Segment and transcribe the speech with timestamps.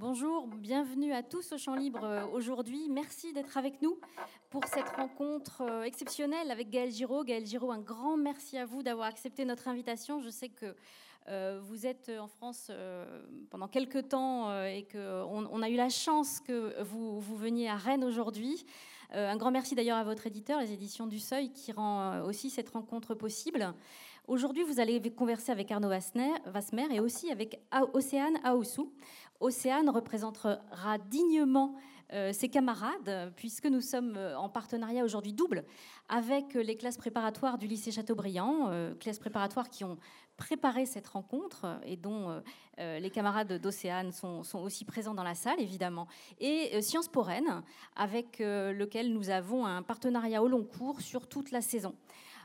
[0.00, 2.88] Bonjour, bienvenue à tous au Champ Libre euh, aujourd'hui.
[2.88, 3.98] Merci d'être avec nous
[4.48, 7.22] pour cette rencontre euh, exceptionnelle avec Gaël Giraud.
[7.22, 10.22] Gaël Giraud, un grand merci à vous d'avoir accepté notre invitation.
[10.22, 10.74] Je sais que
[11.28, 12.70] euh, vous êtes en France
[13.50, 17.76] pendant quelques temps et qu'on on a eu la chance que vous, vous veniez à
[17.76, 18.64] Rennes aujourd'hui.
[19.10, 22.70] un grand merci d'ailleurs à votre éditeur, les éditions du Seuil, qui rend aussi cette
[22.70, 23.74] rencontre possible.
[24.28, 27.60] Aujourd'hui, vous allez converser avec Arnaud Vasmer et aussi avec
[27.92, 28.92] Océane Aoussou.
[29.40, 30.58] Océane représentera
[31.08, 31.74] dignement
[32.12, 35.64] euh, ses camarades, puisque nous sommes euh, en partenariat aujourd'hui double
[36.08, 39.96] avec les classes préparatoires du lycée Chateaubriand, euh, classes préparatoires qui ont
[40.36, 42.40] préparé cette rencontre et dont
[42.78, 47.62] les camarades d'Océane sont, aussi présents dans la salle, évidemment, et Sciences pour Rennes,
[47.94, 51.94] avec lequel nous avons un partenariat au long cours sur toute la saison.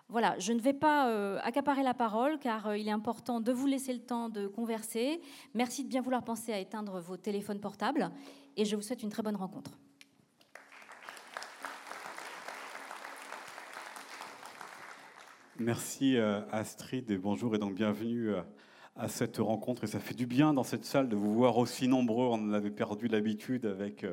[0.08, 3.52] Voilà, je ne vais pas euh, accaparer la parole car euh, il est important de
[3.52, 5.20] vous laisser le temps de converser.
[5.56, 8.12] Merci de bien vouloir penser à éteindre vos téléphones portables
[8.56, 9.72] et je vous souhaite une très bonne rencontre.
[15.58, 18.30] Merci euh, Astrid et bonjour et donc bienvenue
[18.95, 19.86] à cette rencontre.
[19.86, 22.28] Et ça fait du bien dans cette salle de vous voir aussi nombreux.
[22.28, 24.06] On en avait perdu l'habitude avec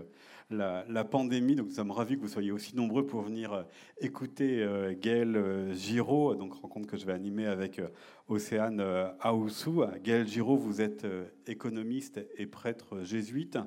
[0.53, 1.55] la, pandémie.
[1.56, 3.62] Donc nous sommes ravis que vous soyez aussi nombreux pour venir euh,
[4.00, 7.81] écouter euh, Gaël euh, Giraud, donc rencontre que je vais animer avec
[8.28, 8.83] Océane
[9.20, 9.84] Aoussou.
[10.03, 11.06] Gaël Giraud, vous êtes
[11.47, 13.59] économiste et prêtre jésuite,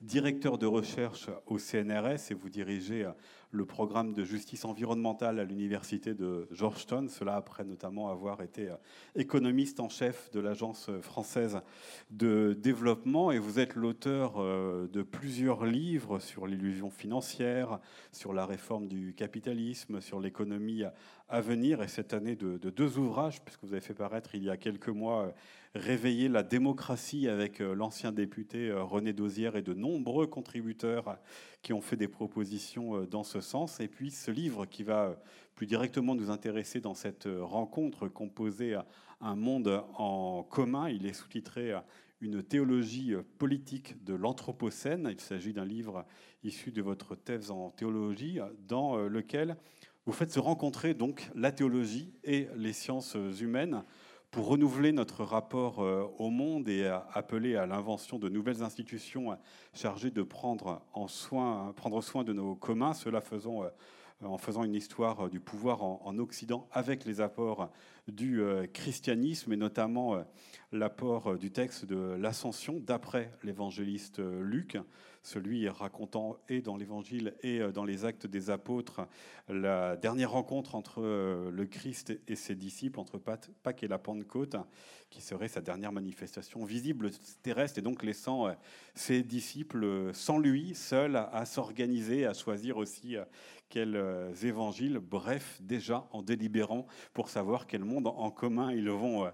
[0.00, 3.06] directeur de recherche au CNRS et vous dirigez
[3.54, 8.76] le programme de justice environnementale à l'université de Georgetown, cela après notamment avoir été euh,
[9.14, 11.60] économiste en chef de l'Agence française
[12.10, 17.78] de développement, et vous êtes l'auteur euh, de plusieurs livres sur l'illusion financière,
[18.12, 20.82] sur la réforme du capitalisme, sur l'économie
[21.28, 24.50] à venir, et cette année de, deux ouvrages, puisque vous avez fait paraître il y
[24.50, 25.30] a quelques mois euh,
[25.74, 31.18] Réveiller la démocratie avec l'ancien député René Dosière et de nombreux contributeurs
[31.64, 33.80] qui ont fait des propositions euh, dans ce sens.
[33.80, 35.14] Et puis ce livre qui va euh,
[35.56, 38.78] plus directement nous intéresser dans cette euh, rencontre composée
[39.20, 40.88] un monde en commun.
[40.90, 41.72] Il est sous-titré
[42.20, 45.08] Une théologie politique de l'Anthropocène.
[45.10, 46.04] Il s'agit d'un livre
[46.42, 49.56] issu de votre thèse en théologie dans lequel
[50.04, 53.82] vous faites se rencontrer donc la théologie et les sciences humaines
[54.34, 59.38] pour renouveler notre rapport euh, au monde et appeler à l'invention de nouvelles institutions
[59.72, 63.68] chargées de prendre, en soin, prendre soin de nos communs, cela faisant euh,
[64.24, 67.70] en faisant une histoire du pouvoir en, Occident avec les apports
[68.08, 70.24] du euh, christianisme et notamment
[70.72, 74.78] l'apport du texte de l'Ascension d'après l'évangéliste Luc
[75.24, 79.00] celui racontant et dans l'Évangile et euh, dans les actes des apôtres
[79.48, 84.56] la dernière rencontre entre euh, le Christ et ses disciples, entre Pâques et la Pentecôte,
[85.10, 87.10] qui serait sa dernière manifestation visible
[87.42, 88.52] terrestre, et donc laissant euh,
[88.94, 93.16] ses disciples sans lui, seuls, à s'organiser, à choisir aussi
[93.74, 99.28] quels évangiles, bref, déjà en délibérant pour savoir quel monde en commun ils vont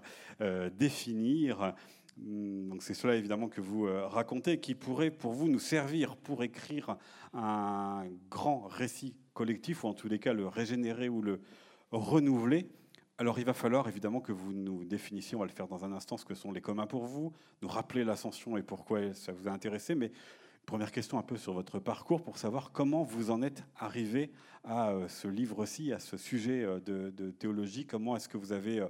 [0.77, 1.75] définir.
[2.17, 6.17] Hmm, donc c'est cela évidemment que vous euh, racontez, qui pourrait pour vous nous servir
[6.17, 6.97] pour écrire
[7.33, 11.39] un grand récit collectif, ou en tous les cas le régénérer ou le
[11.91, 12.69] renouveler.
[13.17, 15.93] Alors il va falloir évidemment que vous nous définissiez, on va le faire dans un
[15.93, 19.47] instant, ce que sont les communs pour vous, nous rappeler l'ascension et pourquoi ça vous
[19.47, 20.11] a intéressé, mais
[20.65, 24.31] première question un peu sur votre parcours pour savoir comment vous en êtes arrivé
[24.63, 28.85] à euh, ce livre-ci, à ce sujet euh, de, théologie, comment est-ce que vous avez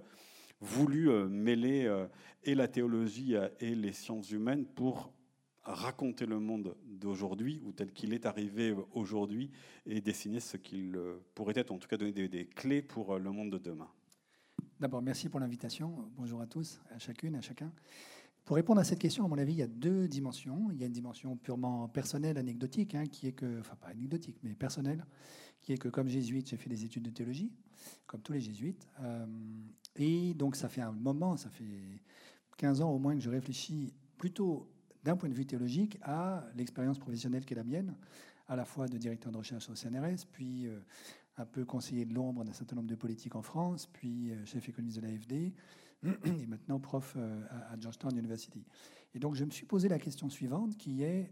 [0.62, 2.08] voulu euh, mêler euh,
[2.44, 5.12] et la théologie et les sciences humaines pour
[5.64, 9.52] raconter le monde d'aujourd'hui ou tel qu'il est arrivé aujourd'hui
[9.86, 10.98] et dessiner ce qu'il
[11.36, 13.88] pourrait être, en tout cas donner des, clés pour le monde de demain?
[14.80, 16.10] D'abord, merci pour l'invitation.
[16.18, 17.72] Bonjour à tous, à chacune, à chacun.
[18.52, 20.72] Pour répondre à cette question, à mon avis, il y a deux dimensions.
[20.74, 24.36] Il y a une dimension purement personnelle, anecdotique, hein, qui est que, enfin pas anecdotique,
[24.44, 25.06] mais personnelle,
[25.62, 27.50] qui est que comme jésuite, j'ai fait des études de théologie,
[28.08, 28.86] comme tous les jésuites.
[29.00, 29.26] Euh,
[29.96, 32.02] et donc ça fait un moment, ça fait
[32.58, 34.70] 15 ans au moins que je réfléchis plutôt
[35.02, 37.96] d'un point de vue théologique à l'expérience professionnelle qui est la mienne,
[38.50, 40.78] à la fois de directeur de recherche au CNRS, puis euh,
[41.38, 44.68] un peu conseiller de l'ombre d'un certain nombre de politiques en France, puis euh, chef
[44.68, 45.54] économiste de l'AFD,
[46.26, 47.18] et maintenant prof
[47.52, 48.66] à Georgetown University.
[49.14, 51.32] Et donc je me suis posé la question suivante qui est,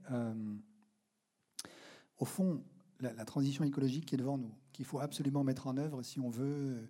[2.18, 2.64] au fond,
[3.00, 6.30] la, transition écologique qui est devant nous, qu'il faut absolument mettre en œuvre si on
[6.30, 6.88] veut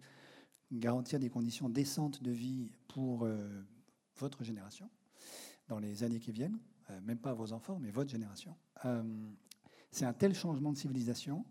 [0.71, 3.47] garantir des conditions décentes de vie pour euh,
[4.17, 4.89] votre génération
[5.67, 6.59] dans les années qui viennent,
[6.89, 8.55] euh, même pas vos enfants, mais votre génération.
[8.85, 9.03] Euh,
[9.91, 11.45] c'est un tel changement de civilisation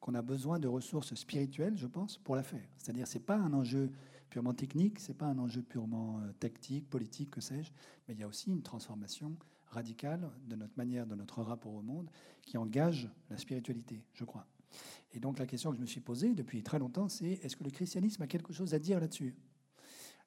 [0.00, 2.66] qu'on a besoin de ressources spirituelles, je pense, pour la faire.
[2.78, 3.90] C'est-à-dire, c'est pas un enjeu
[4.30, 7.72] purement technique, c'est pas un enjeu purement tactique, politique, que sais-je,
[8.06, 9.36] mais il y a aussi une transformation
[9.68, 12.08] radical de notre manière, de notre rapport au monde,
[12.42, 14.46] qui engage la spiritualité, je crois.
[15.12, 17.64] Et donc la question que je me suis posée depuis très longtemps, c'est est-ce que
[17.64, 19.34] le christianisme a quelque chose à dire là-dessus?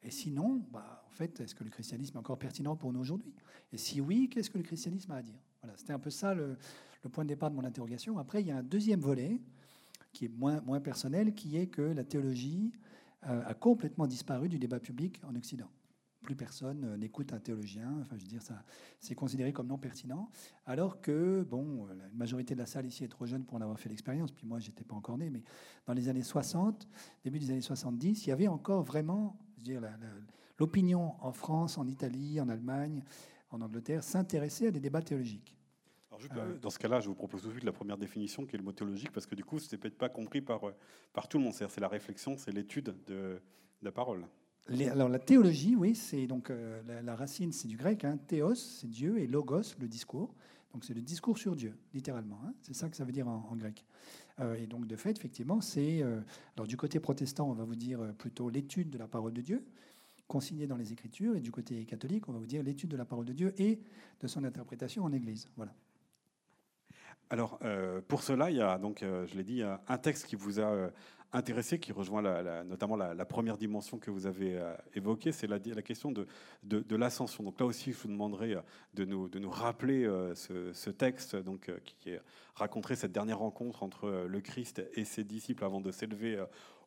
[0.03, 3.33] Et sinon, bah, en fait, est-ce que le christianisme est encore pertinent pour nous aujourd'hui?
[3.71, 5.39] Et si oui, qu'est-ce que le christianisme a à dire?
[5.61, 6.57] Voilà, c'était un peu ça le,
[7.11, 8.17] point de départ de mon interrogation.
[8.17, 9.39] Après, il y a un deuxième volet
[10.11, 12.92] qui est moins, moins personnel, qui est que la théologie euh,
[13.25, 15.69] a complètement disparu du débat public en Occident
[16.23, 17.93] plus personne euh, n'écoute un théologien.
[18.01, 18.63] Enfin, je veux dire, ça,
[18.99, 20.29] c'est considéré comme non pertinent.
[20.65, 23.79] Alors que, bon, la majorité de la salle ici est trop jeune pour en avoir
[23.79, 24.31] fait l'expérience.
[24.31, 25.43] Puis moi, j'étais pas encore né, mais
[25.85, 26.87] dans les années 60,
[27.23, 29.81] début des années 70, il y avait encore vraiment, je veux dire,
[30.57, 33.03] l'opinion en France, en Italie, en Allemagne,
[33.51, 35.55] en Angleterre, s'intéressait à des débats théologiques.
[36.35, 38.57] Euh, dans ce cas-là, je vous propose tout de suite la première définition qui est
[38.57, 40.75] le mot théologique, parce que du coup, ce n'est peut-être pas compris par, euh,
[41.13, 41.53] par tout le monde.
[41.53, 43.39] C'est la réflexion, c'est l'étude de
[43.81, 44.25] la parole
[44.89, 48.05] alors la théologie, oui, c'est donc euh, la, racine, c'est du grec.
[48.05, 50.33] Hein, théos, c'est Dieu, et logos, le discours.
[50.73, 52.39] Donc c'est le discours sur Dieu, littéralement.
[52.45, 52.53] Hein.
[52.61, 53.85] c'est ça que ça veut dire en, grec.
[54.39, 56.01] Euh, et donc de fait, effectivement, c'est
[56.55, 59.65] alors du côté protestant, on va vous dire plutôt l'étude de la parole de Dieu,
[60.27, 63.05] consignée dans les Écritures, et du côté catholique, on va vous dire l'étude de la
[63.05, 63.81] parole de Dieu et
[64.21, 65.49] de son interprétation en Église.
[65.57, 65.75] Voilà.
[67.33, 67.57] Alors,
[68.07, 70.91] pour cela, il y a donc, je l'ai dit, un texte qui vous a
[71.33, 72.21] intéressé, qui rejoint
[72.63, 77.43] notamment la, première dimension que vous avez euh, évoquée, c'est la, question de, l'ascension.
[77.43, 78.61] Donc là aussi, je vous demanderai euh,
[78.93, 81.37] de nous, rappeler euh, ce, texte
[81.85, 82.11] qui
[82.53, 86.39] raconterait cette dernière rencontre entre le Christ et ses disciples avant de s'élever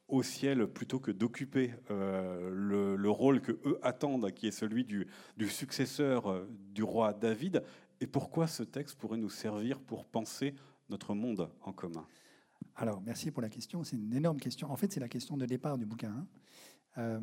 [0.06, 5.08] au ciel plutôt que d'occuper le, rôle que eux attendent, qui est celui du
[5.48, 7.64] successeur du roi David.
[8.00, 10.54] Et pourquoi ce texte pourrait nous servir pour penser
[10.88, 12.06] notre monde en commun?
[12.76, 13.84] Alors, merci pour la question.
[13.84, 14.70] C'est une énorme question.
[14.70, 16.10] En fait, c'est la question de départ du bouquin.
[16.10, 16.26] Hein.
[16.98, 17.20] Euh,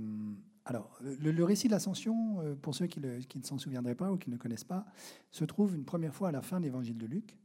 [0.65, 4.29] alors, le, récit de l'ascension, euh, pour ceux qui, ne s'en souviendraient pas ou qui
[4.29, 4.85] ne connaissent pas,
[5.31, 7.37] se trouve une première fois à la fin de l'évangile de Luc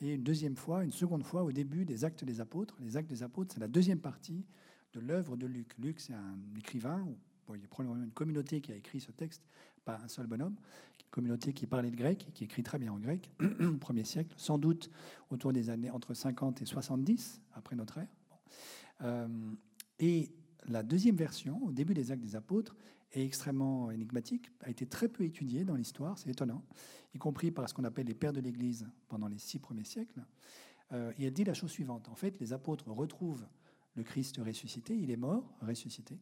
[0.00, 2.76] et une deuxième fois, une seconde fois au début des Actes des Apôtres.
[2.80, 4.46] Les Actes des Apôtres, c'est la deuxième partie
[4.92, 5.76] de l'œuvre de Luc.
[5.78, 7.06] Luc, c'est un écrivain,
[7.46, 9.42] bon, il y a probablement une communauté qui a écrit ce texte,
[9.84, 10.56] pas un seul bonhomme,
[11.10, 13.30] communauté qui parlait le grec, qui écrit très bien en grec,
[13.60, 14.90] au premier siècle, sans doute
[15.30, 18.08] autour des années entre 50 et 70 après notre ère.
[19.02, 19.28] Euh,
[19.98, 20.30] et
[20.68, 22.76] la deuxième version, au début des Actes des Apôtres,
[23.12, 26.64] est extrêmement énigmatique, a été très peu étudiée dans l'histoire, c'est étonnant,
[27.14, 30.24] y compris par ce qu'on appelle les pères de l'Église pendant les six premiers siècles.
[30.92, 32.08] Euh, et elle dit la chose suivante.
[32.08, 33.46] En fait, les apôtres retrouvent
[33.94, 36.18] le Christ ressuscité, il est mort, ressuscité.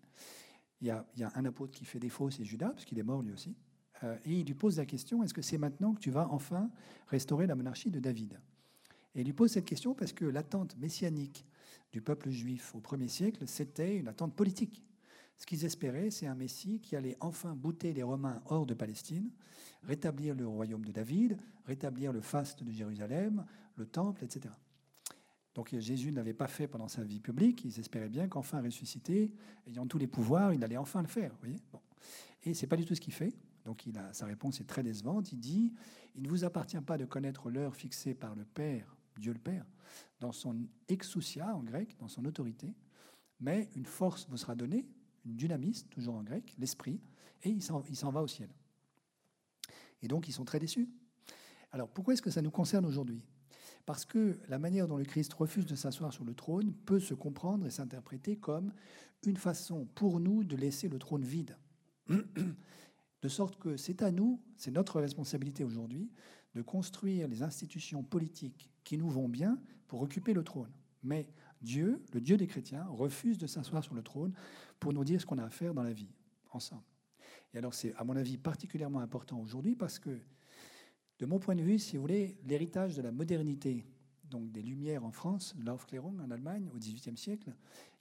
[0.80, 2.98] Il y, a, il y a un apôtre qui fait défaut, c'est Judas, parce qu'il
[2.98, 3.56] est mort lui aussi.
[4.04, 6.70] Euh, et il lui pose la question, est-ce que c'est maintenant que tu vas enfin
[7.08, 8.38] restaurer la monarchie de David?
[9.14, 11.46] Et il lui pose cette question parce que l'attente messianique
[11.92, 14.84] du peuple juif au premier siècle, c'était une attente politique.
[15.36, 19.30] Ce qu'ils espéraient, c'est un Messie qui allait enfin bouter les Romains hors de Palestine,
[19.84, 23.46] rétablir le royaume de David, rétablir le faste de Jérusalem,
[23.76, 24.52] le temple, etc.
[25.54, 27.64] Donc Jésus ne l'avait pas fait pendant sa vie publique.
[27.64, 29.32] Ils espéraient bien qu'enfin ressuscité,
[29.66, 31.34] ayant tous les pouvoirs, il allait enfin le faire.
[31.40, 31.56] Voyez?
[32.44, 33.32] Et c'est pas du tout ce qu'il fait.
[33.68, 35.30] Donc sa réponse est très décevante.
[35.30, 35.74] Il dit
[36.14, 39.66] Il ne vous appartient pas de connaître l'heure fixée par le Père, Dieu le Père,
[40.20, 40.56] dans son
[40.88, 42.74] exousia en grec, dans son autorité,
[43.40, 44.86] mais une force vous sera donnée,
[45.26, 46.98] une dynamis, toujours en grec, l'esprit,
[47.42, 48.48] et il s'en va au ciel.
[50.00, 50.88] Et donc ils sont très déçus.
[51.70, 53.22] Alors pourquoi est-ce que ça nous concerne aujourd'hui?
[53.84, 57.12] Parce que la manière dont le Christ refuse de s'asseoir sur le trône peut se
[57.12, 58.72] comprendre et s'interpréter comme
[59.26, 61.58] une façon pour nous de laisser le trône vide.
[63.22, 66.10] De sorte que c'est à nous, c'est notre responsabilité aujourd'hui,
[66.54, 70.72] de construire les institutions politiques qui nous vont bien pour occuper le trône.
[71.02, 71.28] Mais
[71.60, 74.32] Dieu, le Dieu des chrétiens, refuse de s'asseoir sur le trône
[74.78, 76.10] pour nous dire ce qu'on a à faire dans la vie,
[76.52, 76.82] ensemble.
[77.52, 80.20] Et alors c'est, à mon avis, particulièrement important aujourd'hui parce que,
[81.18, 83.84] de mon point de vue, si vous voulez, l'héritage de la modernité,
[84.30, 87.52] donc des Lumières en France, l'Aufklärung en Allemagne au XVIIIe siècle,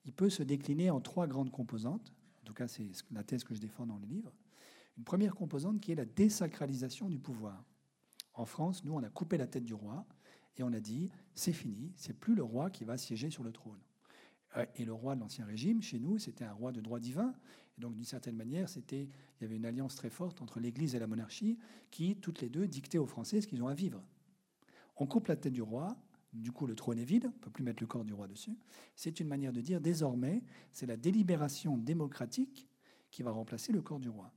[0.06, 2.14] il peut se décliner en trois grandes composantes.
[2.42, 4.34] En tout cas, c'est la thèse que je défends dans les livres
[4.98, 7.64] une première composante qui est la désacralisation du pouvoir.
[8.34, 10.06] En France, nous, on a coupé la tête du roi
[10.58, 13.52] et on a dit c'est fini, c'est plus le roi qui va siéger sur le
[13.52, 13.80] trône.
[14.56, 17.34] Euh, et le roi de l'Ancien Régime, chez nous, c'était un roi de droit divin.
[17.78, 20.96] Et donc, d'une certaine manière, c'était, il y avait une alliance très forte entre l'Église
[20.96, 21.58] et la monarchie
[21.92, 24.04] qui, toutes les deux, dictaient aux Français ce qu'ils ont à vivre.
[24.96, 25.96] On coupe la tête du roi,
[26.34, 28.28] du coup, le trône est vide, on ne peut plus mettre le corps du roi
[28.28, 28.58] dessus.
[28.96, 32.68] C'est une manière de dire, désormais, c'est la délibération démocratique
[33.12, 34.32] qui va remplacer le corps du roi.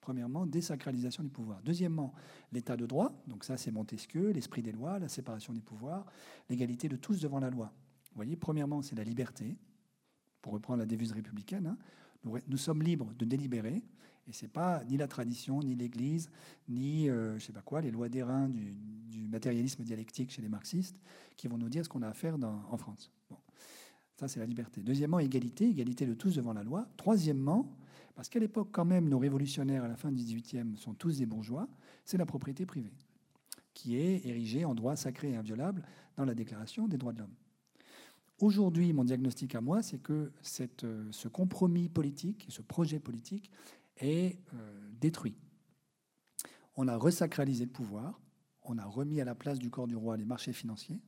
[0.00, 1.60] Premièrement, désacralisation du pouvoir.
[1.62, 2.14] Deuxièmement,
[2.52, 3.12] l'état de droit.
[3.26, 6.06] Donc ça, c'est Montesquieu, l'esprit des lois, la séparation des pouvoirs,
[6.48, 7.72] l'égalité de tous devant la loi.
[8.10, 9.56] Vous voyez, premièrement, c'est la liberté.
[10.40, 11.76] Pour reprendre la devise républicaine, hein.
[12.24, 13.82] nous, sommes libres de délibérer.
[14.26, 16.30] Et c'est pas ni la tradition, ni l'Église,
[16.68, 18.74] ni je sais pas quoi, les lois d'airain du,
[19.08, 20.96] du, matérialisme dialectique chez les marxistes
[21.36, 23.12] qui vont nous dire ce qu'on a à faire en France.
[24.20, 24.82] Ça, c'est la liberté.
[24.82, 26.86] Deuxièmement, égalité, égalité de tous devant la loi.
[26.98, 27.74] Troisièmement,
[28.14, 31.26] parce qu'à l'époque, quand même, nos révolutionnaires à la fin du XVIIIe sont tous des
[31.26, 31.68] bourgeois,
[32.04, 32.92] c'est la propriété privée,
[33.74, 35.82] qui est érigée en droit sacré et inviolable
[36.16, 37.34] dans la Déclaration des droits de l'homme.
[38.40, 40.32] Aujourd'hui, mon diagnostic à moi, c'est que
[40.84, 43.50] euh, ce compromis politique, ce projet politique
[43.98, 45.36] est euh, détruit.
[46.76, 48.18] On a resacralisé le pouvoir,
[48.62, 51.00] on a remis à la place du corps du roi les marchés financiers,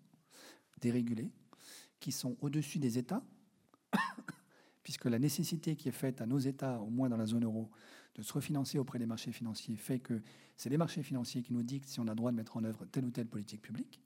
[0.81, 1.31] dérégulés,
[2.01, 3.25] qui sont au-dessus des États,
[4.83, 7.71] puisque la nécessité qui est faite à nos États, au moins dans la zone euro,
[8.15, 10.21] de se refinancer auprès des marchés financiers fait que
[10.57, 12.85] c'est les marchés financiers qui nous dictent si on a droit de mettre en œuvre
[12.87, 14.01] telle ou telle politique publique.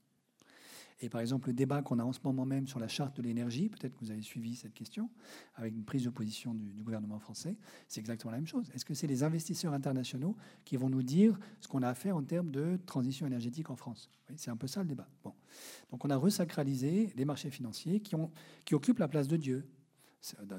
[0.99, 3.21] Et par exemple, le débat qu'on a en ce moment même sur la charte de
[3.21, 5.11] l'énergie, peut-être que vous avez suivi cette question,
[5.55, 7.55] avec une prise de position du, gouvernement français,
[7.87, 8.71] c'est exactement la même chose.
[8.73, 12.17] Est-ce que c'est les investisseurs internationaux qui vont nous dire ce qu'on a à faire
[12.17, 14.09] en termes de transition énergétique en France?
[14.37, 15.07] C'est un peu ça le débat.
[15.23, 15.33] Bon.
[15.91, 19.69] Donc on a resacralisé les marchés financiers qui occupent la place de Dieu.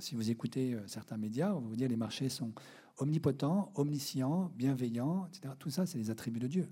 [0.00, 2.52] Si vous écoutez euh, certains médias, on va vous dire les marchés sont
[2.98, 5.54] omnipotents, omniscients, bienveillants, etc.
[5.58, 6.68] Tout ça, c'est les attributs de Dieu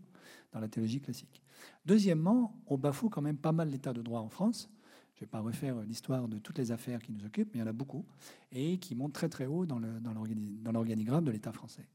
[0.53, 1.43] dans la théologie classique.
[1.85, 4.71] Deuxièmement, on bafoue quand même pas mal l'état de droit en France.
[5.15, 7.63] Je ne vais pas refaire l'histoire de toutes les affaires qui nous occupent, mais il
[7.63, 8.05] y en a beaucoup,
[8.53, 11.89] et qui montent très très haut dans l'organigramme de l'État français.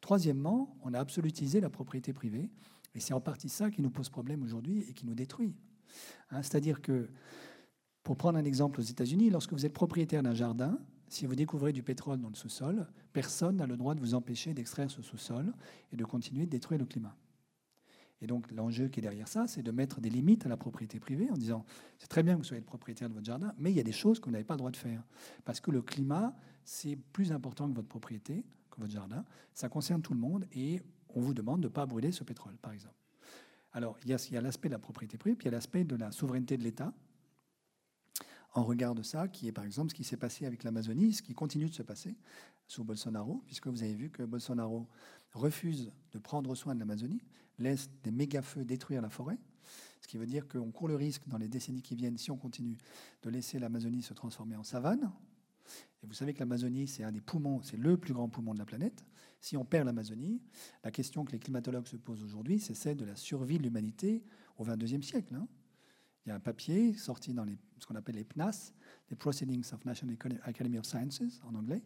[0.00, 2.48] Troisièmement, on a absolutisé la propriété privée,
[2.94, 5.54] et c'est en partie ça qui nous pose problème aujourd'hui et qui nous détruit.
[6.30, 7.08] Hein, c'est-à-dire que,
[8.02, 10.78] pour prendre un exemple aux États-Unis, lorsque vous êtes propriétaire d'un jardin,
[11.08, 14.54] si vous découvrez du pétrole dans le sous-sol, personne n'a le droit de vous empêcher
[14.54, 15.52] d'extraire ce sous-sol
[15.92, 17.16] et de continuer de détruire le climat.
[18.22, 21.00] Et donc l'enjeu qui est derrière ça, c'est de mettre des limites à la propriété
[21.00, 21.64] privée en disant,
[21.98, 23.84] c'est très bien que vous soyez le propriétaire de votre jardin, mais il y a
[23.84, 25.02] des choses que vous n'avez pas le droit de faire.
[25.44, 29.24] Parce que le climat, c'est plus important que votre propriété, que votre jardin.
[29.54, 30.82] Ça concerne tout le monde et
[31.14, 32.94] on vous demande de ne pas brûler ce pétrole, par exemple.
[33.72, 35.96] Alors, il y a, l'aspect de la propriété privée, puis il y a l'aspect de
[35.96, 36.92] la souveraineté de l'État,
[38.52, 41.22] en regard de ça, qui est par exemple ce qui s'est passé avec l'Amazonie, ce
[41.22, 42.16] qui continue de se passer
[42.66, 44.88] sous Bolsonaro, puisque vous avez vu que Bolsonaro
[45.32, 47.22] refuse de prendre soin de l'Amazonie,
[47.58, 49.38] laisse des méga-feux détruire la forêt,
[50.00, 52.36] ce qui veut dire qu'on court le risque dans les décennies qui viennent, si on
[52.36, 52.78] continue,
[53.22, 55.12] de laisser l'Amazonie se transformer en savane.
[56.02, 58.58] Et vous savez que l'Amazonie, c'est un des poumons, c'est le plus grand poumon de
[58.58, 59.04] la planète.
[59.40, 60.40] Si on perd l'Amazonie,
[60.82, 64.24] la question que les climatologues se posent aujourd'hui, c'est celle de la survie de l'humanité
[64.58, 65.34] au XXIe siècle.
[65.34, 65.46] Hein.
[66.24, 68.72] Il y a un papier sorti dans les, ce qu'on appelle les PNAS,
[69.08, 71.82] les Proceedings of National Academy of Sciences en anglais,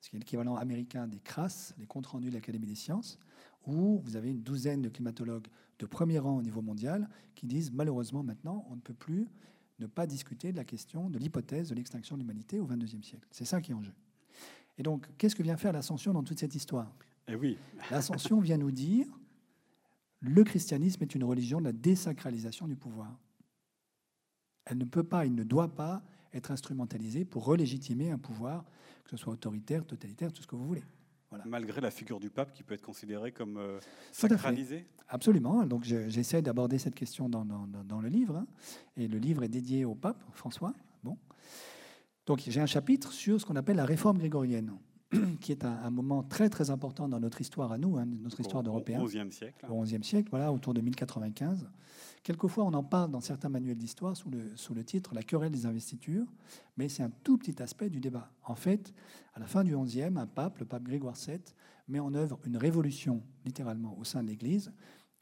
[0.00, 3.18] ce qui est l'équivalent américain des CRAS, les comptes rendus de l'Académie des sciences,
[3.66, 7.72] où vous avez une douzaine de climatologues de premier rang au niveau mondial qui disent
[7.72, 9.28] malheureusement maintenant on ne peut plus
[9.78, 13.26] ne pas discuter de la question de l'hypothèse de l'extinction de l'humanité au XXIe siècle.
[13.30, 13.94] C'est ça qui est en jeu.
[14.76, 16.92] Et donc, qu'est-ce que vient faire l'ascension dans toute cette histoire?
[17.26, 17.58] Eh oui.
[17.90, 19.06] L'ascension vient nous dire
[20.20, 23.16] le christianisme est une religion de la désacralisation du pouvoir.
[24.70, 26.02] Elle ne peut pas, il ne doit pas
[26.34, 28.64] être instrumentalisé pour relégitimer un pouvoir,
[29.04, 30.84] que ce soit autoritaire, totalitaire, tout ce que vous voulez.
[31.44, 33.80] Malgré la figure du pape qui peut être considérée comme euh,
[34.12, 35.64] sacralisée Absolument.
[35.64, 38.36] Donc j'essaie d'aborder cette question dans, dans, le livre.
[38.36, 38.46] Hein.
[38.96, 40.74] Et le livre est dédié au pape François.
[41.02, 41.16] Bon.
[42.26, 44.72] Donc j'ai un chapitre sur ce qu'on appelle la réforme grégorienne,
[45.40, 48.62] qui est un, moment très très important dans notre histoire à nous, hein, notre histoire
[48.62, 49.00] d'Européens.
[49.00, 49.66] Au XIe siècle.
[49.68, 51.66] Au XIe siècle, voilà, autour de 1095.
[52.22, 55.52] Quelquefois, on en parle dans certains manuels d'histoire sous le, sous le titre La querelle
[55.52, 56.26] des investitures,
[56.76, 58.30] mais c'est un tout petit aspect du débat.
[58.44, 58.92] En fait,
[59.34, 61.40] à la fin du XIe, un pape, le pape Grégoire VII,
[61.88, 64.72] met en œuvre une révolution, littéralement, au sein de l'Église,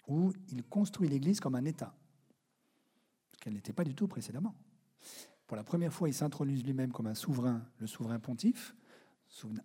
[0.09, 1.95] où il construit l'Église comme un État,
[3.35, 4.55] ce qu'elle n'était pas du tout précédemment.
[5.47, 8.75] Pour la première fois, il s'introduit lui-même comme un souverain, le souverain pontife,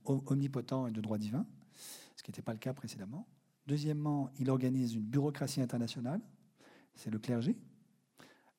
[0.05, 1.45] omnipotent et de droit divin,
[2.15, 3.27] ce qui n'était pas le cas précédemment.
[3.67, 6.21] Deuxièmement, il organise une bureaucratie internationale,
[6.95, 7.57] c'est le clergé.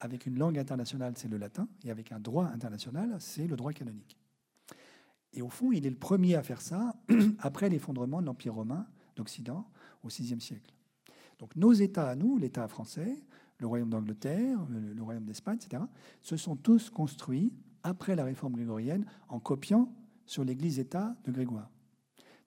[0.01, 1.69] Avec une langue internationale, c'est le latin.
[1.85, 4.17] Et avec un droit international, c'est le droit canonique.
[5.33, 6.97] Et au fond, il est le premier à faire ça
[7.39, 9.69] après l'effondrement de l'Empire romain d'Occident
[10.03, 10.73] au VIe siècle.
[11.39, 13.25] Donc nos États à nous, l'État français,
[13.59, 15.83] le Royaume d'Angleterre, le, le, Royaume d'Espagne, etc.,
[16.21, 17.53] se sont tous construits
[17.83, 19.93] après la réforme grégorienne en copiant
[20.27, 21.71] sur l'Église-État de Grégoire.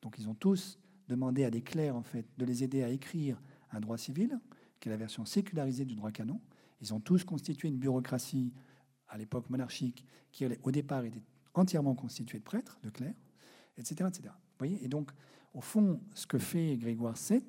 [0.01, 3.41] Donc ils ont tous demandé à des clercs en fait de les aider à écrire
[3.71, 4.39] un droit civil,
[4.79, 6.39] qui est la version sécularisée du droit canon.
[6.81, 8.53] Ils ont tous constitué une bureaucratie
[9.07, 13.15] à l'époque monarchique qui, au départ, était entièrement constituée de prêtres, de clercs,
[13.77, 14.09] etc.
[14.09, 14.29] etc.
[14.33, 15.11] Vous voyez et donc,
[15.53, 17.41] au fond, ce que fait Grégoire VII,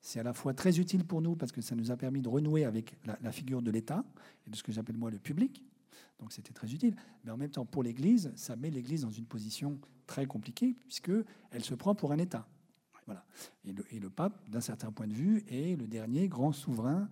[0.00, 2.28] c'est à la fois très utile pour nous parce que ça nous a permis de
[2.28, 4.04] renouer avec la, figure de l'État
[4.46, 5.62] et de ce que j'appelle moi le public.
[6.18, 6.96] Donc c'était très utile.
[7.24, 11.12] Mais en même temps, pour l'Église, ça met l'Église dans une position très compliquée puisque
[11.50, 12.46] elle se prend pour un État.
[13.06, 13.24] Voilà.
[13.64, 17.08] Et le, et le pape, d'un certain point de vue, est le dernier grand souverain,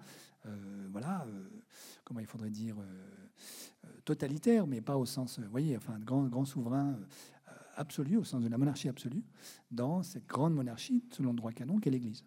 [0.47, 1.49] euh, voilà, euh,
[2.05, 6.45] comment il faudrait dire, euh, totalitaire, mais pas au sens, vous voyez, enfin, grand, grand
[6.45, 6.99] souverain
[7.77, 9.25] absolu, au sens de la monarchie absolue,
[9.71, 12.25] dans cette grande monarchie, selon le droit canon, qu'est l'Église.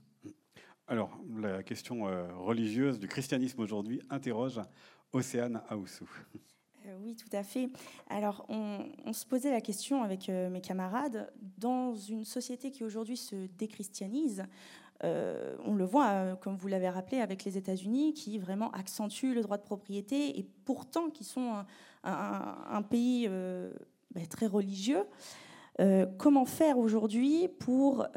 [0.87, 2.03] Alors, la question
[2.43, 4.59] religieuse du christianisme aujourd'hui interroge
[5.13, 6.09] Océane Aoussou.
[6.85, 7.69] Euh, oui, tout à fait.
[8.09, 13.17] Alors, on, se posait la question avec euh, mes camarades, dans une société qui aujourd'hui
[13.17, 14.43] se déchristianise,
[15.03, 19.41] euh, on le voit, comme vous l'avez rappelé, avec les États-Unis, qui vraiment accentuent le
[19.41, 21.63] droit de propriété, et pourtant qui sont
[22.03, 25.05] un, pays ben, très religieux.
[26.17, 28.07] comment faire aujourd'hui pour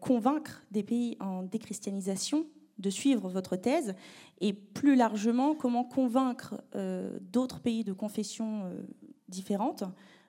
[0.00, 2.44] convaincre des pays en déchristianisation
[2.78, 3.94] de suivre votre thèse
[4.40, 8.82] et plus largement comment convaincre euh, d'autres pays de confessions euh,
[9.28, 9.84] différentes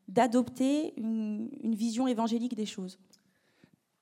[0.08, 3.00] d'adopter une, vision évangélique des choses.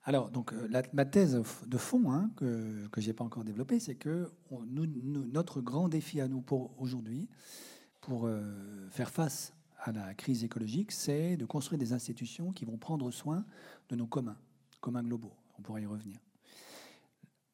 [0.04, 3.96] Alors, donc, euh, ma thèse de fond hein, que, je n'ai pas encore développée, c'est
[3.96, 7.27] que notre grand défi à nous pour aujourd'hui,
[8.00, 8.30] pour
[8.89, 13.46] faire face à la crise écologique, c'est de construire des institutions qui vont prendre soin
[13.89, 14.38] de nos communs,
[14.80, 15.34] communs globaux.
[15.60, 16.18] On pourrait y revenir.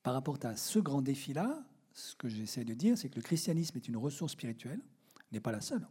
[0.04, 3.78] Par rapport à ce grand défi-là, ce que j'essaie de dire, c'est que le christianisme
[3.78, 4.82] est une ressource spirituelle,
[5.32, 5.88] n'est pas la seule,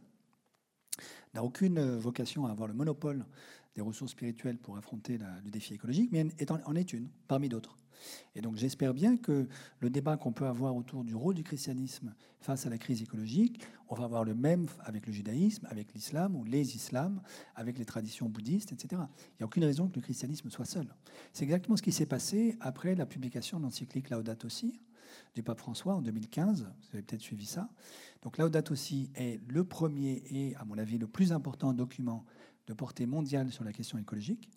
[1.33, 3.25] n'a aucune vocation à avoir le monopole
[3.75, 6.27] des ressources spirituelles pour affronter le défi écologique, mais
[6.65, 7.77] en est une parmi d'autres.
[8.35, 9.47] Et donc j'espère bien que
[9.79, 13.61] le débat qu'on peut avoir autour du rôle du christianisme face à la crise écologique,
[13.89, 17.21] on va avoir le même avec le judaïsme, avec l'islam ou les islams,
[17.55, 18.89] avec les traditions bouddhistes, etc.
[18.91, 20.87] Il n'y a aucune raison que le christianisme soit seul.
[21.31, 24.79] C'est exactement ce qui s'est passé après la publication de l'encyclique Laudato Si
[25.35, 26.63] du pape François en 2015.
[26.63, 27.69] Vous avez peut-être suivi ça.
[28.21, 32.25] Donc Laudato Si est le premier et, à mon avis, le plus important document
[32.67, 34.49] de portée mondiale sur la question écologique.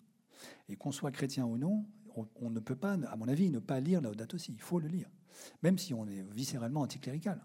[0.69, 1.85] Et qu'on soit chrétien ou non,
[2.35, 4.53] on, ne peut pas, à mon avis, ne pas lire Laudato Si.
[4.53, 5.09] Il faut le lire,
[5.63, 7.43] même si on est viscéralement anticlérical,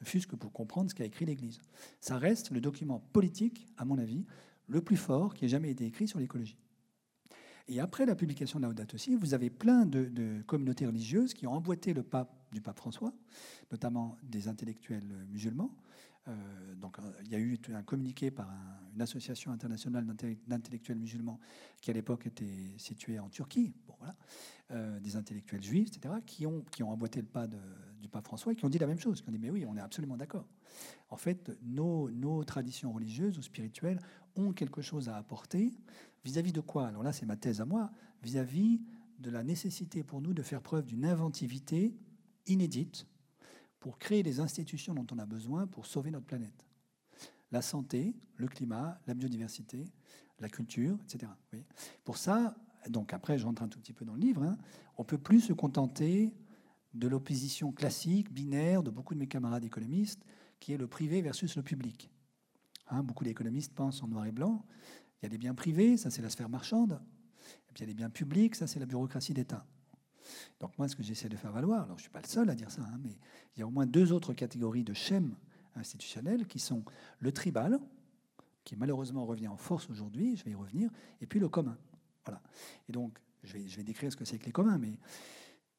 [0.00, 1.60] ne fût-ce que pour comprendre ce qu'a écrit l'Église.
[2.00, 4.24] Ça reste le document politique, à mon avis,
[4.68, 6.56] le plus fort qui ait jamais été écrit sur l'écologie.
[7.68, 11.52] Et après la publication de Laudato Si, vous avez plein de, communautés religieuses qui ont
[11.52, 13.12] emboîté le pape du pape François,
[13.70, 15.70] notamment des intellectuels musulmans.
[16.28, 18.50] Euh, donc, euh, il y a eu un communiqué par
[18.94, 20.04] une association internationale
[20.48, 21.38] d'intellectuels musulmans
[21.80, 23.72] qui, à l'époque, était située en Turquie.
[24.70, 28.52] Euh, des intellectuels juifs, etc., qui ont, qui ont emboîté le pas du pape François
[28.52, 30.16] et qui ont dit la même chose, qui ont dit mais oui, on est absolument
[30.16, 30.46] d'accord.
[31.08, 33.98] En fait, nos, nos traditions religieuses ou spirituelles
[34.36, 35.72] ont quelque chose à apporter
[36.24, 36.86] Vis-à-vis de quoi?
[36.86, 37.90] Alors là, c'est ma thèse à moi.
[38.22, 38.80] Vis-à-vis
[39.18, 41.96] de la nécessité pour nous de faire preuve d'une inventivité
[42.46, 43.06] inédite
[43.78, 46.66] pour créer les institutions dont on a besoin pour sauver notre planète.
[47.52, 49.86] La santé, le climat, la biodiversité,
[50.38, 51.32] la culture, etc.
[52.04, 52.54] Pour ça,
[52.88, 54.56] donc après, je rentre un tout petit peu dans le livre, hein,
[54.96, 56.34] on ne peut plus se contenter
[56.94, 60.24] de l'opposition classique, binaire, de beaucoup de mes camarades économistes,
[60.58, 62.10] qui est le privé versus le public.
[62.88, 64.64] Hein, beaucoup d'économistes pensent en noir et blanc,
[65.20, 67.00] il y a des biens privés, ça c'est la sphère marchande.
[67.68, 69.66] Et puis il y a des biens publics, ça c'est la bureaucratie d'État.
[70.58, 72.50] Donc moi, ce que j'essaie de faire valoir, alors je ne suis pas le seul
[72.50, 73.18] à dire ça, hein, mais
[73.56, 75.36] il y a au moins deux autres catégories de schèmes
[75.74, 76.84] institutionnels qui sont
[77.18, 77.78] le tribal,
[78.64, 80.90] qui malheureusement revient en force aujourd'hui, je vais y revenir,
[81.20, 81.78] et puis le commun.
[82.24, 82.40] Voilà.
[82.88, 84.98] Et donc, je vais, décrire ce que c'est que les communs, mais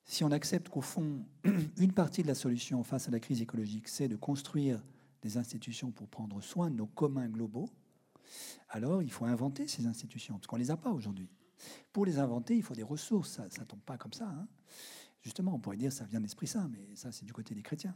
[0.04, 1.26] si on accepte qu'au fond,
[1.78, 4.82] une partie de la solution face à la crise écologique, c'est de construire
[5.22, 7.70] des institutions pour prendre soin de nos communs globaux,
[8.70, 11.30] alors il faut inventer ces institutions, parce qu'on ne les a pas aujourd'hui.
[11.94, 14.28] Pour les inventer, il faut des ressources, ça ne tombe pas comme ça.
[14.28, 14.48] Hein.
[15.22, 17.62] Justement, on pourrait dire ça vient de l'Esprit Saint, mais ça c'est du côté des
[17.62, 17.96] chrétiens.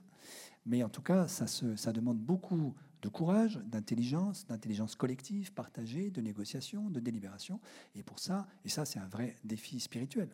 [0.65, 6.21] Mais en tout cas, ça, ça demande beaucoup de courage, d'intelligence, d'intelligence collective, partagée, de
[6.21, 7.59] négociation, de délibération.
[7.95, 10.29] Et pour ça, et ça c'est un vrai défi spirituel,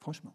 [0.00, 0.34] franchement.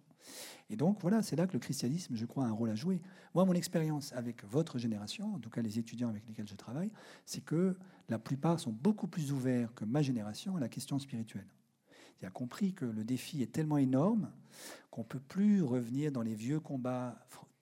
[0.69, 3.01] Et donc voilà, c'est là que le christianisme, je crois, a un rôle à jouer.
[3.33, 6.91] Moi, mon expérience avec votre génération, en tout cas les étudiants avec lesquels je travaille,
[7.25, 7.75] c'est que
[8.07, 11.47] la plupart sont beaucoup plus ouverts que ma génération à la question spirituelle.
[12.21, 14.31] Il a compris que le défi est tellement énorme
[14.91, 17.17] qu'on ne peut plus revenir dans les vieux combats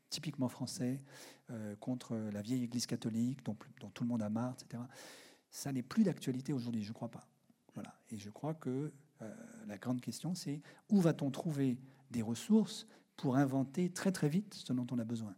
[0.09, 1.03] typiquement français
[1.51, 3.55] euh, contre la vieille Église catholique dont,
[3.93, 4.83] tout le monde a marre, etc.
[5.49, 7.27] Ça n'est plus d'actualité aujourd'hui, je ne crois pas.
[7.73, 7.93] Voilà.
[8.09, 8.91] Et je crois que
[9.21, 9.35] euh,
[9.67, 11.77] la grande question, c'est où va-t-on trouver
[12.11, 15.35] des ressources pour inventer très très vite ce dont on a besoin?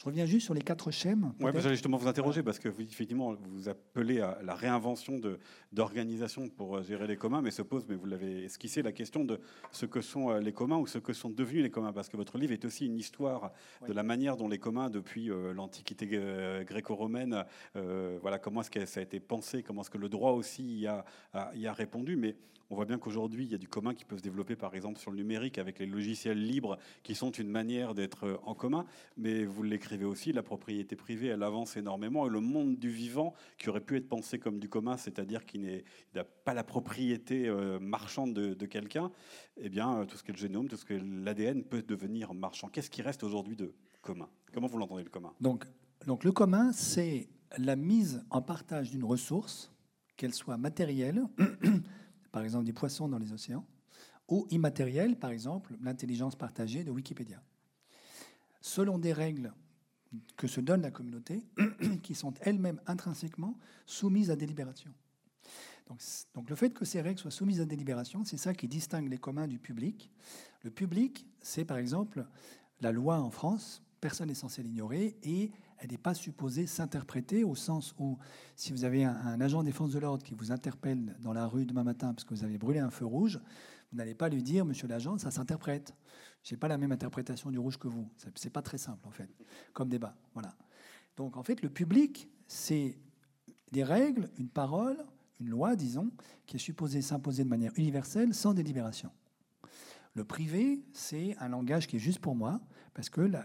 [0.00, 1.34] Je reviens juste sur les quatre schèmes.
[1.40, 5.20] Oui, j'allais justement vous interroger parce que vous, effectivement, vous appelez à la réinvention
[5.72, 9.24] d'organisation pour euh, gérer les communs, mais se pose, mais vous l'avez esquissé, la question
[9.24, 9.38] de
[9.72, 12.16] ce que sont euh, les communs ou ce que sont devenus les communs, parce que
[12.16, 13.52] votre livre est aussi une histoire
[13.86, 16.06] de la manière dont les communs, depuis euh, l'Antiquité
[16.64, 20.62] gréco-romaine, voilà, comment est-ce que ça a été pensé, comment est-ce que le droit aussi
[20.78, 21.04] y a,
[21.54, 22.36] y a répondu, mais
[22.70, 25.00] on voit bien qu'aujourd'hui, il y a du commun qui peut se développer, par exemple,
[25.00, 28.86] sur le numérique avec les logiciels libres qui sont une manière d'être euh, en commun.
[29.16, 32.26] Mais vous l'écrivez aussi, la propriété privée, elle avance énormément.
[32.26, 35.82] Et le monde du vivant, qui aurait pu être pensé comme du commun, c'est-à-dire qu'il
[36.14, 39.10] n'a pas la propriété euh, marchande de, quelqu'un,
[39.56, 42.34] eh bien, euh, tout ce qui est le génome, tout ce que l'ADN peut devenir
[42.34, 42.68] marchand.
[42.68, 44.28] Qu'est-ce qui reste aujourd'hui de commun?
[44.54, 45.32] Comment vous l'entendez, le commun?
[45.40, 45.64] Donc,
[46.06, 47.28] donc, le commun, c'est
[47.58, 49.72] la mise en partage d'une ressource,
[50.20, 51.24] qu'elle soit matérielle,
[52.32, 53.66] par exemple des poissons dans les océans,
[54.28, 57.42] ou immatériel, par exemple l'intelligence partagée de Wikipédia.
[58.60, 59.52] Selon des règles
[60.36, 61.44] que se donne la communauté,
[62.02, 64.90] qui sont elles-mêmes intrinsèquement soumises à délibération.
[65.88, 66.00] Donc,
[66.34, 69.18] donc, le fait que ces règles soient soumises à délibération, c'est ça qui distingue les
[69.18, 70.10] communs du public.
[70.62, 72.26] Le public, c'est par exemple
[72.80, 77.54] la loi en France, personne n'est censé l'ignorer, et elle n'est pas supposée s'interpréter au
[77.54, 78.18] sens où
[78.54, 81.64] si vous avez un, agent de défense de l'ordre qui vous interpelle dans la rue
[81.64, 83.40] demain matin parce que vous avez brûlé un feu rouge,
[83.90, 85.94] vous n'allez pas lui dire, monsieur l'agent, ça s'interprète.
[86.42, 88.08] Je n'ai pas la même interprétation du rouge que vous.
[88.16, 89.28] Ce n'est pas très simple, en fait,
[89.72, 90.14] comme débat.
[90.34, 90.54] Voilà.
[91.16, 92.98] Donc, en fait, le public, c'est
[93.72, 94.96] des règles, une parole,
[95.40, 96.10] une loi, disons,
[96.46, 99.10] qui est supposée s'imposer de manière universelle sans délibération.
[100.14, 102.60] Le privé, c'est un langage qui est juste pour moi,
[102.94, 103.44] parce que la,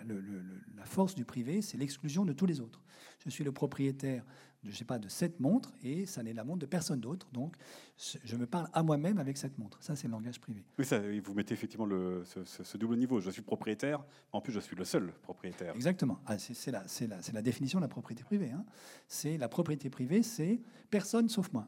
[0.86, 2.81] force du privé, c'est l'exclusion de tous les autres.
[3.25, 4.23] Je suis le propriétaire
[4.63, 7.27] de, je sais pas, de cette montre, et ça n'est la montre de personne d'autre.
[7.31, 7.55] Donc,
[7.97, 9.81] je me parle à moi-même avec cette montre.
[9.81, 10.63] Ça, c'est le langage privé.
[10.79, 13.21] Oui, ça, vous mettez effectivement le, ce, double niveau.
[13.21, 15.75] Je suis propriétaire, en plus, je suis le seul propriétaire.
[15.75, 16.19] Exactement.
[16.25, 18.51] Ah, c'est la, la, la, définition de la propriété privée.
[18.51, 18.65] Hein.
[19.08, 21.67] C'est la propriété privée, c'est personne sauf moi.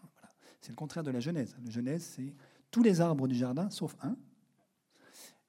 [0.00, 0.28] Voilà.
[0.60, 1.56] C'est le contraire de la Genèse.
[1.64, 2.34] La Genèse, c'est
[2.70, 4.16] tous les arbres du jardin, sauf un.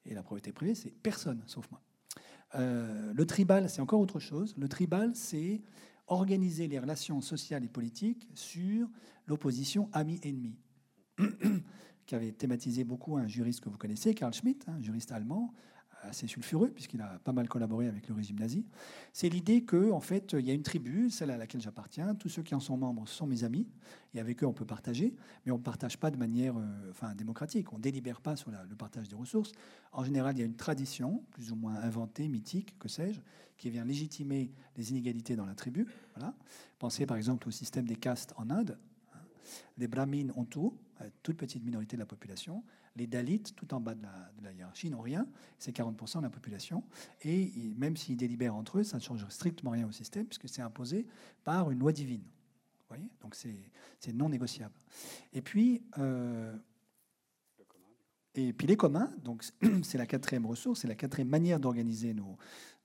[0.05, 1.81] Et la propriété privée, c'est personne, sauf moi.
[2.55, 4.55] Euh, le tribal, c'est encore autre chose.
[4.57, 5.61] Le tribal, c'est
[6.07, 8.87] organiser les relations sociales et politiques sur
[9.27, 10.57] l'opposition ami-ennemi,
[12.05, 15.53] qui avait thématisé beaucoup un juriste que vous connaissez, Karl Schmitt, un juriste allemand,
[16.03, 18.65] assez sulfureux, puisqu'il a pas mal collaboré avec le régime nazi.
[19.13, 22.29] C'est l'idée que, en fait, il y a une tribu, celle à laquelle j'appartiens, tous
[22.29, 23.67] ceux qui en sont membres sont mes amis,
[24.13, 25.13] et avec eux on peut partager,
[25.45, 28.51] mais on ne partage pas de manière euh, enfin, démocratique, on ne délibère pas sur
[28.51, 29.51] le partage des ressources.
[29.91, 33.19] En général, il y a une tradition, plus ou moins inventée, mythique, que sais-je,
[33.57, 35.85] qui vient légitimer les inégalités dans la tribu.
[36.15, 36.33] Voilà.
[36.79, 38.77] Pensez par exemple au système des castes en Inde.
[39.77, 42.63] Les brahmines ont tout, euh, toute petite minorité de la population.
[42.95, 44.03] Les Dalits, tout en bas de
[44.43, 45.27] la, hiérarchie, n'ont rien.
[45.57, 46.83] C'est 40% de la population.
[47.21, 50.61] Et même s'ils délibèrent entre eux, ça ne change strictement rien au système, puisque c'est
[50.61, 51.05] imposé
[51.43, 52.23] par une loi divine.
[53.21, 54.73] Donc c'est non négociable.
[55.33, 56.55] Et puis, euh,
[58.35, 59.11] et puis les communs,
[59.83, 62.37] c'est la quatrième ressource, c'est la quatrième manière d'organiser nos,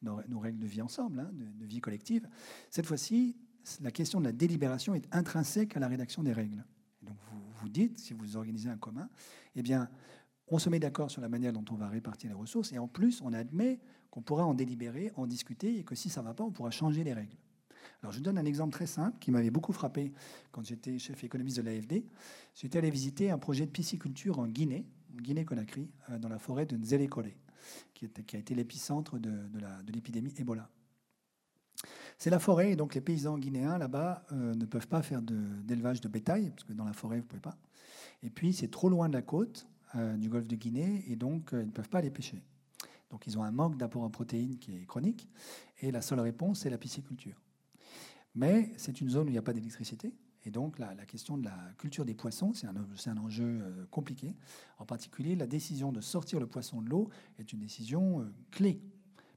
[0.03, 2.29] nos, règles de vie ensemble, hein, de, de vie collective.
[2.71, 3.37] Cette fois-ci,
[3.81, 6.65] la question de la délibération est intrinsèque à la rédaction des règles.
[7.03, 9.09] Donc vous vous dites, si vous organisez un commun,
[9.55, 9.89] eh bien,
[10.49, 12.89] on se met d'accord sur la manière dont on va répartir les ressources, et en
[12.89, 16.35] plus, on admet qu'on pourra en délibérer, en discuter, et que si ça ne va
[16.35, 17.37] pas, on pourra changer les règles.
[18.03, 20.13] Alors, je donne un exemple très simple qui m'avait beaucoup frappé
[20.53, 22.05] quand j'étais chef économiste de l'AFD.
[22.55, 24.87] J'étais allé visiter un projet de pisciculture en Guinée,
[25.21, 27.37] Guinée-Conakry, euh, dans la forêt de Nzélé-Kolé,
[27.95, 30.69] qui, a été l'épicentre de, de l'épidémie Ebola.
[32.19, 36.01] C'est la forêt, et donc les paysans guinéens là-bas euh, ne peuvent pas faire d'élevage
[36.01, 37.59] de, bétail, parce que dans la forêt, vous ne pouvez pas.
[38.23, 41.53] Et puis, c'est trop loin de la côte euh, du golfe de Guinée, et donc
[41.53, 42.43] euh, ils ne peuvent pas aller pêcher.
[43.11, 45.29] Donc, ils ont un manque d'apport en protéines qui est chronique,
[45.81, 47.41] et la seule réponse, c'est la pisciculture.
[48.35, 51.45] Mais c'est une zone où il n'y a pas d'électricité, et donc la, question de
[51.45, 54.37] la culture des poissons, c'est un, enjeu compliqué.
[54.79, 58.81] En particulier, la décision de sortir le poisson de l'eau est une décision clé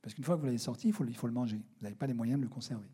[0.01, 1.57] parce qu'une fois que vous l'avez sorti, il faut, le manger.
[1.57, 2.87] Vous n'avez pas les moyens de le conserver.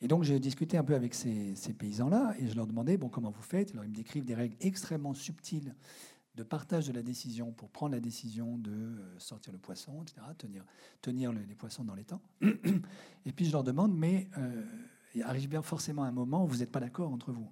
[0.00, 3.30] Et donc, j'ai discuté un peu avec ces, paysans-là et je leur demandais bon, comment
[3.30, 3.70] vous faites?
[3.70, 5.74] Ils me décrivent des règles extrêmement subtiles
[6.34, 10.20] de partage de la décision pour prendre la décision de euh, sortir le poisson, etc.,
[10.36, 10.64] tenir,
[11.00, 12.20] tenir les poissons dans les temps.
[13.24, 14.64] Et puis, je leur demande mais euh,
[15.14, 17.48] il arrive bien forcément un moment où vous n'êtes pas d'accord entre vous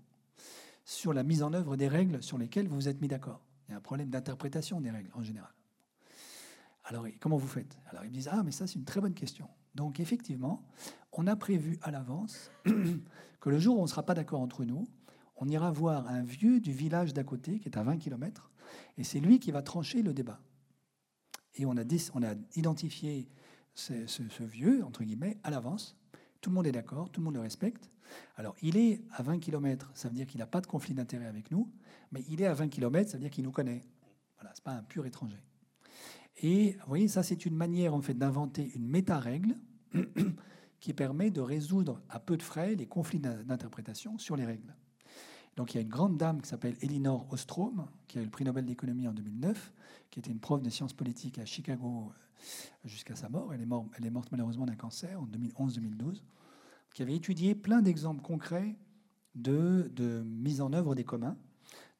[0.84, 3.40] sur la mise en œuvre des règles sur lesquelles vous vous êtes mis d'accord.
[3.68, 5.52] Il y a un problème d'interprétation des règles en général.
[6.92, 7.78] Alors, comment vous faites?
[7.86, 9.48] Alors, ils me disent Ah, mais ça, c'est une très bonne question.
[9.74, 10.62] Donc, effectivement,
[11.12, 12.50] on a prévu à l'avance
[13.40, 14.86] que le jour où on ne sera pas d'accord entre nous,
[15.36, 18.50] on ira voir un vieux du village d'à côté, qui est à 20 km,
[18.98, 20.38] et c'est lui qui va trancher le débat.
[21.54, 23.26] Et on a, on a identifié
[23.74, 25.96] ce, vieux, entre guillemets, à l'avance.
[26.42, 27.90] Tout le monde est d'accord, tout le monde le respecte.
[28.36, 31.24] Alors, il est à 20 km, ça veut dire qu'il n'a pas de conflit d'intérêt
[31.24, 31.72] avec nous,
[32.10, 33.82] mais il est à 20 km, ça veut dire qu'il nous connaît.
[34.36, 35.42] Voilà, ce n'est pas un pur étranger.
[36.38, 39.56] Et vous voyez, ça, c'est une manière, en fait, d'inventer une méta-règle
[40.80, 44.74] qui permet de résoudre à peu de frais les conflits d'interprétation sur les règles.
[45.56, 48.30] Donc il y a une grande dame qui s'appelle Elinor Ostrom, qui a eu le
[48.30, 49.72] prix Nobel d'économie en 2009,
[50.10, 53.52] qui était une prof de sciences politiques à Chicago euh, jusqu'à sa mort.
[53.52, 56.22] Elle est, morte, malheureusement d'un cancer en 2011-2012,
[56.94, 58.76] qui avait étudié plein d'exemples concrets
[59.34, 61.36] de, de, mise en œuvre des communs,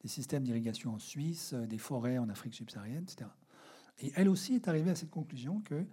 [0.01, 3.29] des systèmes d'irrigation en Suisse, euh, des forêts en Afrique subsaharienne, etc.
[3.99, 5.85] Et elle aussi est arrivée à cette conclusion que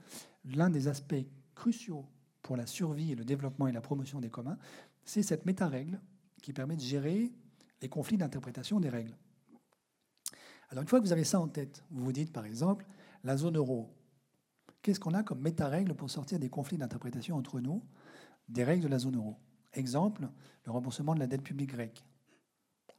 [0.45, 2.07] l'un des aspects cruciaux
[2.43, 4.59] pour la survie et le développement et la promotion des communs,
[5.05, 6.01] c'est cette méta-règle
[6.43, 7.33] qui permet de gérer
[7.83, 9.17] les conflits d'interprétation des règles.
[10.71, 12.87] Alors une fois que vous avez ça en tête, vous vous dites par exemple,
[13.25, 13.93] la zone euro,
[14.83, 17.85] qu'est-ce qu'on a comme méta-règle pour sortir des conflits d'interprétation entre nous,
[18.49, 19.37] des règles de la zone euro?
[19.73, 20.29] Exemple,
[20.65, 22.05] le remboursement de la dette publique grecque.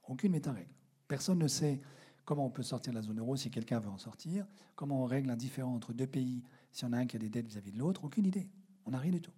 [0.07, 0.71] Aucune méta-règle.
[1.07, 1.81] Personne ne sait
[2.25, 5.05] comment on peut sortir de la zone euro si quelqu'un veut en sortir, comment on
[5.05, 7.71] règle un différend entre deux pays si on a un qui a des dettes vis-à-vis
[7.71, 8.47] de l'autre, aucune idée.
[8.86, 9.31] On n'a rien du tout.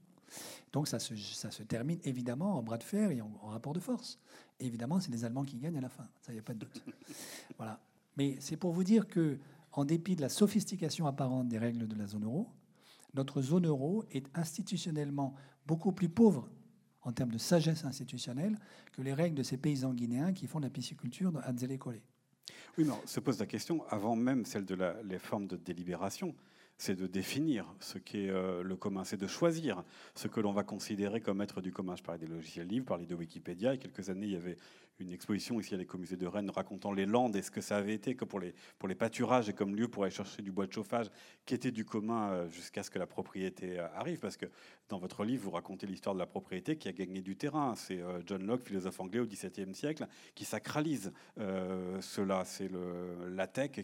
[0.72, 3.80] Donc ça se, ça se, termine évidemment en bras de fer et en, rapport de
[3.80, 4.19] force.
[4.60, 6.08] évidemment, c'est les Allemands qui gagnent à la fin.
[6.22, 6.84] Ça, il n'y a pas de doute.
[7.58, 7.80] Voilà.
[8.17, 9.39] Mais c'est pour vous dire que,
[9.72, 12.48] en dépit de la sophistication apparente des règles de la zone euro,
[13.13, 16.50] notre zone euro est institutionnellement beaucoup plus pauvre
[17.02, 18.58] en termes de sagesse institutionnelle
[18.91, 21.78] que les règles de ces paysans guinéens qui font de la pisciculture dans Anzele
[22.78, 25.58] Oui, mais on se pose la question, avant même celle de la, les formes de
[25.58, 26.34] délibération,
[26.78, 29.84] c'est de définir ce qu'est euh, le commun, c'est de choisir
[30.16, 31.96] ce que l'on va considérer comme être du commun.
[31.96, 33.74] Je parlais des logiciels libres, je parlais de Wikipédia.
[33.74, 34.58] Il y a quelques années, il y avait
[34.99, 37.93] une exposition ici à l'écomusée de Rennes racontant les landes et ce que ça avait
[37.93, 40.67] été que pour les, pour les pâturages et comme lieu pour aller chercher du bois
[40.67, 41.08] de chauffage
[41.45, 44.19] qui était du commun euh, jusqu'à ce que la propriété euh, arrive.
[44.19, 44.45] Parce que
[44.89, 47.75] dans votre livre, vous racontez l'histoire de la propriété qui a gagné du terrain.
[47.75, 52.43] C'est John Locke, philosophe anglais au XVIIe siècle, qui sacralise cela.
[52.45, 52.69] C'est
[53.29, 53.84] la tech qui,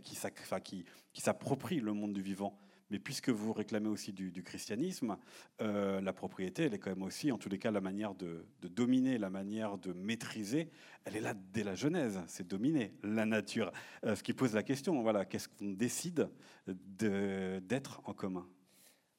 [0.63, 2.59] qui, qui s'approprie le monde du vivant.
[2.89, 5.17] Mais puisque vous réclamez aussi du, christianisme,
[5.62, 8.45] euh, la propriété, elle est quand même aussi, en tous les cas, la manière de,
[8.62, 10.69] dominer, la manière de maîtriser,
[11.06, 13.71] elle est là dès la Genèse, c'est dominer la nature.
[14.06, 16.30] Euh, ce qui pose la question, voilà, qu'est-ce qu'on décide
[16.67, 18.47] d'être en commun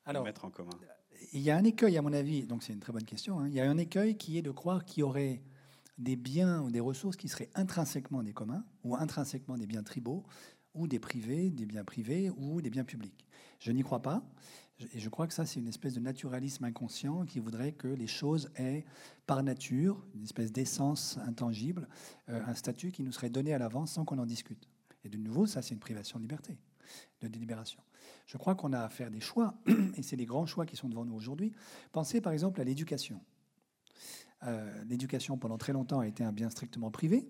[0.04, 0.70] Alors, mettre en commun?
[1.32, 3.48] il y a un écueil, à mon avis, donc c'est une très bonne question, hein.
[3.48, 5.42] il y a un écueil qui est de croire qu'il y aurait
[5.98, 10.24] des biens ou des ressources qui seraient intrinsèquement des communs ou intrinsèquement des biens tribaux
[10.74, 13.26] ou des privés, des biens privés ou des biens publics.
[13.60, 14.24] Je n'y crois pas.
[14.94, 18.06] Et je crois que ça, c'est une espèce de naturalisme inconscient qui voudrait que les
[18.06, 18.86] choses aient,
[19.26, 21.86] par nature, une espèce d'essence intangible,
[22.30, 24.68] euh, un statut qui nous serait donné à l'avance sans qu'on en discute.
[25.04, 26.56] Et de nouveau, ça, c'est une privation de liberté,
[27.20, 27.80] de délibération.
[28.26, 29.54] Je crois qu'on a à faire des choix,
[29.96, 31.52] et c'est les grands choix qui sont devant nous aujourd'hui.
[31.92, 33.20] Pensez par exemple à l'éducation.
[34.44, 37.28] Euh, l'éducation, pendant très longtemps, a été un bien strictement privé.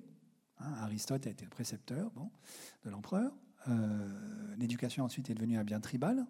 [0.60, 2.12] Hein, Aristote a été le précepteur
[2.84, 3.32] de l'empereur.
[3.68, 6.26] Euh, l'éducation ensuite est devenue un bien tribal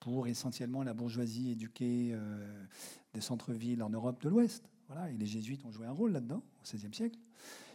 [0.00, 2.64] pour essentiellement la bourgeoisie éduquée euh,
[3.12, 4.68] des centres-villes en Europe de l'Ouest.
[5.10, 7.18] Et les jésuites ont joué un rôle là-dedans au XVIe siècle.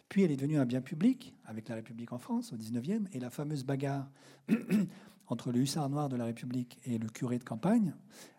[0.08, 3.20] Puis elle est devenue un bien public avec la République en France au XIXe et
[3.20, 4.10] la fameuse bagarre
[5.28, 7.94] entre le hussard noir de la République et le curé de campagne,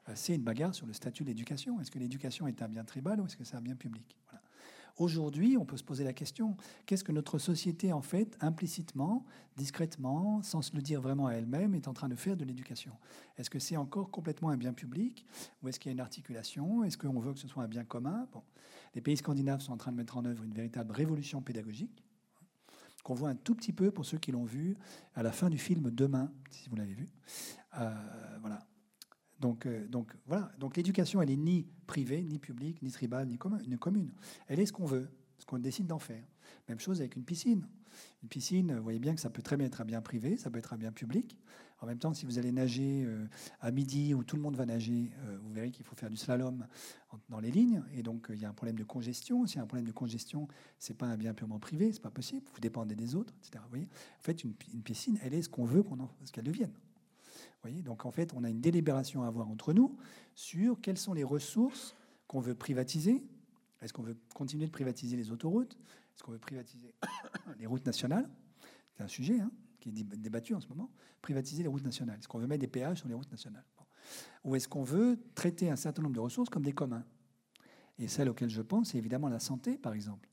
[0.09, 1.81] euh, c'est une bagarre sur le statut de l'éducation.
[1.81, 4.17] Est-ce que l'éducation est un bien tribal ou est-ce que c'est un bien public?
[4.99, 9.25] Aujourd'hui, on peut se poser la question, qu'est-ce que notre société, en fait, implicitement,
[9.57, 12.93] discrètement, sans se le dire vraiment à elle-même, est en train de faire de l'éducation?
[13.39, 15.27] Est-ce que c'est encore complètement un bien public?
[15.63, 16.85] Ou est-ce qu'il y a une articulation?
[16.85, 18.29] Est-ce qu'on veut que ce soit un bien commun?
[18.33, 18.43] Bon.
[18.95, 22.05] Les pays scandinaves sont en train de mettre en œuvre une véritable révolution pédagogique
[23.03, 24.77] qu'on voit un tout petit peu pour ceux qui l'ont vu
[25.15, 27.09] à la fin du film Demain, si vous l'avez vu.
[27.79, 27.91] Euh,
[28.41, 28.65] voilà.
[29.43, 30.51] Donc, euh, donc voilà.
[30.59, 33.37] Donc l'éducation, elle est ni privée, ni publique, ni tribale, ni
[33.77, 34.13] commune.
[34.47, 36.23] Elle est ce qu'on veut, ce qu'on décide d'en faire.
[36.69, 37.67] Même chose avec une piscine.
[38.23, 40.49] Une piscine, vous voyez bien que ça peut très bien être un bien privé, ça
[40.49, 41.37] peut être un bien public.
[41.81, 43.27] En même temps, si vous allez nager euh,
[43.61, 46.17] à midi où tout le monde va nager, euh, vous verrez qu'il faut faire du
[46.17, 46.65] slalom
[47.29, 47.83] dans les lignes.
[47.95, 49.45] Et donc, il y a un problème de congestion.
[49.49, 50.47] S'il y a un problème de congestion,
[50.79, 52.47] c'est pas un bien purement privé, c'est pas possible.
[52.55, 53.61] Vous dépendez des autres, etc.
[53.65, 53.89] Vous voyez?
[54.21, 55.83] En fait, une, piscine, elle est ce qu'on veut
[56.33, 56.73] qu'elle devienne.
[57.71, 59.97] Donc en fait, on a une délibération à avoir entre nous
[60.35, 61.95] sur quelles sont les ressources
[62.27, 63.23] qu'on veut privatiser.
[63.81, 65.75] Est-ce qu'on veut continuer de privatiser les autoroutes?
[66.15, 66.95] Est-ce qu'on veut privatiser
[67.59, 68.29] les routes nationales?
[68.93, 70.91] C'est un sujet hein, qui est débattu en ce moment.
[71.21, 72.19] Privatiser les routes nationales.
[72.19, 73.65] Est-ce qu'on veut mettre des péages sur les routes nationales?
[74.45, 77.05] Ou est-ce qu'on veut traiter un certain nombre de ressources comme des communs?
[77.99, 80.29] Et celle auquel je pense, c'est évidemment la santé, par exemple.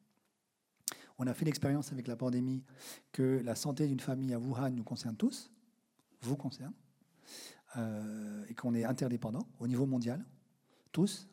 [1.20, 2.63] On a fait l'expérience avec la pandémie
[3.12, 5.52] que la santé d'une famille à Wuhan nous concerne tous,
[6.22, 6.74] vous concerne.
[7.76, 10.26] Et qu'on est interdépendant au niveau mondial,
[10.92, 11.30] tous.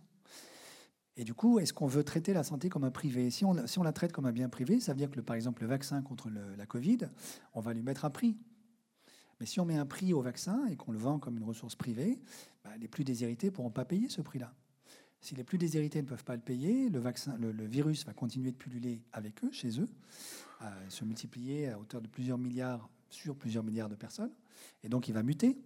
[1.16, 3.30] Et du coup, est-ce qu'on veut traiter la santé comme un privé?
[3.30, 5.34] Si on, si on la traite comme un bien privé, ça veut dire que, par
[5.34, 6.98] exemple, le vaccin contre la Covid,
[7.54, 8.36] on va lui mettre un prix.
[9.40, 11.74] Mais si on met un prix au vaccin et qu'on le vend comme une ressource
[11.74, 12.20] privée,
[12.64, 14.54] bah, les plus déshérités ne pourront pas payer ce prix-là.
[15.20, 18.52] Si les plus déshérités ne peuvent pas le payer, le, vaccin, le, virus va continuer
[18.52, 19.88] de pulluler avec eux, chez eux,
[20.88, 24.32] se multiplier à hauteur de plusieurs milliards sur plusieurs milliards de personnes.
[24.82, 25.58] Et donc il va muter.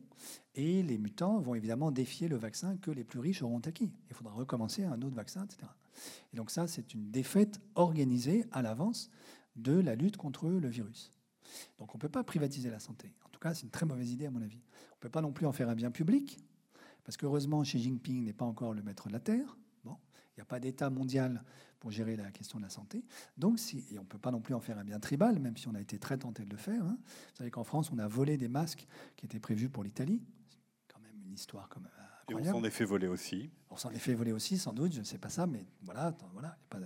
[0.54, 3.92] Et les mutants vont évidemment défier le vaccin que les plus riches auront acquis.
[4.08, 5.62] Il faudra recommencer un autre vaccin, etc.
[6.32, 9.10] Et donc ça, c'est une défaite organisée à l'avance
[9.56, 11.10] de la lutte contre le virus.
[11.78, 13.12] Donc on ne peut pas privatiser la santé.
[13.24, 14.60] En tout cas, c'est une très mauvaise idée à mon avis.
[14.92, 16.38] On ne peut pas non plus en faire un bien public,
[17.04, 19.56] parce qu'heureusement, Xi Jinping n'est pas encore le maître de la Terre.
[20.40, 21.44] N'y a pas d'État mondial
[21.80, 23.04] pour gérer la question de la santé.
[23.36, 25.56] Donc, si, et on ne peut pas non plus en faire un bien tribal, même
[25.58, 26.82] si on a été très tenté de le faire.
[26.82, 26.96] Hein.
[26.98, 30.22] Vous savez qu'en France, on a volé des masques qui étaient prévus pour l'Italie.
[30.48, 32.46] C'est quand même une histoire comme incroyable.
[32.46, 33.50] Et on s'en est fait voler aussi.
[33.68, 36.16] On s'en est fait voler aussi, sans doute, je ne sais pas ça, mais voilà,
[36.32, 36.56] voilà.
[36.70, 36.78] Pas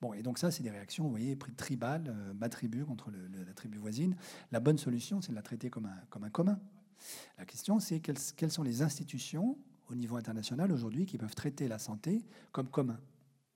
[0.00, 3.54] Bon, et donc ça, c'est des réactions, vous voyez, tribales, euh, ma tribu contre la
[3.54, 4.14] tribu voisine.
[4.52, 6.60] La bonne solution, c'est de la traiter comme un, comme un commun.
[7.38, 9.58] La question, c'est quelles, quelles sont les institutions
[9.90, 12.98] au niveau international aujourd'hui qui peuvent traiter la santé comme commun.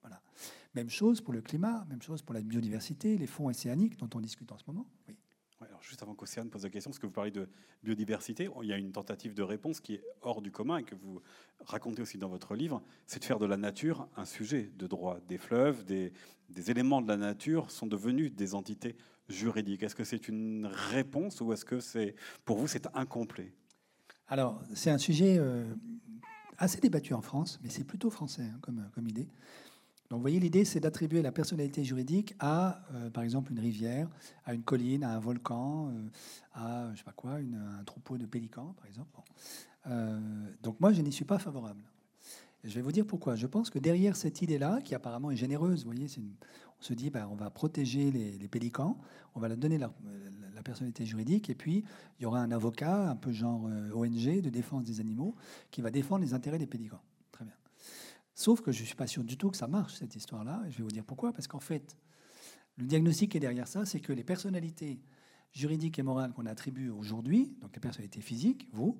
[0.02, 0.20] Voilà.
[0.74, 4.20] Même chose pour le climat, même chose pour la biodiversité, les fonds océaniques dont on
[4.20, 4.86] discute en ce moment.
[5.08, 5.16] Oui.
[5.60, 7.48] alors juste avant qu'Océane pose la question, parce que vous parlez de
[7.82, 10.94] biodiversité, il y a une tentative de réponse qui est hors du commun et que
[10.94, 11.20] vous
[11.66, 15.18] racontez aussi dans votre livre, c'est de faire de la nature un sujet de droit.
[15.28, 16.12] Des fleuves, des,
[16.48, 18.96] des éléments de la nature sont devenus des entités
[19.28, 19.82] juridiques.
[19.82, 22.14] Est-ce que c'est une réponse ou est-ce que c'est,
[22.44, 23.52] pour vous, c'est incomplet?
[24.28, 25.64] Alors, c'est un sujet euh,
[26.60, 29.26] assez débattu en France, mais c'est plutôt français hein, comme, comme idée.
[30.10, 34.08] Donc, vous voyez, l'idée, c'est d'attribuer la personnalité juridique à, euh, par exemple, une rivière,
[34.44, 36.08] à une colline, à un volcan, euh,
[36.52, 39.10] à, je sais pas quoi, un troupeau de pélicans, par exemple.
[40.62, 41.82] donc, moi, je n'y suis pas favorable.
[42.64, 43.36] je vais vous dire pourquoi.
[43.36, 46.34] Je pense que derrière cette idée-là, qui apparemment est généreuse, vous voyez, une,
[46.80, 48.98] on se dit, ben, on va protéger les, pélicans,
[49.34, 49.92] on va leur donner la,
[50.62, 51.84] personnalité juridique, et puis
[52.18, 55.34] il y aura un avocat, un peu genre euh, ONG de défense des animaux,
[55.70, 57.00] qui va défendre les intérêts des pélicans.
[57.32, 57.54] Très bien.
[58.34, 60.70] Sauf que je ne suis pas sûr du tout que ça marche, cette histoire-là, et
[60.70, 61.32] je vais vous dire pourquoi.
[61.32, 61.96] Parce qu'en fait,
[62.76, 65.00] le diagnostic qui est derrière ça, c'est que les personnalités
[65.52, 68.98] juridiques et morales qu'on attribue aujourd'hui, donc les personnalités physiques, vous,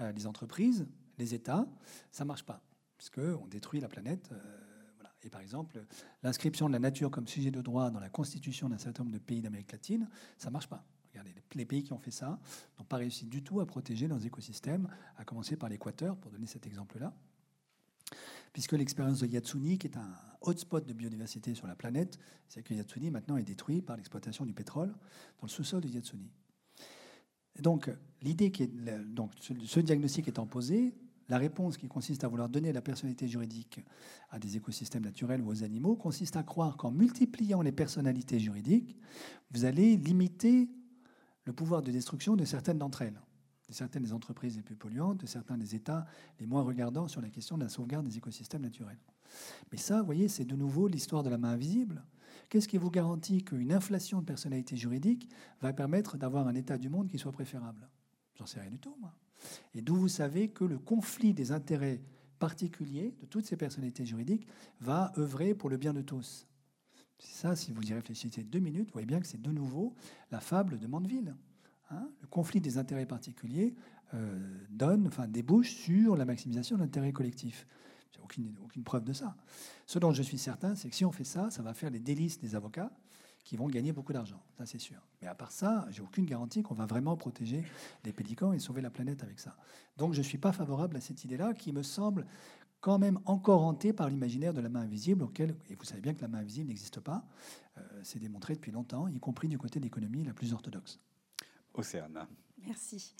[0.00, 0.86] euh, les entreprises,
[1.18, 1.66] les États,
[2.10, 2.62] ça ne marche pas,
[2.96, 4.30] puisqu'on détruit la planète.
[4.32, 4.66] Euh,
[5.26, 5.84] et par exemple,
[6.22, 9.20] l'inscription de la nature comme sujet de droit dans la constitution d'un certain nombre de
[9.20, 10.08] pays d'Amérique latine,
[10.38, 10.86] ça ne marche pas.
[11.10, 12.38] Regardez, les pays qui ont fait ça
[12.78, 16.46] n'ont pas réussi du tout à protéger leurs écosystèmes, à commencer par l'Équateur, pour donner
[16.46, 17.12] cet exemple-là.
[18.52, 22.72] Puisque l'expérience de Yatsuni, qui est un hotspot de biodiversité sur la planète, c'est que
[22.72, 24.90] Yatsuni maintenant est détruit par l'exploitation du pétrole
[25.40, 26.30] dans le sous-sol de Yatsuni.
[27.60, 27.90] donc,
[28.22, 30.94] l'idée qui est, donc, ce diagnostic étant posé,
[31.28, 33.80] la réponse qui consiste à vouloir donner la personnalité juridique
[34.30, 38.96] à des écosystèmes naturels ou aux animaux consiste à croire qu'en multipliant les personnalités juridiques,
[39.50, 40.70] vous allez limiter
[41.44, 43.20] le pouvoir de destruction de certaines d'entre elles,
[43.68, 46.06] de certaines des entreprises les plus polluantes, de certains des États
[46.38, 49.00] les moins regardants sur la question de la sauvegarde des écosystèmes naturels.
[49.72, 52.04] Mais ça, vous voyez, c'est de nouveau l'histoire de la main invisible.
[52.48, 55.28] Qu'est-ce qui vous garantit qu'une inflation de personnalité juridique
[55.60, 57.88] va permettre d'avoir un état du monde qui soit préférable?
[58.36, 59.12] J'en sais rien du tout, moi
[59.74, 62.00] et d'où vous savez que le conflit des intérêts
[62.38, 64.46] particuliers de toutes ces personnalités juridiques
[64.80, 66.46] va œuvrer pour le bien de tous.
[67.18, 69.94] Ça, si vous y réfléchissez deux minutes, vous voyez bien que c'est de nouveau
[70.30, 71.34] la fable de Mandeville.
[71.90, 72.08] Hein.
[72.20, 73.76] le conflit des intérêts particuliers
[74.12, 77.66] euh, donne, enfin, débouche sur la maximisation de l'intérêt collectif.
[78.24, 79.36] Aucune, aucune preuve de ça.
[79.86, 82.00] Ce dont je suis certain, c'est que si on fait ça, ça va faire les
[82.00, 82.90] délices des avocats,
[83.46, 85.00] qui vont gagner beaucoup d'argent, ça c'est sûr.
[85.22, 87.62] Mais à part ça, j'ai aucune garantie qu'on va vraiment protéger
[88.04, 89.56] les pélicans et sauver la planète avec ça.
[89.96, 92.26] Donc je ne suis pas favorable à cette idée-là qui me semble
[92.80, 96.12] quand même encore hantée par l'imaginaire de la main invisible, auquel, et vous savez bien
[96.12, 97.24] que la main invisible n'existe pas,
[97.78, 100.98] euh, c'est démontré depuis longtemps, y compris du côté de l'économie la plus orthodoxe.
[101.72, 102.26] Océane.
[102.66, 103.14] Merci.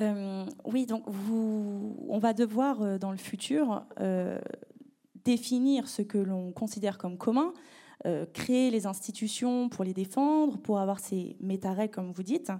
[0.00, 3.84] Euh, oui, donc vous, on va devoir euh, dans le futur
[5.24, 7.52] définir ce que l'on considère comme commun,
[8.04, 12.52] euh, créer les institutions pour les défendre, pour avoir ces métarets, comme vous dites.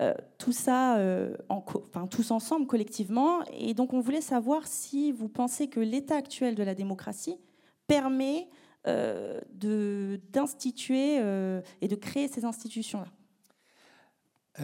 [0.00, 3.44] Euh, tout ça, euh, enfin, tous ensemble, collectivement.
[3.52, 7.36] Et donc, on voulait savoir si vous pensez que l'état actuel de la démocratie
[7.86, 8.48] permet
[9.54, 11.18] d'instituer
[11.80, 13.06] et de créer ces institutions-là.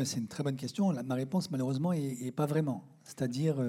[0.05, 0.93] C'est une très bonne question.
[1.05, 2.83] Ma réponse, malheureusement, est, pas vraiment.
[3.05, 3.63] C'est-à-dire,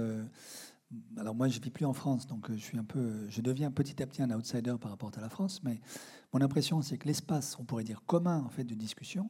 [1.18, 4.02] alors moi, je vis plus en France, donc je suis un peu, je deviens petit
[4.02, 5.80] à petit un outsider par rapport à la France, mais
[6.34, 9.30] mon impression, c'est que l'espace, on pourrait dire commun en fait de discussion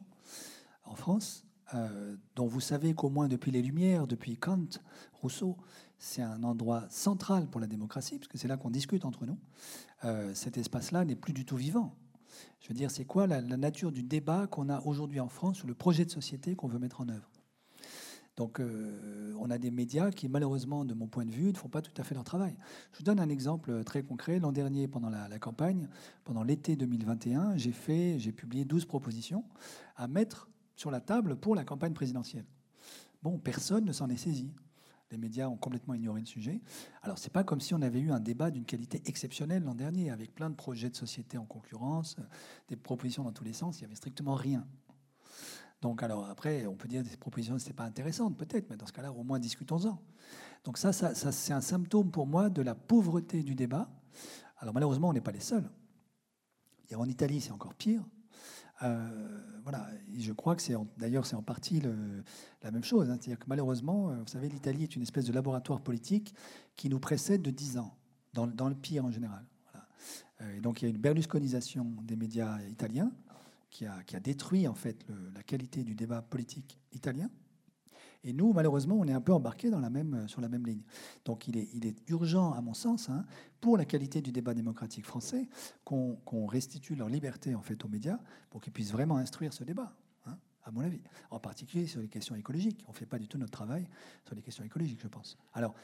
[0.84, 1.44] en France,
[1.74, 4.68] euh, dont vous savez qu'au moins depuis les Lumières, depuis Kant,
[5.20, 5.56] Rousseau,
[5.98, 9.38] c'est un endroit central pour la démocratie, parce que c'est là qu'on discute entre nous,
[10.04, 11.94] euh, cet espace-là n'est plus du tout vivant.
[12.60, 15.66] Je veux dire, c'est quoi la nature du débat qu'on a aujourd'hui en France sur
[15.66, 17.30] le projet de société qu'on veut mettre en œuvre?
[18.40, 21.68] Donc, euh, on a des médias qui, malheureusement, de mon point de vue, ne font
[21.68, 22.56] pas tout à fait leur travail.
[22.92, 24.38] Je vous donne un exemple très concret.
[24.38, 25.90] L'an dernier, pendant la, campagne,
[26.24, 29.44] pendant l'été 2021, j'ai fait, j'ai publié 12 propositions
[29.94, 32.46] à mettre sur la table pour la campagne présidentielle.
[33.22, 34.54] Bon, personne ne s'en est saisi.
[35.10, 36.62] Les médias ont complètement ignoré le sujet.
[37.02, 40.08] Alors, c'est pas comme si on avait eu un débat d'une qualité exceptionnelle l'an dernier,
[40.08, 42.16] avec plein de projets de société en concurrence,
[42.68, 43.80] des propositions dans tous les sens.
[43.80, 44.66] Il y avait strictement rien.
[45.80, 48.86] Donc, alors après, on peut dire que ces propositions n'étaient pas intéressantes, peut-être, mais dans
[48.86, 49.98] ce cas-là, au moins discutons-en.
[50.64, 53.88] Donc, ça, ça, c'est un symptôme pour moi de la pauvreté du débat.
[54.58, 55.68] Alors, malheureusement, on n'est pas les seuls.
[56.94, 58.04] en Italie, c'est encore pire.
[58.82, 61.82] Euh, voilà, je crois que c'est d'ailleurs c'est en partie
[62.62, 63.10] la même chose.
[63.10, 63.18] Hein.
[63.20, 66.34] C'est-à-dire que malheureusement, euh, vous savez, l'Italie est une espèce de laboratoire politique
[66.76, 67.94] qui nous précède de 10 ans,
[68.32, 69.44] dans, dans le pire en général.
[70.40, 73.12] Euh, et donc il y a une berlusconisation des médias italiens
[73.70, 77.30] qui a, détruit en fait la qualité du débat politique italien.
[78.22, 79.32] Et nous, malheureusement, on est un peu
[79.88, 80.82] même, sur la même ligne.
[81.24, 83.24] Donc il est, il est urgent, à mon sens, hein,
[83.60, 85.48] pour la qualité du débat démocratique français,
[85.84, 88.18] qu'on restitue leur liberté en fait aux médias
[88.50, 89.96] pour qu'ils puissent vraiment instruire ce débat,
[90.26, 91.00] hein, à mon avis.
[91.30, 92.84] En particulier sur les questions écologiques.
[92.88, 93.88] On ne fait pas du tout notre travail
[94.26, 95.38] sur les questions écologiques, je pense.
[95.54, 95.74] Alors,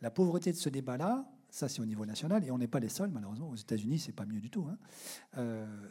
[0.00, 2.88] la pauvreté de ce débat-là, ça c'est au niveau national, et on n'est pas les
[2.88, 3.48] seuls, malheureusement.
[3.48, 4.66] Aux États-Unis, c'est pas mieux du tout.
[4.68, 4.76] Hein.
[5.38, 5.88] Euh,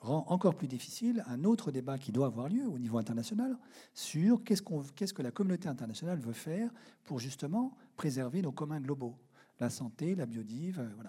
[0.00, 3.56] rend encore plus difficile un autre débat qui doit avoir lieu au niveau international
[3.94, 6.70] sur qu'est-ce, que la communauté internationale veut faire
[7.04, 9.16] pour justement préserver nos communs globaux.
[9.58, 11.08] La santé, la biodive, euh.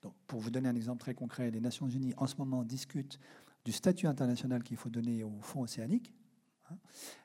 [0.00, 3.20] Donc, pour vous donner un exemple très concret, les Nations Unies en ce moment discutent
[3.66, 6.14] du statut international qu'il faut donner aux fonds océaniques.
[6.70, 6.76] Hein.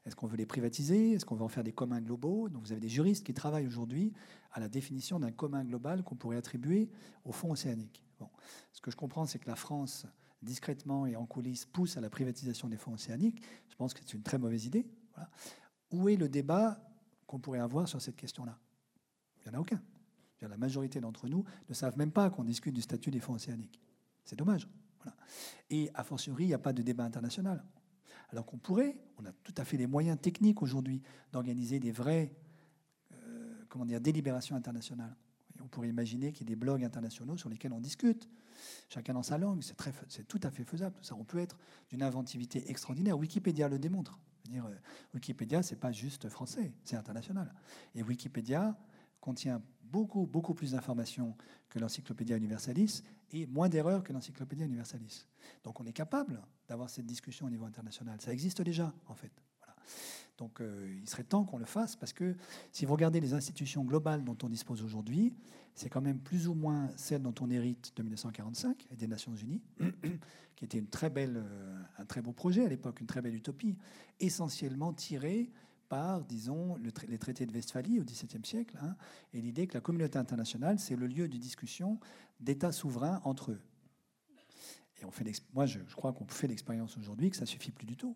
[0.05, 1.13] Est-ce qu'on veut les privatiser?
[1.13, 2.49] Est-ce qu'on veut en faire des communs globaux?
[2.49, 4.11] Donc vous avez des juristes qui travaillent aujourd'hui
[4.57, 6.89] à la définition d'un commun global qu'on pourrait attribuer
[7.25, 8.03] aux fonds océaniques.
[8.19, 8.27] Bon.
[8.73, 10.07] Ce que je comprends, c'est que la France,
[10.41, 13.39] discrètement et en coulisses, pousse à la privatisation des fonds océaniques.
[13.69, 14.87] Je pense que c'est une très mauvaise idée.
[15.91, 16.83] Où est le débat
[17.27, 18.57] qu'on pourrait avoir sur cette question-là?
[19.45, 19.79] Il n'y en a aucun.
[20.41, 23.79] La majorité d'entre nous ne savent même pas qu'on discute du statut des fonds océaniques.
[24.25, 24.67] C'est dommage.
[25.69, 27.63] Et a fortiori, il n'y a pas de débat international.
[28.29, 32.31] Alors qu'on pourrait, on a tout à fait les moyens techniques aujourd'hui d'organiser des vraies
[32.33, 32.46] euh,
[33.69, 35.15] comment dire, délibérations internationales.
[35.61, 38.29] on pourrait imaginer qu'il y ait des blogs internationaux sur lesquels on discute,
[38.89, 39.63] chacun dans sa langue.
[39.63, 39.75] C'est,
[40.07, 40.95] c'est tout à fait faisable.
[41.01, 41.57] Ça, on peut être
[41.89, 43.17] d'une inventivité extraordinaire.
[43.17, 44.19] Wikipédia le démontre.
[44.45, 44.75] Dire, euh,
[45.13, 47.53] Wikipédia, c'est pas juste français, c'est international.
[47.95, 48.77] Et Wikipédia
[49.19, 51.35] contient beaucoup, beaucoup plus d'informations
[51.69, 55.27] que l'Encyclopédia Universalis et moins d'erreurs que l'Encyclopédia Universalis.
[55.63, 58.19] Donc on est capable d'avoir cette discussion au niveau international.
[58.21, 59.31] Ça existe déjà, en fait.
[60.37, 62.35] Donc euh, il serait temps qu'on le fasse parce que
[62.71, 65.33] si vous regardez les institutions globales dont on dispose aujourd'hui,
[65.73, 69.35] c'est quand même plus ou moins celles dont on hérite de 1945 et des Nations
[69.35, 69.61] Unies,
[70.55, 73.35] qui était une très belle, euh, un très beau projet à l'époque, une très belle
[73.35, 73.77] utopie,
[74.19, 75.51] essentiellement tirée
[75.89, 76.75] par, disons,
[77.07, 78.95] les traités de Westphalie au XVIIe siècle, hein,
[79.33, 81.97] et l'idée que la communauté internationale, c'est le lieu de discussion
[82.41, 83.61] d'États souverains entre eux.
[85.01, 87.95] Et on fait moi, je, crois qu'on fait l'expérience aujourd'hui que ça suffit plus du
[87.95, 88.15] tout.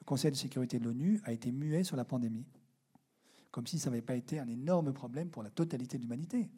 [0.00, 2.46] Le Conseil de sécurité de l'ONU a été muet sur la pandémie,
[3.50, 6.50] comme si ça n'avait pas été un énorme problème pour la totalité de l'humanité.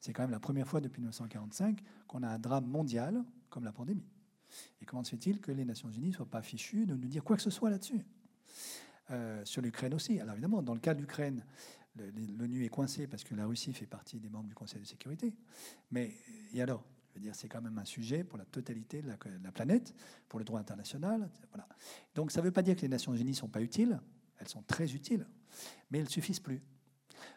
[0.00, 3.72] C'est quand même la première fois depuis 1945 qu'on a un drame mondial comme la
[3.72, 4.06] pandémie.
[4.80, 7.24] Et comment se fait-il que les Nations Unies ne soient pas fichues de nous dire
[7.24, 8.04] quoi que ce soit là-dessus?
[9.10, 10.18] Euh, sur l'Ukraine aussi.
[10.20, 11.44] Alors évidemment, dans le cas de l'Ukraine,
[12.38, 15.34] l'ONU est coincée parce que la Russie fait partie des membres du Conseil de sécurité.
[15.90, 16.12] Mais
[16.52, 16.82] et alors
[17.32, 19.94] c'est quand même un sujet pour la totalité de la, planète,
[20.28, 21.28] pour le droit international.
[22.14, 24.00] Donc ça ne veut pas dire que les Nations Unies ne sont pas utiles,
[24.38, 25.26] elles sont très utiles,
[25.90, 26.62] mais elles ne suffisent plus.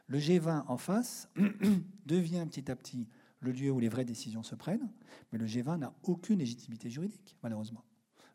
[0.07, 1.29] Le G20 en face
[2.05, 3.07] devient petit à petit
[3.39, 4.89] le lieu où les vraies décisions se prennent,
[5.31, 7.83] mais le G20 n'a aucune légitimité juridique, malheureusement.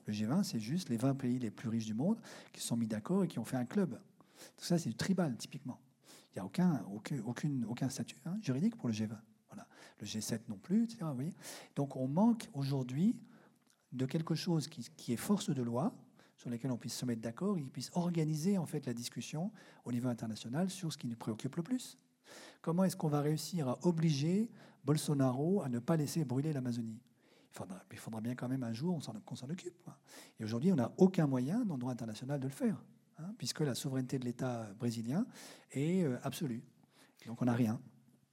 [0.07, 2.21] Le G20, c'est juste les 20 pays les plus riches du monde
[2.53, 4.01] qui se sont mis d'accord et qui ont fait un club.
[4.57, 5.81] Tout ça, c'est du tribal, typiquement.
[6.35, 9.17] Il n'y a aucun statut hein, juridique pour le G20.
[10.03, 11.07] Le G7 non plus, etc.
[11.77, 13.17] Donc on manque aujourd'hui
[13.93, 15.95] de quelque chose qui, est force de loi,
[16.37, 19.53] sur lequel on puisse se mettre d'accord et qui puisse organiser en fait la discussion
[19.85, 21.99] au niveau international sur ce qui nous préoccupe le plus.
[22.63, 24.51] Comment est-ce qu'on va réussir à obliger
[24.85, 26.99] Bolsonaro à ne pas laisser brûler l'Amazonie?
[27.93, 29.89] Il faudra, bien quand même un jour qu'on s'en occupe.
[30.41, 32.83] Et aujourd'hui, on n'a aucun moyen dans le droit international de le faire,
[33.19, 35.27] hein, puisque la souveraineté de l'État brésilien
[35.71, 36.65] est euh, absolue.
[37.27, 37.81] Donc on n'a rien.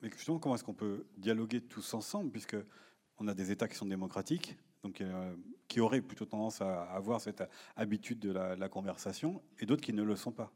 [0.02, 2.58] Mais justement, comment est-ce qu'on peut dialoguer tous ensemble, puisque
[3.18, 5.04] on a des États qui sont démocratiques, donc
[5.68, 7.44] qui auraient plutôt tendance à avoir cette
[7.76, 10.54] habitude de la, conversation, et d'autres qui ne le sont pas.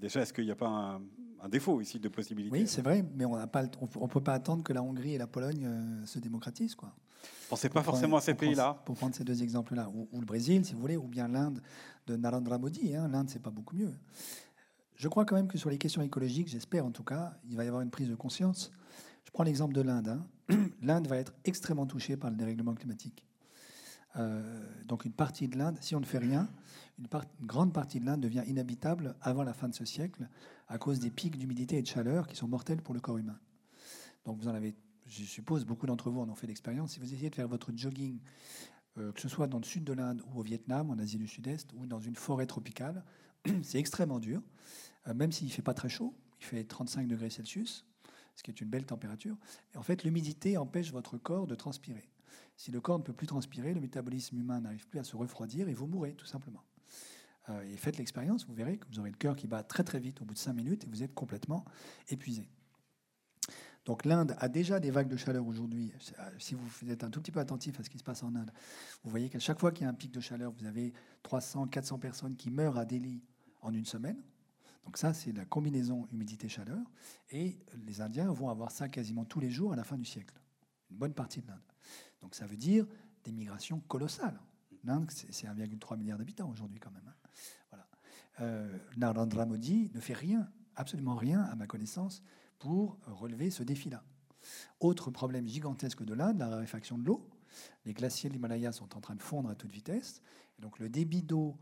[0.00, 1.00] déjà, est-ce qu'il n'y a pas
[1.42, 2.50] un, défaut ici de possibilité?
[2.50, 5.68] Oui, c'est vrai, mais on ne peut pas attendre que la Hongrie et la Pologne
[6.06, 6.74] se démocratisent.
[6.74, 6.94] Quoi.
[7.48, 8.80] Pensez pas forcément à ces pays-là.
[8.84, 11.60] Pour prendre ces deux exemples-là, ou, le Brésil, si vous voulez, ou bien l'Inde
[12.06, 12.94] de Narendra Modi.
[12.94, 13.08] Hein.
[13.08, 13.92] L'Inde, c'est pas beaucoup mieux.
[15.00, 17.64] Je crois quand même que sur les questions écologiques, j'espère en tout cas, il va
[17.64, 18.70] y avoir une prise de conscience.
[19.24, 20.08] Je prends l'exemple de l'Inde.
[20.08, 20.58] Hein.
[20.82, 23.24] L'Inde va être extrêmement touchée par le dérèglement climatique.
[24.16, 26.50] Euh, donc une partie de l'Inde, si on ne fait rien,
[26.98, 27.06] une,
[27.46, 30.28] grande partie de l'Inde devient inhabitable avant la fin de ce siècle
[30.68, 33.38] à cause des pics d'humidité et de chaleur qui sont mortels pour le corps humain.
[34.26, 34.74] Donc vous en avez
[35.06, 37.72] je suppose beaucoup d'entre vous en ont fait l'expérience, si vous essayez de faire votre
[37.74, 38.18] jogging,
[38.98, 41.26] euh, que ce soit dans le sud de l'Inde ou au Vietnam, en Asie du
[41.26, 43.02] Sud-Est, ou dans une forêt tropicale,
[43.62, 44.42] c'est extrêmement dur,
[45.14, 47.86] même s'il ne fait pas très chaud, il fait 35 degrés Celsius,
[48.34, 49.36] ce qui est une belle température.
[49.74, 52.08] Et en fait, l'humidité empêche votre corps de transpirer.
[52.56, 55.68] Si le corps ne peut plus transpirer, le métabolisme humain n'arrive plus à se refroidir
[55.68, 56.62] et vous mourrez tout simplement.
[57.48, 59.98] Euh, et faites l'expérience, vous verrez que vous aurez le cœur qui bat très très
[59.98, 61.64] vite au bout de 5 minutes et vous êtes complètement
[62.08, 62.48] épuisé.
[63.86, 65.92] Donc l'Inde a déjà des vagues de chaleur aujourd'hui.
[66.38, 68.52] Si vous êtes un tout petit peu attentif à ce qui se passe en Inde,
[69.02, 70.92] vous voyez qu'à chaque fois qu'il y a un pic de chaleur, vous avez
[71.22, 73.22] 300, 400 personnes qui meurent à Delhi
[73.62, 74.22] en une semaine.
[74.84, 76.84] Donc ça, c'est la combinaison humidité-chaleur.
[77.30, 80.34] Et les Indiens vont avoir ça quasiment tous les jours à la fin du siècle.
[80.90, 81.60] Une bonne partie de l'Inde.
[82.20, 82.86] Donc ça veut dire
[83.24, 84.40] des migrations colossales.
[84.84, 87.06] L'Inde, c'est 1,3 milliard d'habitants aujourd'hui quand même.
[87.06, 87.28] Hein.
[87.70, 87.86] Voilà.
[88.40, 92.22] Euh, Narendra Modi ne fait rien, absolument rien, à ma connaissance,
[92.58, 94.02] pour relever ce défi-là.
[94.80, 97.28] Autre problème gigantesque de l'Inde, la raréfaction de l'eau.
[97.84, 100.22] Les glaciers de l'Himalaya sont en train de fondre à toute vitesse.
[100.58, 101.56] Donc le débit d'eau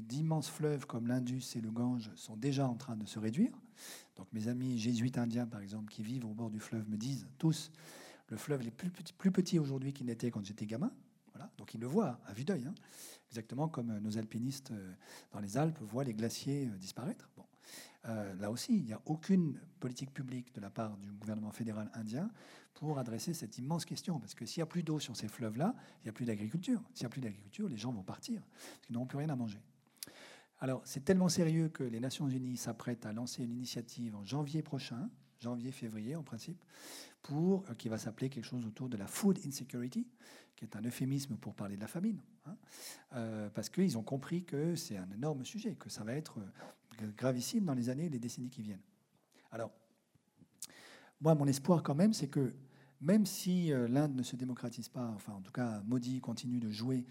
[0.00, 3.52] d'immenses fleuves comme l'Indus et le Gange sont déjà en train de se réduire.
[4.16, 7.26] Donc mes amis jésuites indiens, par exemple, qui vivent au bord du fleuve, me disent
[7.38, 7.70] tous,
[8.28, 10.92] le fleuve est plus petit, aujourd'hui qu'il n'était quand j'étais gamin.
[11.34, 11.50] Voilà.
[11.58, 12.74] Donc ils le voient à vue d'œil, hein.
[13.30, 14.92] exactement comme nos alpinistes euh,
[15.32, 17.30] dans les Alpes voient les glaciers euh, disparaître.
[17.36, 17.44] Bon.
[18.06, 21.90] Euh, là aussi, il n'y a aucune politique publique de la part du gouvernement fédéral
[21.94, 22.30] indien
[22.74, 24.18] pour adresser cette immense question.
[24.18, 26.82] Parce que s'il n'y a plus d'eau sur ces fleuves-là, il n'y a plus d'agriculture.
[26.94, 29.36] S'il n'y a plus d'agriculture, les gens vont partir, parce qu'ils n'auront plus rien à
[29.36, 29.60] manger.
[30.62, 34.62] Alors, c'est tellement sérieux que les Nations Unies s'apprêtent à lancer une initiative en janvier
[34.62, 35.10] prochain,
[35.40, 36.62] janvier-février en principe,
[37.20, 40.06] pour euh, qui va s'appeler quelque chose autour de la food insecurity,
[40.54, 42.56] qui est un euphémisme pour parler de la famine, hein.
[43.16, 46.38] euh, parce qu'ils ont compris que c'est un énorme sujet, que ça va être
[47.16, 48.84] gravissime dans les années et les décennies qui viennent.
[49.50, 49.72] Alors,
[51.20, 52.54] moi, mon espoir quand même, c'est que
[53.02, 56.70] même si euh, l'Inde ne se démocratise pas, enfin en tout cas Modi continue de
[56.70, 57.04] jouer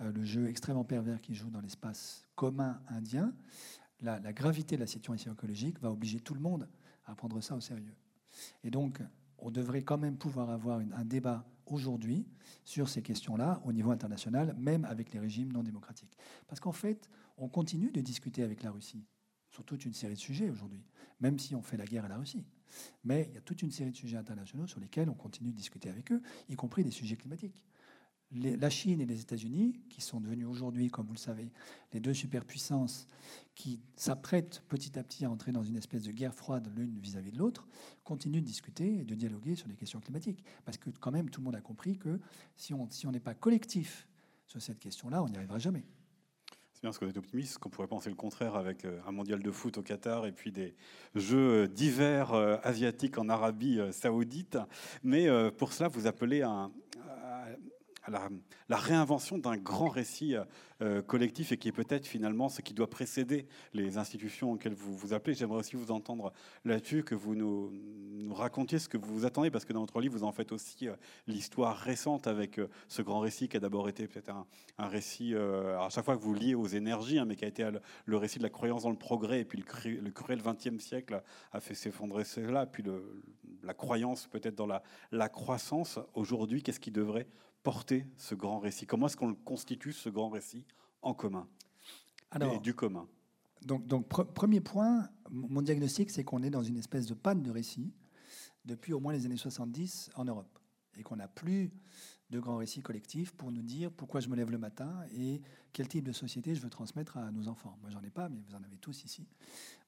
[0.00, 3.32] euh, le jeu extrêmement pervers qu'il joue dans l'espace commun indien,
[4.00, 6.68] la, gravité de la situation écologique va obliger tout le monde
[7.06, 7.94] à prendre ça au sérieux.
[8.62, 9.00] Et donc,
[9.38, 12.26] on devrait quand même pouvoir avoir un débat aujourd'hui
[12.64, 16.16] sur ces questions-là au niveau international, même avec les régimes non démocratiques.
[16.48, 19.06] Parce qu'en fait, on continue de discuter avec la Russie
[19.48, 20.84] sur toute une série de sujets aujourd'hui,
[21.20, 22.44] même si on fait la guerre à la Russie.
[23.04, 25.56] Mais il y a toute une série de sujets internationaux sur lesquels on continue de
[25.56, 27.64] discuter avec eux, y compris des sujets climatiques.
[28.32, 31.52] la Chine et les États-Unis, qui sont devenus aujourd'hui, comme vous le savez,
[31.92, 33.06] les deux superpuissances
[33.54, 37.30] qui s'apprêtent petit à petit à entrer dans une espèce de guerre froide l'une vis-à-vis
[37.30, 37.68] de l'autre,
[38.02, 40.42] continuent de discuter et de dialoguer sur les questions climatiques.
[40.64, 42.18] Parce que quand même, tout le monde a compris que
[42.56, 44.08] si on n'est pas collectif
[44.46, 45.84] sur cette question-là, on n'y arrivera jamais
[46.88, 49.78] parce qu'on est optimiste, qu'on pourrait penser le contraire avec euh, un mondial de foot
[49.78, 50.74] au Qatar et puis des
[51.14, 54.58] jeux d'hiver euh, asiatiques en Arabie euh, saoudite.
[55.02, 56.70] Mais pour cela, vous appelez un,
[57.08, 57.46] à
[58.08, 58.28] la,
[58.68, 60.36] la réinvention d'un grand récit
[60.82, 64.94] euh, collectif et qui est peut-être finalement ce qui doit précéder les institutions auxquelles vous
[64.96, 65.32] vous appelez.
[65.34, 66.32] J'aimerais aussi vous entendre
[66.64, 67.70] là-dessus, que vous nous,
[68.34, 70.88] racontiez ce que vous vous attendez, parce que dans votre livre, vous en faites aussi
[70.88, 70.96] euh,
[71.28, 75.88] l'histoire récente avec euh, ce grand récit qui a d'abord été peut-être un, récit, à
[75.90, 77.68] chaque fois que vous liez aux énergies, hein, mais qui a été
[78.04, 81.22] le récit de la croyance dans le progrès, et puis le, le cruel XXe siècle
[81.52, 82.82] a fait s'effondrer cela, puis
[83.62, 85.98] la croyance peut-être dans la croissance.
[86.14, 87.28] Aujourd'hui, qu'est-ce qui devrait
[87.64, 88.86] porter ce grand récit?
[88.86, 90.64] Comment est-ce qu'on le constitue, ce grand récit,
[91.02, 91.48] en commun?
[92.30, 93.08] Alors, du commun
[93.64, 97.50] donc, donc premier point, mon diagnostic, c'est qu'on est dans une espèce de panne de
[97.50, 97.92] récit
[98.64, 100.58] depuis au moins les années 70 en Europe.
[100.96, 101.72] Et qu'on n'a plus
[102.30, 105.40] de grands récits collectifs pour nous dire pourquoi je me lève le matin et
[105.72, 107.76] quel type de société je veux transmettre à nos enfants.
[107.80, 109.26] Moi, j'en ai pas, mais vous en avez tous ici.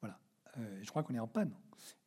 [0.01, 0.19] Voilà.
[0.59, 1.53] Euh, je crois qu'on est en panne.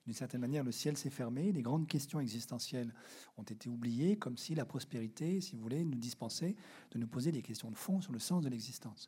[0.05, 2.93] D'une certaine manière, le ciel s'est fermé, les grandes questions existentielles
[3.37, 6.55] ont été oubliées, comme si la prospérité, si vous voulez, nous dispensait
[6.91, 9.07] de nous poser des questions de fond sur le sens de l'existence.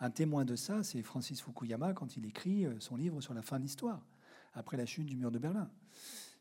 [0.00, 3.42] Un témoin de ça, c'est Francis Fukuyama quand il écrit euh, son livre sur la
[3.42, 4.04] fin de l'histoire,
[4.52, 5.70] après la chute du mur de Berlin.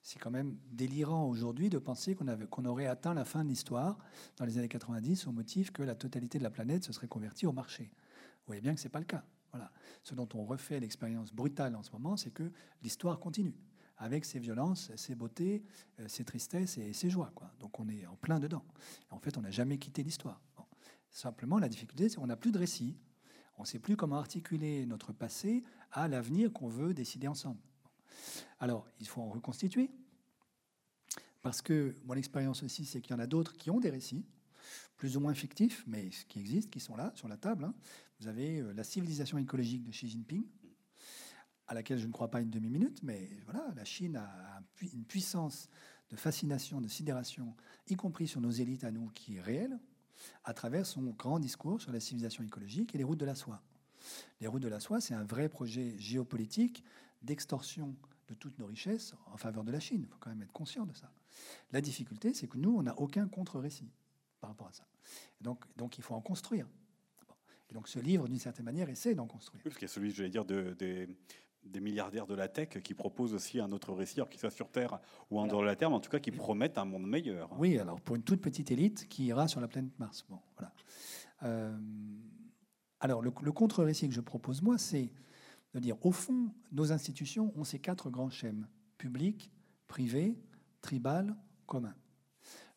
[0.01, 3.99] C'est quand même délirant aujourd'hui de penser qu'on aurait atteint la fin de l'histoire
[4.37, 7.45] dans les années 90 au motif que la totalité de la planète se serait convertie
[7.45, 7.91] au marché.
[7.93, 9.23] Vous voyez bien que ce n'est pas le cas.
[10.03, 13.55] Ce dont on refait l'expérience brutale en ce moment, c'est que l'histoire continue,
[13.97, 15.63] avec ses violences, ses beautés,
[15.99, 17.33] euh, ses tristesses et ses joies.
[17.59, 18.63] Donc on est en plein dedans.
[19.11, 20.41] en fait, on n'a jamais quitté l'histoire.
[21.11, 22.95] Simplement, la difficulté, c'est qu'on n'a plus de récit.
[23.57, 27.59] On ne sait plus comment articuler notre passé à l'avenir qu'on veut décider ensemble.
[28.59, 29.89] Alors, il faut en reconstituer.
[31.41, 34.25] Parce que mon expérience aussi, c'est qu'il y en a d'autres qui ont des récits,
[34.97, 37.63] plus ou moins fictifs, mais qui existent, qui sont là, sur la table.
[37.63, 37.73] Hein.
[38.19, 40.43] Vous avez euh, la civilisation écologique de Xi Jinping,
[41.67, 45.69] à laquelle je ne crois pas une demi-minute, mais voilà, la Chine a une puissance
[46.09, 47.55] de fascination, de sidération,
[47.87, 49.79] y compris sur nos élites à nous, qui est réelle,
[50.43, 53.61] à travers son grand discours sur la civilisation écologique et les routes de la soie.
[54.41, 56.83] Les routes de la soie, c'est un vrai projet géopolitique
[57.21, 57.95] d'extorsion
[58.27, 60.01] de toutes nos richesses en faveur de la Chine.
[60.03, 61.11] Il faut quand même être conscient de ça.
[61.71, 63.91] La difficulté, c'est que nous, on n'a aucun contre-récit
[64.41, 64.87] par rapport à ça.
[65.41, 66.67] donc, donc, il faut en construire.
[67.69, 69.61] Et donc, ce livre, d'une certaine manière, essaie d'en construire.
[69.63, 70.75] Oui, parce qu'il y a celui, je vais dire, de,
[71.63, 74.99] des milliardaires de la tech qui proposent aussi un autre récit, qu'il soit sur Terre
[75.29, 77.49] ou en dehors de la Terre, mais en tout cas qui promettent un monde meilleur.
[77.59, 80.25] Oui, alors pour une toute petite élite qui ira sur la planète Mars.
[80.29, 80.73] Bon, voilà.
[81.43, 81.77] Euh,
[82.99, 85.11] alors, le, le contre-récit que je propose, moi, c'est
[85.73, 88.67] de dire, au fond, nos institutions ont ces quatre grands schèmes,
[88.97, 89.51] public,
[89.87, 90.35] privé,
[90.81, 91.35] tribal,
[91.67, 91.95] commun.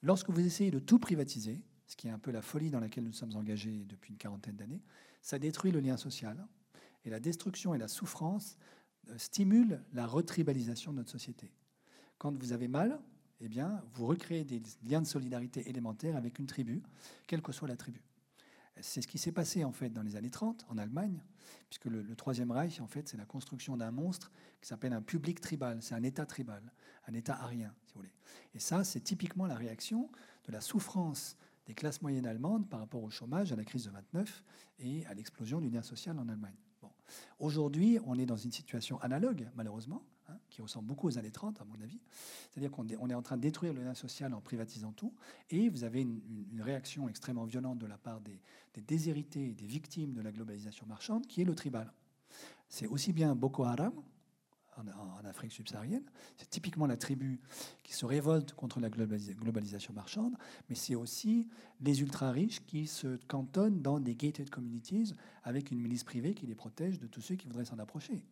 [0.02, 1.62] Lorsque vous essayez de tout privatiser,
[1.92, 4.56] ce qui est un peu la folie dans laquelle nous sommes engagés depuis une quarantaine
[4.56, 4.80] d'années,
[5.20, 6.42] ça détruit le lien social.
[7.04, 8.56] Et la destruction et la souffrance
[9.10, 11.52] euh, stimulent la retribalisation de notre société.
[12.16, 12.98] Quand vous avez mal,
[13.42, 16.82] eh bien, vous recréez des liens de solidarité élémentaires avec une tribu,
[17.26, 18.02] quelle que soit la tribu.
[18.80, 21.22] C'est ce qui s'est passé en fait dans les années 30 en Allemagne,
[21.68, 24.32] puisque le, Troisième Reich, en fait, c'est la construction d'un monstre
[24.62, 26.72] qui s'appelle un public tribal, c'est un État tribal,
[27.06, 28.14] un État arien, si vous voulez.
[28.54, 30.10] Et ça, c'est typiquement la réaction
[30.46, 31.36] de la souffrance
[31.66, 34.44] des classes moyennes allemandes par rapport au chômage, à la crise de 29
[34.80, 36.56] et à l'explosion du lien social en Allemagne.
[36.80, 36.90] Bon.
[37.38, 41.60] Aujourd'hui, on est dans une situation analogue, malheureusement, Hein, qui ressemble beaucoup aux années 30,
[41.60, 41.98] à mon avis.
[42.50, 45.12] C'est-à-dire qu'on est en train de détruire le lien social en privatisant tout,
[45.50, 48.40] et vous avez une, réaction extrêmement violente de la part des,
[48.82, 51.92] déshérités et des victimes de la globalisation marchande, qui est le tribal.
[52.68, 53.94] C'est aussi bien Boko Haram,
[54.76, 56.04] en, Afrique subsaharienne.
[56.36, 57.40] C'est typiquement la tribu
[57.82, 60.34] qui se révolte contre la globalisation marchande,
[60.68, 61.48] mais c'est aussi
[61.80, 65.14] les ultra-riches qui se cantonnent dans des gated communities
[65.44, 68.24] avec une milice privée qui les protège de tous ceux qui voudraient s'en approcher.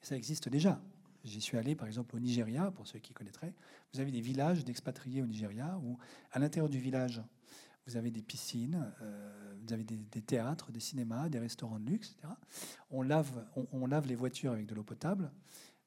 [0.00, 0.80] ça existe déjà.
[1.24, 3.54] J'y suis allé, par exemple, au Nigeria, pour ceux qui connaîtraient.
[3.92, 5.96] Vous avez des villages d'expatriés au Nigeria où,
[6.32, 7.22] à l'intérieur du village,
[7.86, 12.12] vous avez des piscines, euh, vous avez des, théâtres, des cinémas, des restaurants de luxe,
[12.12, 12.34] etc.
[12.90, 15.30] On lave, on, lave les voitures avec de l'eau potable.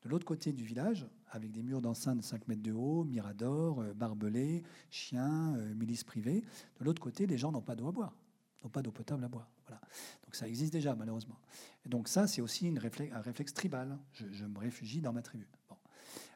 [0.03, 3.81] De l'autre côté du village, avec des murs d'enceinte de 5 mètres de haut, miradors,
[3.81, 6.43] euh, barbelés, chiens, euh, milices privées.
[6.79, 8.15] De l'autre côté, les gens n'ont pas d'eau à boire,
[8.63, 9.49] n'ont pas d'eau potable à boire.
[9.65, 9.81] Voilà.
[10.23, 11.39] Donc ça existe déjà, malheureusement.
[11.85, 13.97] Et donc ça, c'est aussi un réflexe tribal.
[14.13, 15.47] Je, me réfugie dans ma tribu.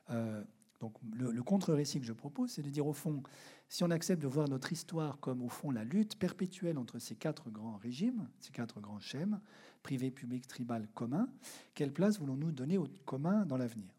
[0.09, 0.43] Euh,
[0.79, 3.21] donc le, contre-récit que je propose, c'est de dire au fond,
[3.67, 7.15] si on accepte de voir notre histoire comme au fond la lutte perpétuelle entre ces
[7.15, 9.41] quatre grands régimes, ces quatre grands schèmes,
[9.83, 11.27] privé, public, tribal, commun,
[11.73, 13.93] quelle place voulons-nous donner au commun dans l'avenir?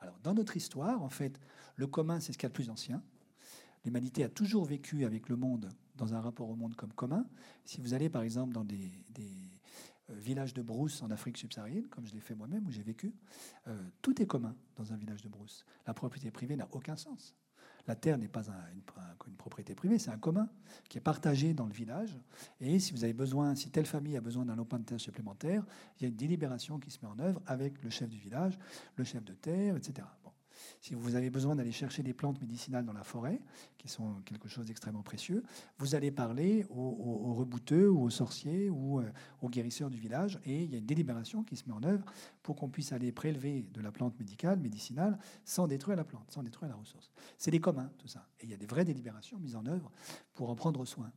[0.00, 1.40] Alors dans notre histoire, en fait,
[1.76, 3.02] le commun, c'est ce qu'il y a de plus ancien.
[3.84, 7.24] L'humanité a toujours vécu avec le monde dans un rapport au monde comme commun.
[7.64, 8.90] Si vous allez par exemple dans des,
[10.08, 13.14] villages de brousse en Afrique subsaharienne, comme je l'ai fait moi-même, où j'ai vécu,
[13.66, 15.64] euh, tout est commun dans un village de brousse.
[15.86, 17.34] La propriété privée n'a aucun sens.
[17.86, 18.42] La terre n'est pas
[18.74, 20.48] une, propriété privée, c'est un commun
[20.88, 22.18] qui est partagé dans le village.
[22.60, 25.64] Et si vous avez besoin, si telle famille a besoin d'un lopin de terre supplémentaire,
[25.98, 28.58] il y a une délibération qui se met en œuvre avec le chef du village,
[28.96, 30.06] le chef de terre, etc.
[30.86, 33.40] Si vous avez besoin d'aller chercher des plantes médicinales dans la forêt,
[33.76, 35.42] qui sont quelque chose d'extrêmement précieux,
[35.78, 39.10] vous allez parler aux, rebouteux ou aux sorciers ou euh,
[39.42, 42.04] aux guérisseurs du village, et il y a une délibération qui se met en œuvre
[42.44, 46.44] pour qu'on puisse aller prélever de la plante médicale, médicinale, sans détruire la plante, sans
[46.44, 47.10] détruire la ressource.
[47.36, 48.28] C'est des communs, tout ça.
[48.38, 49.90] Et il y a des vraies délibérations mises en œuvre
[50.34, 51.10] pour en prendre soin.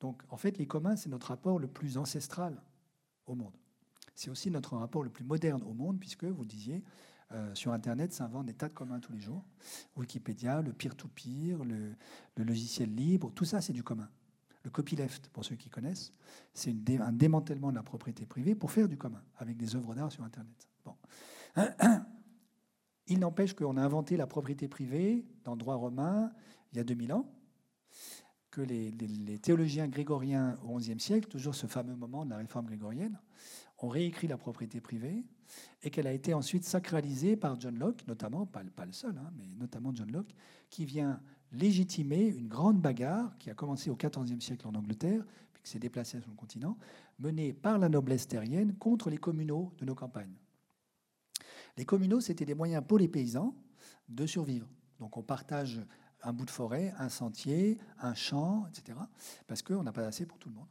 [0.00, 2.60] Donc, en fait, les communs, c'est notre rapport le plus ancestral
[3.24, 3.56] au monde.
[4.14, 6.84] C'est aussi notre rapport le plus moderne au monde, puisque vous disiez,
[7.32, 9.44] euh, sur Internet s'inventent des tas de communs tous les jours.
[9.96, 11.96] Wikipédia, le peer-to-peer, le,
[12.36, 14.08] logiciel libre, tout ça, c'est du commun.
[14.62, 16.12] Le copyleft, pour ceux qui connaissent,
[16.54, 20.12] c'est un démantèlement de la propriété privée pour faire du commun, avec des œuvres d'art
[20.12, 20.68] sur Internet.
[20.84, 20.94] Bon.
[23.08, 26.32] Il n'empêche qu'on a inventé la propriété privée dans le droit romain
[26.72, 27.32] il y a 2000 ans.
[28.50, 32.66] que les, les théologiens grégoriens au XIe siècle, toujours ce fameux moment de la réforme
[32.66, 33.20] grégorienne,
[33.78, 35.24] ont réécrit la propriété privée
[35.82, 39.46] et qu'elle a été ensuite sacralisée par John Locke, notamment, pas, le seul, hein, mais
[39.58, 40.34] notamment John Locke,
[40.70, 41.20] qui vient
[41.52, 45.78] légitimer une grande bagarre qui a commencé au XIVe siècle en Angleterre, puis qui s'est
[45.78, 46.76] déplacée sur le continent,
[47.18, 50.34] menée par la noblesse terrienne contre les communaux de nos campagnes.
[51.76, 53.54] Les communaux, c'était des moyens pour les paysans
[54.08, 54.68] de survivre.
[54.98, 55.80] Donc on partage
[56.22, 58.98] un bout de forêt, un sentier, un champ, etc.
[59.46, 60.68] Parce qu'on n'a pas assez pour tout le monde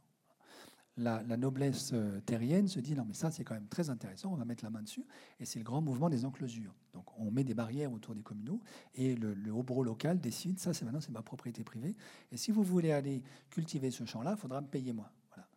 [0.96, 4.36] la, noblesse euh, terrienne se dit non mais ça c'est quand même très intéressant, on
[4.36, 5.04] va mettre la main dessus,
[5.38, 6.74] et c'est le grand mouvement des enclosures.
[6.94, 8.60] Donc on met des barrières autour des communaux,
[8.94, 11.94] et le, le haut local décide ça c'est maintenant c'est ma propriété privée,
[12.32, 15.12] et si vous voulez aller cultiver ce champ-là, il faudra me payer moi.
[15.34, 15.48] Voilà.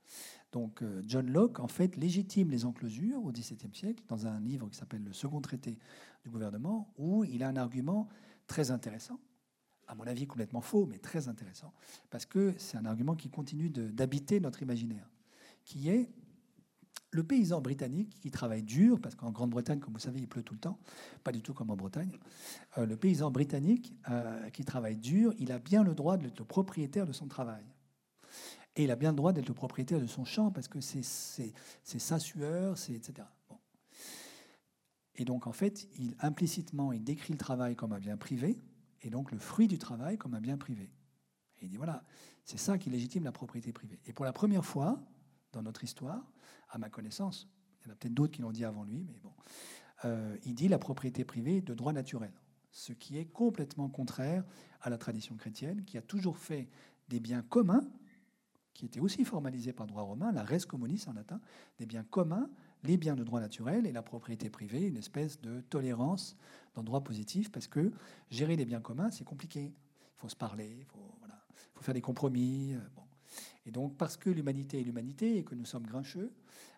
[0.51, 4.67] Donc euh, John Locke en fait légitime les enclosures au XVIIe siècle dans un livre
[4.69, 5.77] qui s'appelle le Second traité
[6.23, 8.09] du gouvernement, où il a un argument
[8.47, 9.19] très intéressant
[9.87, 11.73] à mon avis complètement faux, mais très intéressant,
[12.11, 15.09] parce que c'est un argument qui continue d'habiter notre imaginaire
[15.69, 16.09] qui est
[17.11, 20.55] le paysan britannique qui travaille dur, parce qu'en Grande-Bretagne, comme vous savez, il pleut tout
[20.55, 20.79] le temps,
[21.23, 22.17] pas du tout comme en Bretagne.
[22.79, 26.45] Euh, le paysan britannique euh, qui travaille dur, il a bien le droit d'être le
[26.45, 27.63] propriétaire de son travail.
[28.75, 31.03] Et il a bien le droit d'être le propriétaire de son champ, parce que c'est
[31.83, 33.27] sa sueur, etc.
[35.15, 38.57] Et donc, en fait, il, implicitement, il décrit le travail comme un bien privé,
[39.03, 40.89] et donc le fruit du travail comme un bien privé.
[41.59, 42.03] Et il dit, voilà,
[42.43, 43.99] c'est ça qui légitime la propriété privée.
[44.07, 44.99] Et pour la première fois,
[45.51, 46.23] dans notre histoire,
[46.69, 47.47] à ma connaissance.
[47.81, 49.33] Il y en a peut-être d'autres qui l'ont dit avant lui, mais bon.
[50.05, 52.31] Euh, il dit la propriété privée de droit naturel,
[52.71, 54.43] ce qui est complètement contraire
[54.81, 56.69] à la tradition chrétienne, qui a toujours fait
[57.09, 57.87] des biens communs,
[58.73, 61.41] qui étaient aussi formalisés par droit romain, la res communis en latin,
[61.79, 62.49] des biens communs,
[62.83, 66.37] les biens de droit naturel et la propriété privée, une espèce de tolérance
[66.75, 67.91] dans droit positif, parce que
[68.29, 69.73] gérer les biens communs, c'est compliqué.
[69.73, 71.13] Il faut se parler, il faut,
[71.73, 72.73] faut faire des compromis.
[72.73, 73.03] Euh, bon.
[73.65, 76.31] Et donc, parce que l'humanité est l'humanité et que nous sommes grincheux,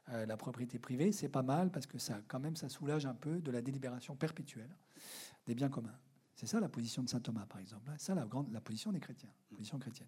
[0.09, 3.13] euh, la propriété privée, c'est pas mal parce que ça, quand même, ça soulage un
[3.13, 4.75] peu de la délibération perpétuelle
[5.45, 5.97] des biens communs.
[6.35, 7.91] C'est ça la position de saint Thomas, par exemple.
[7.97, 10.07] C'est ça la, grande, la position des chrétiens, position chrétienne.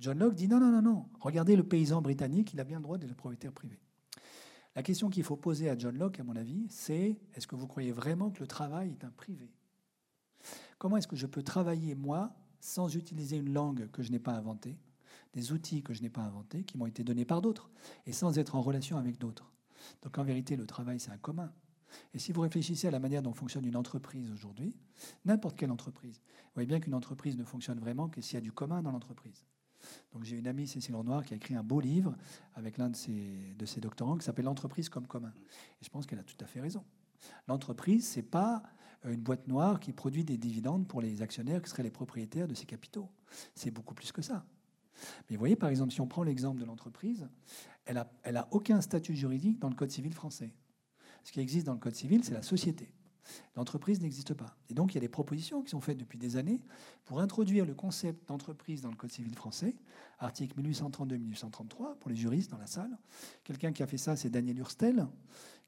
[0.00, 1.06] John Locke dit non, non, non, non.
[1.20, 3.78] Regardez le paysan britannique, il a bien le droit d'être propriétaire privé.
[4.74, 7.66] La question qu'il faut poser à John Locke, à mon avis, c'est est-ce que vous
[7.66, 9.50] croyez vraiment que le travail est un privé?
[10.78, 14.32] Comment est-ce que je peux travailler, moi, sans utiliser une langue que je n'ai pas
[14.32, 14.76] inventée?
[15.34, 17.70] Des outils que je n'ai pas inventés, qui m'ont été donnés par d'autres,
[18.06, 19.52] et sans être en relation avec d'autres.
[20.02, 21.52] Donc en vérité, le travail, c'est un commun.
[22.12, 24.74] Et si vous réfléchissez à la manière dont fonctionne une entreprise aujourd'hui,
[25.24, 28.42] n'importe quelle entreprise, vous voyez bien qu'une entreprise ne fonctionne vraiment que s'il y a
[28.42, 29.44] du commun dans l'entreprise.
[30.12, 32.16] Donc j'ai une amie, Cécile Renoir, qui a écrit un beau livre
[32.54, 35.32] avec l'un de ses, de ses doctorants qui s'appelle L'entreprise comme commun.
[35.80, 36.84] Et je pense qu'elle a tout à fait raison.
[37.46, 38.62] L'entreprise, c'est pas
[39.04, 42.54] une boîte noire qui produit des dividendes pour les actionnaires qui seraient les propriétaires de
[42.54, 43.08] ses capitaux.
[43.54, 44.44] C'est beaucoup plus que ça.
[45.28, 47.28] Mais vous voyez, par exemple, si on prend l'exemple de l'entreprise,
[47.86, 50.52] elle n'a aucun statut juridique dans le Code civil français.
[51.24, 52.92] Ce qui existe dans le Code civil, c'est la société.
[53.56, 54.56] L'entreprise n'existe pas.
[54.68, 56.60] Et donc, il y a des propositions qui sont faites depuis des années
[57.04, 59.74] pour introduire le concept d'entreprise dans le Code civil français,
[60.18, 62.96] article 1832-1833, pour les juristes dans la salle.
[63.44, 65.06] Quelqu'un qui a fait ça, c'est Daniel Hurstel,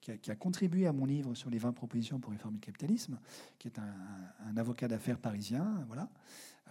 [0.01, 3.19] qui a, contribué à mon livre sur les 20 propositions pour réformer le capitalisme,
[3.59, 3.95] qui est un,
[4.47, 5.85] un avocat d'affaires parisien.
[5.89, 6.09] Voilà.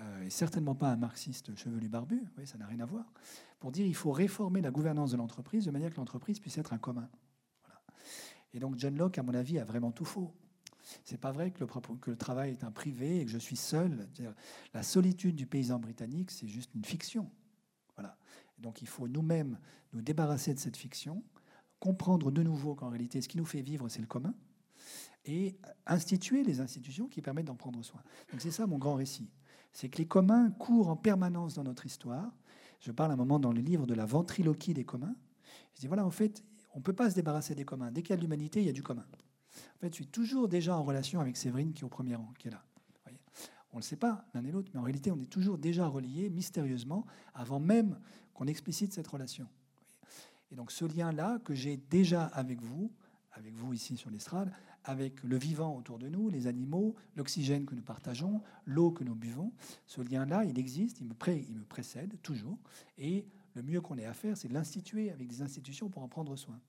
[0.01, 3.11] Euh, et certainement pas un marxiste chevelu barbu, oui, ça n'a rien à voir,
[3.59, 6.73] pour dire qu'il faut réformer la gouvernance de l'entreprise de manière que l'entreprise puisse être
[6.73, 7.09] un commun.
[8.53, 10.33] Et donc John Locke, à mon avis, a vraiment tout faux.
[11.03, 14.07] C'est pas vrai que le, travail est un privé et que je suis seul.
[14.73, 17.29] La solitude du paysan britannique, c'est juste une fiction.
[17.95, 18.17] Voilà.
[18.59, 19.59] donc il faut nous-mêmes
[19.91, 21.21] nous débarrasser de cette fiction,
[21.79, 24.33] comprendre de nouveau qu'en réalité, ce qui nous fait vivre, c'est le commun,
[25.25, 28.01] et instituer les institutions qui permettent d'en prendre soin.
[28.31, 29.29] Donc c'est ça mon grand récit
[29.73, 32.31] c'est que les communs courent en permanence dans notre histoire.
[32.79, 35.15] Je parle un moment dans le livre de la ventriloquie des communs.
[35.75, 37.91] Je dis voilà, en fait, on ne peut pas se débarrasser des communs.
[37.91, 39.05] Dès qu'il y a de l'humanité, il y a du commun.
[39.75, 42.33] En fait, je suis toujours déjà en relation avec Séverine qui est au premier rang,
[42.37, 42.63] qui est là.
[43.71, 45.87] on ne le sait pas l'un et l'autre, mais en réalité, on est toujours déjà
[45.87, 47.99] reliés mystérieusement avant même
[48.33, 49.47] qu'on explicite cette relation.
[50.51, 52.91] Et donc ce lien-là que j'ai déjà avec vous,
[53.33, 54.51] avec vous ici sur l'estrade,
[54.83, 59.15] avec le vivant autour de nous, les animaux, l'oxygène que nous partageons, l'eau que nous
[59.15, 59.51] buvons.
[59.85, 62.57] Ce lien-là, il existe, il me, il me précède toujours.
[62.97, 66.07] Et le mieux qu'on ait à faire, c'est de l'instituer avec des institutions pour en
[66.07, 66.59] prendre soin.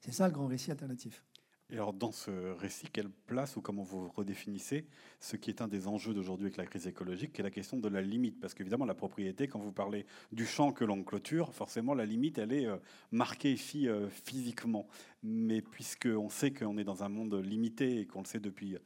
[0.00, 1.24] C'est ça le grand récit alternatif.
[1.72, 4.86] Et alors, dans ce récit, quelle place ou comment vous redéfinissez
[5.20, 7.76] ce qui est un des enjeux d'aujourd'hui avec la crise écologique, qui est la question
[7.76, 8.40] de la limite?
[8.40, 12.38] Parce qu'évidemment, la propriété, quand vous parlez du champ que l'on clôture, forcément, la limite,
[12.38, 12.76] elle est euh,
[13.12, 14.88] marquée ici euh, physiquement.
[15.22, 18.78] Mais puisqu'on sait qu'on est dans un monde limité et qu'on le sait depuis, euh,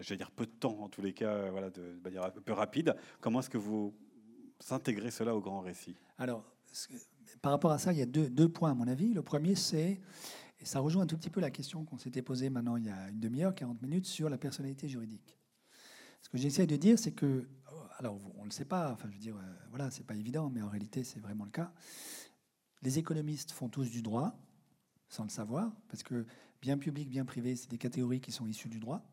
[0.00, 2.96] j'allais dire peu de temps, en tous les cas, voilà, de manière un peu rapide,
[3.20, 3.94] comment est-ce que vous
[4.58, 5.96] s'intégrer cela au grand récit?
[6.16, 6.44] Alors,
[7.42, 9.12] par rapport à ça, il y a deux points à mon avis.
[9.12, 10.00] Le premier, c'est,
[10.62, 12.88] et ça rejoint un tout petit peu la question qu'on s'était posée maintenant il y
[12.88, 15.36] a une demi-heure, 40 minutes, sur la personnalité juridique.
[16.22, 17.48] Ce que j'essaie de dire, c'est que,
[17.98, 20.50] alors on ne le sait pas, enfin je veux dire, euh, voilà, c'est pas évident,
[20.50, 21.72] mais en réalité c'est vraiment le cas.
[22.82, 24.38] Les économistes font tous du droit,
[25.08, 26.26] sans le savoir, parce que
[26.60, 29.04] bien public, bien privé, c'est des catégories qui sont issues du droit.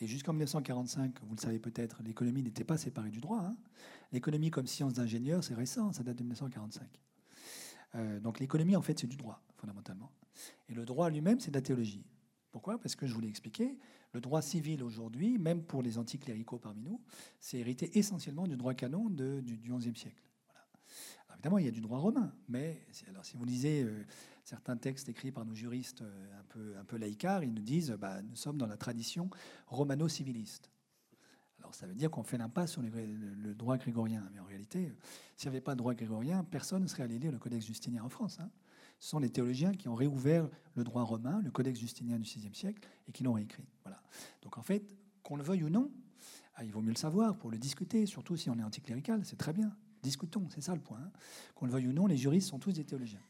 [0.00, 3.40] Et jusqu'en 1945, vous le savez peut-être, l'économie n'était pas séparée du droit.
[3.40, 3.56] Hein.
[4.12, 6.86] L'économie comme science d'ingénieur, c'est récent, ça date de 1945.
[7.94, 10.10] Euh, donc l'économie, en fait, c'est du droit, fondamentalement.
[10.68, 12.04] Et le droit lui-même, c'est de la théologie.
[12.50, 12.78] Pourquoi?
[12.78, 13.78] Parce que je vous l'ai expliqué,
[14.12, 17.00] le droit civil aujourd'hui, même pour les anticléricaux parmi nous,
[17.40, 20.22] c'est hérité essentiellement du droit canon du, XIe siècle.
[21.34, 24.04] évidemment, il y a du droit romain, mais alors, si vous lisez euh,
[24.44, 27.90] certains textes écrits par nos juristes euh, un peu, un peu laïcards, ils nous disent
[27.90, 29.28] bah, nous sommes dans la tradition
[29.66, 30.70] romano-civiliste.
[31.64, 34.22] Alors ça veut dire qu'on fait l'impasse sur le, droit grégorien.
[34.34, 34.92] Mais en réalité,
[35.34, 38.04] s'il n'y avait pas de droit grégorien, personne ne serait allé lire le Codex justinien
[38.04, 38.38] en France.
[38.38, 38.50] Hein.
[39.00, 42.54] Ce sont les théologiens qui ont réouvert le droit romain, le Codex justinien du VIe
[42.54, 43.64] siècle, et qui l'ont réécrit.
[43.82, 44.02] Voilà.
[44.42, 45.90] Donc en fait, qu'on le veuille ou non,
[46.56, 49.38] ah, il vaut mieux le savoir pour le discuter, surtout si on est anticlérical, c'est
[49.38, 49.74] très bien.
[50.02, 51.00] Discutons, c'est ça le point.
[51.00, 51.12] Hein.
[51.54, 53.22] Qu'on le veuille ou non, les juristes sont tous des théologiens.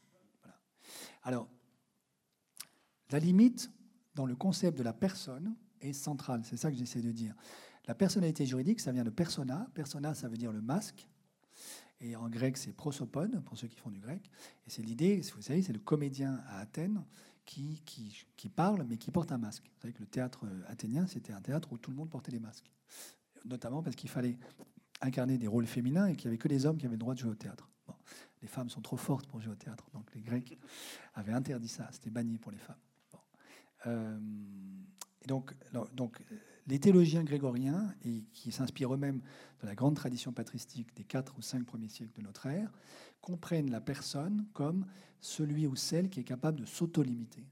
[1.23, 1.47] Alors,
[3.11, 3.71] la limite
[4.13, 7.33] dans le concept de la personne est centrale, c'est ça que j'essaie de dire.
[7.87, 9.67] La personnalité juridique, ça vient de persona.
[9.73, 11.07] Persona, ça veut dire le masque.
[12.01, 14.29] Et en grec, c'est prosopone, pour ceux qui font du grec.
[14.67, 17.03] Et c'est l'idée, vous savez, c'est le comédien à Athènes
[17.45, 19.63] qui, qui, qui, parle, mais qui porte un masque.
[19.75, 22.31] Vous savez que le théâtre euh, athénien, c'était un théâtre où tout le monde portait
[22.31, 22.71] des masques.
[23.45, 24.37] Notamment parce qu'il fallait
[25.01, 27.13] incarner des rôles féminins et qu'il n'y avait que les hommes qui avaient le droit
[27.13, 27.69] de jouer au théâtre.
[28.41, 29.87] les femmes sont trop fortes pour jouer au théâtre.
[29.93, 30.57] Donc les Grecs
[31.13, 31.87] avaient interdit ça.
[31.91, 32.75] C'était banni pour les femmes.
[33.85, 34.19] Euh,
[35.21, 35.55] et donc,
[35.93, 36.19] donc
[36.67, 39.21] les théologiens grégoriens, et qui s'inspirent eux-mêmes
[39.61, 42.71] de la grande tradition patristique des 4 ou 5 premiers siècles de notre ère,
[43.21, 44.85] comprennent la personne comme
[45.19, 47.45] celui ou celle qui est capable de s'auto-limiter.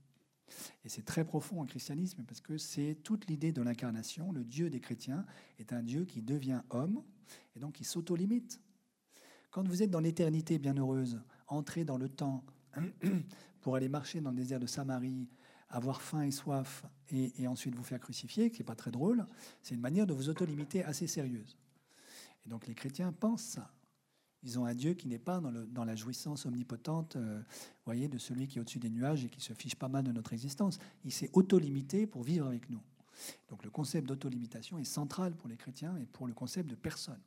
[0.86, 4.32] Et c'est très profond en christianisme parce que c'est toute l'idée de l'incarnation.
[4.32, 5.26] Le Dieu des chrétiens
[5.58, 7.02] est un Dieu qui devient homme
[7.56, 8.62] et donc qui s'auto-limite.
[9.50, 12.44] Quand vous êtes dans l'éternité bienheureuse, entré dans le temps
[13.62, 15.28] pour aller marcher dans le désert de Samarie,
[15.74, 19.26] avoir faim et soif et, ensuite vous faire crucifier, qui n'est pas très drôle,
[19.62, 21.58] c'est une manière de vous auto-limiter assez sérieuse.
[22.46, 23.72] Et donc les chrétiens pensent ça.
[24.44, 27.42] Ils ont un Dieu qui n'est pas dans, la jouissance omnipotente, euh,
[27.86, 30.12] voyez, de celui qui est au-dessus des nuages et qui se fiche pas mal de
[30.12, 30.80] notre existence.
[31.06, 32.82] Il s'est auto-limité pour vivre avec nous.
[33.50, 37.22] Donc le concept d'auto-limitation est central pour les chrétiens et pour le concept de personne.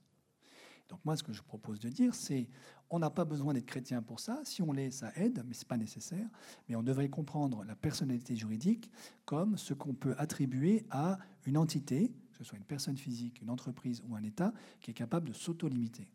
[0.89, 2.49] Donc moi, ce que je propose de dire, c'est
[2.91, 4.41] on n'a pas besoin d'être chrétien pour ça.
[4.45, 6.28] Si on l'est, ça aide, mais ce n'est pas nécessaire.
[6.68, 8.91] Mais on devrait comprendre la personnalité juridique
[9.24, 13.51] comme ce qu'on peut attribuer à une entité, que ce soit une personne physique, une
[13.51, 16.09] entreprise ou un État, qui est capable de s'auto-limiter.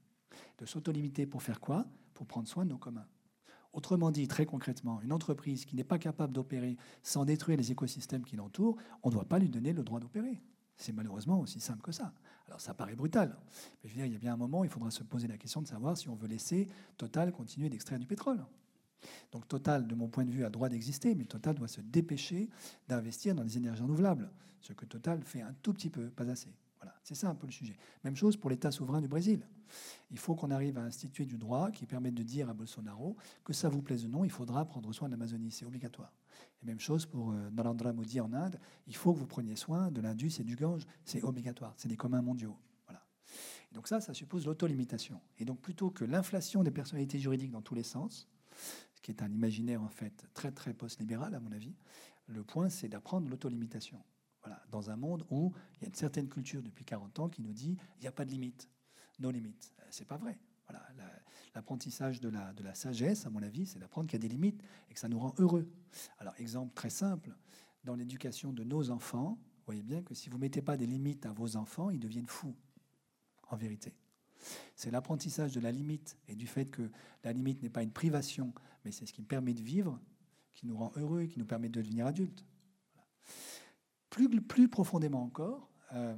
[0.57, 1.85] De s'auto-limiter pour faire quoi?
[2.13, 3.07] Pour prendre soin de nos communs.
[3.73, 8.23] Autrement dit, très concrètement, une entreprise qui n'est pas capable d'opérer sans détruire les écosystèmes
[8.23, 10.41] qui l'entourent, on ne doit pas lui donner le droit d'opérer.
[10.75, 12.13] C'est malheureusement aussi simple que ça.
[12.51, 13.33] Alors ça paraît brutal,
[13.81, 15.37] mais je veux dire, il y a bien un moment, il faudra se poser la
[15.37, 18.43] question de savoir si on veut laisser Total continuer d'extraire du pétrole.
[19.31, 22.49] Donc Total, de mon point de vue, a droit d'exister, mais Total doit se dépêcher
[22.89, 24.29] d'investir dans les énergies renouvelables,
[24.59, 26.53] ce que Total fait un tout petit peu, pas assez.
[26.81, 27.77] Voilà, c'est ça un peu le sujet.
[28.03, 29.47] Même chose pour l'État souverain du Brésil.
[30.09, 33.53] Il faut qu'on arrive à instituer du droit qui permette de dire à Bolsonaro que
[33.53, 36.11] ça vous plaise ou non, il faudra prendre soin de l'Amazonie, c'est obligatoire.
[36.63, 38.59] Même chose pour euh, Narendra Modi en Inde.
[38.87, 40.83] Il faut que vous preniez soin de l'Indus et du Gange.
[41.05, 41.73] C'est obligatoire.
[41.77, 42.55] C'est des communs mondiaux.
[42.85, 43.03] Voilà.
[43.71, 45.19] donc ça, ça suppose l'autolimitation.
[45.39, 48.27] Et donc plutôt que l'inflation des personnalités juridiques dans tous les sens,
[48.93, 51.75] ce qui est un imaginaire en fait très très post-libéral à mon avis,
[52.27, 54.03] le point c'est d'apprendre l'autolimitation.
[54.43, 57.41] Voilà, dans un monde où il y a une certaine culture depuis 40 ans qui
[57.41, 58.69] nous dit il n'y a pas de limite,
[59.19, 59.73] nos limites.
[59.89, 60.37] C'est pas vrai.
[61.53, 64.93] L'apprentissage de la, sagesse, à mon avis, c'est d'apprendre qu'il y a des limites et
[64.93, 65.69] que ça nous rend heureux.
[66.17, 67.35] Alors, exemple très simple,
[67.83, 70.87] dans l'éducation de nos enfants, vous voyez bien que si vous ne mettez pas des
[70.87, 72.55] limites à vos enfants, ils deviennent fous,
[73.49, 73.93] en vérité.
[74.75, 76.89] C'est l'apprentissage de la limite et du fait que
[77.23, 78.53] la limite n'est pas une privation,
[78.83, 79.99] mais c'est ce qui permet de vivre,
[80.53, 82.45] qui nous rend heureux et qui nous permet de devenir adultes.
[84.09, 86.15] Plus, plus profondément encore, euh,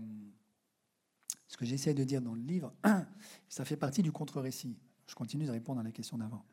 [1.53, 2.73] ce que j'essaie de dire dans le livre,
[3.47, 4.75] ça fait partie du contre-récit.
[5.05, 6.43] Je continue de répondre à la question d'avant.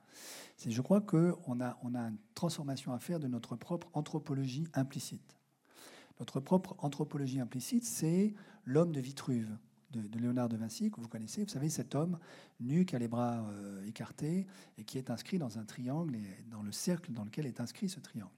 [0.58, 4.68] C'est, je crois qu'on a, on a une transformation à faire de notre propre anthropologie
[4.74, 5.38] implicite.
[6.18, 8.34] Notre propre anthropologie implicite, c'est
[8.66, 9.48] l'homme de Vitruve
[9.90, 11.44] de, Léonard de Vinci, que vous connaissez.
[11.44, 12.18] Vous savez, cet homme
[12.60, 14.46] nu qui a les bras euh, écartés
[14.76, 17.88] et qui est inscrit dans un triangle et dans le cercle dans lequel est inscrit
[17.88, 18.34] ce triangle.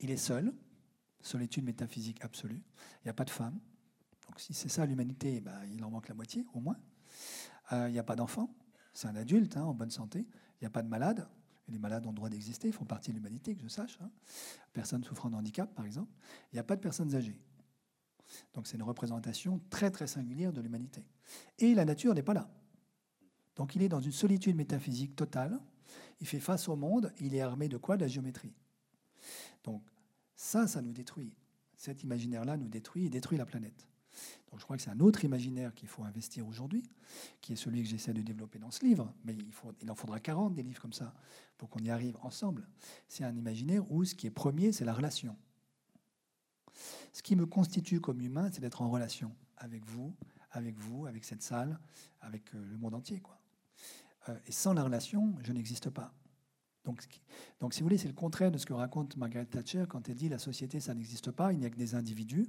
[0.00, 0.52] Il est seul,
[1.20, 2.64] solitude métaphysique absolue.
[3.02, 3.60] Il n'y a pas de femme.
[4.36, 6.76] Donc si c'est ça l'humanité, bah, il en manque la moitié au moins.
[7.72, 8.54] Il n'y a pas d'enfant,
[8.92, 10.26] c'est un adulte hein, en bonne santé.
[10.28, 11.26] Il n'y a pas de malade.
[11.66, 13.96] Et les malades ont le droit d'exister, ils font partie de l'humanité, que je sache.
[14.02, 14.10] Hein.
[14.74, 16.12] Personnes souffrant de handicap, par exemple.
[16.52, 17.40] Il n'y a pas de personnes âgées.
[18.52, 21.08] Donc c'est une représentation très très singulière de l'humanité.
[21.58, 22.50] Et la nature n'est pas là.
[23.54, 25.58] Donc il est dans une solitude métaphysique totale.
[26.20, 27.10] Il fait face au monde.
[27.20, 27.96] Il est armé de quoi?
[27.96, 28.52] De la géométrie.
[29.64, 29.82] Donc
[30.34, 31.34] ça, ça nous détruit.
[31.78, 33.88] Cet imaginaire-là nous détruit et détruit la planète.
[34.50, 36.84] Donc je crois que c'est un autre imaginaire qu'il faut investir aujourd'hui,
[37.40, 39.36] qui est celui que j'essaie de développer dans ce livre, mais
[39.82, 41.14] il, en faudra 40 des livres comme ça
[41.58, 42.68] pour qu'on y arrive ensemble.
[43.08, 45.36] C'est un imaginaire où ce qui est premier, c'est la relation.
[47.12, 50.14] Ce qui me constitue comme humain, c'est d'être en relation avec vous,
[50.52, 51.78] avec vous, avec cette salle,
[52.20, 53.20] avec euh, le monde entier.
[53.20, 53.38] Quoi.
[54.28, 56.12] Euh, et sans la relation, je n'existe pas.
[57.60, 60.14] Donc, si vous voulez, c'est le contraire de ce que raconte Margaret Thatcher quand elle
[60.14, 62.46] dit la société, ça n'existe pas, il n'y a que des individus.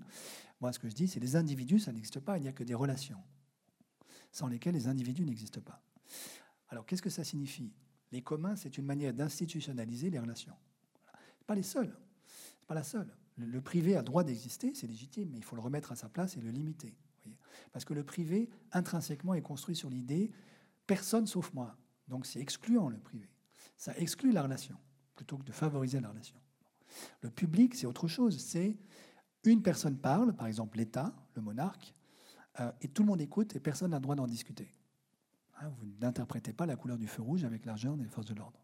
[0.61, 2.63] Moi, ce que je dis, c'est les individus, ça n'existe pas, il n'y a que
[2.63, 3.17] des relations,
[4.31, 5.81] sans lesquelles les individus n'existent pas.
[6.69, 7.71] Alors, qu'est-ce que ça signifie?
[8.11, 10.55] Les communs, c'est une manière d'institutionnaliser les relations.
[11.45, 11.97] Pas les seuls,
[12.67, 13.11] pas la seule.
[13.38, 16.38] Le, privé a droit d'exister, c'est légitime, mais il faut le remettre à sa place
[16.38, 16.95] et le limiter.
[17.71, 20.31] Parce que le privé, intrinsèquement, est construit sur l'idée
[20.85, 21.77] personne sauf moi.
[22.07, 23.29] Donc, c'est excluant le privé
[23.78, 24.75] ça exclut la relation,
[25.15, 26.36] plutôt que de favoriser la relation.
[27.21, 28.38] Le public, c'est autre chose.
[28.38, 28.78] C'est
[29.43, 31.93] une personne parle, par exemple l'État, le monarque,
[32.59, 34.71] euh, et tout le monde écoute et personne n'a le droit d'en discuter.
[35.59, 38.59] Hein, vous n'interprétez pas la couleur du feu rouge avec l'argent des forces de l'ordre.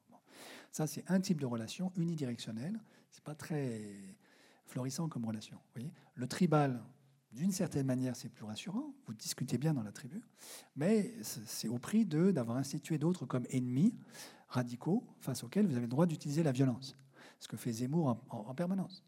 [0.71, 2.79] Ça, c'est un type de relation unidirectionnelle.
[3.11, 4.17] C'est pas très
[4.65, 5.59] florissant comme relation.
[6.15, 6.81] le tribal,
[7.31, 8.93] d'une certaine manière, c'est plus rassurant.
[9.05, 10.21] Vous discutez bien dans la tribu,
[10.75, 13.93] mais c'est au prix d'avoir institué d'autres comme ennemis
[14.53, 16.95] radicaux face auxquels vous avez le droit d'utiliser la violence.
[17.39, 19.03] Ce que fait Zemmour en, permanence.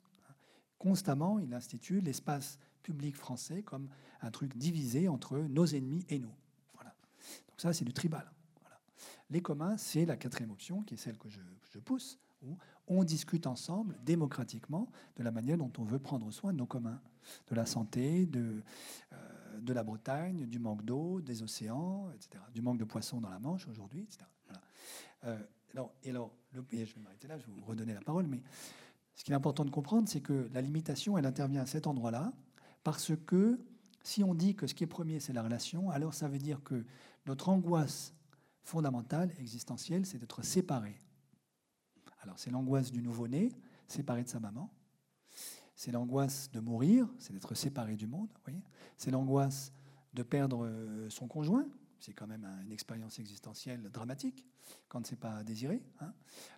[0.78, 3.88] Constamment, il institue l'espace public français comme
[4.22, 6.34] un truc divisé entre nos ennemis et nous.
[6.74, 6.94] Voilà.
[7.48, 8.30] Donc ça, c'est du tribal.
[9.30, 13.48] Les communs, c'est la quatrième option, qui est celle que je, pousse, où on discute
[13.48, 17.02] ensemble, démocratiquement, de la manière dont on veut prendre soin de nos communs,
[17.48, 18.62] de la santé, de,
[19.14, 23.30] euh, de la Bretagne, du manque d'eau, des océans, etc., du manque de poissons dans
[23.30, 24.26] la Manche aujourd'hui, etc.
[25.26, 25.38] Euh,
[25.74, 28.42] alors, et alors, le, je vais m'arrêter là, je vais vous redonner la parole, mais
[29.16, 32.32] ce qui est important de comprendre, c'est que la limitation, elle intervient à cet endroit-là,
[32.84, 33.60] parce que
[34.04, 36.64] si on dit que ce qui est premier, c'est la relation, alors ça veut dire
[36.64, 36.86] que
[37.26, 38.14] notre angoisse
[38.64, 41.00] fondamentale, existentielle, c'est d'être séparé.
[42.22, 43.52] Alors, c'est l'angoisse du nouveau-né,
[43.88, 44.72] séparé de sa maman.
[45.76, 48.30] C'est l'angoisse de mourir, c'est d'être séparé du monde.
[48.98, 49.74] C'est l'angoisse
[50.14, 51.68] de perdre euh, son conjoint,
[52.00, 54.46] c'est quand même une expérience existentielle dramatique
[54.88, 55.82] quand c'est pas désiré.
[56.02, 56.14] Hein.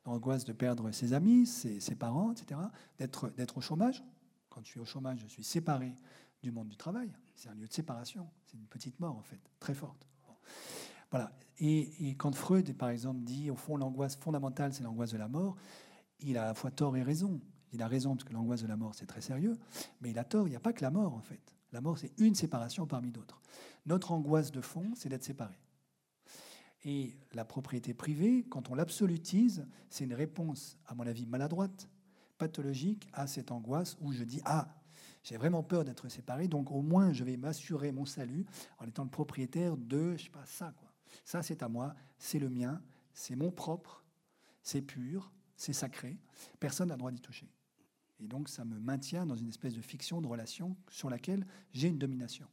[0.05, 2.59] L'angoisse de perdre ses amis, ses, parents, etc.
[2.97, 4.03] D'être, d'être au chômage.
[4.49, 5.93] Quand je suis au chômage, je suis séparé
[6.41, 7.11] du monde du travail.
[7.35, 8.27] C'est un lieu de séparation.
[8.45, 10.07] C'est une petite mort, en fait, très forte.
[11.11, 11.31] Voilà.
[11.59, 15.27] Et, et, quand Freud, par exemple, dit, au fond, l'angoisse fondamentale, c'est l'angoisse de la
[15.27, 15.55] mort,
[16.19, 17.39] il a à la fois tort et raison.
[17.73, 19.57] Il a raison parce que l'angoisse de la mort, c'est très sérieux,
[20.01, 21.56] mais il a tort, il n'y a pas que la mort, en fait.
[21.71, 23.41] La mort, c'est une séparation parmi d'autres.
[23.85, 25.57] Notre angoisse de fond, c'est d'être séparé.
[26.83, 31.89] Et la propriété privée, quand on l'absolutise, c'est une réponse, à mon avis, maladroite,
[32.37, 34.75] pathologique à cette angoisse où je dis Ah,
[35.23, 38.45] j'ai vraiment peur d'être séparé, donc au moins je vais m'assurer mon salut
[38.77, 40.73] en étant le propriétaire de, je sais pas, ça.
[40.77, 40.89] Quoi.
[41.25, 42.81] Ça, c'est à moi, c'est le mien,
[43.13, 44.05] c'est mon propre,
[44.61, 46.17] c'est pur, c'est sacré.
[46.59, 47.49] Personne n'a droit d'y toucher.
[48.19, 51.87] Et donc, ça me maintient dans une espèce de fiction de relation sur laquelle j'ai
[51.87, 52.47] une domination.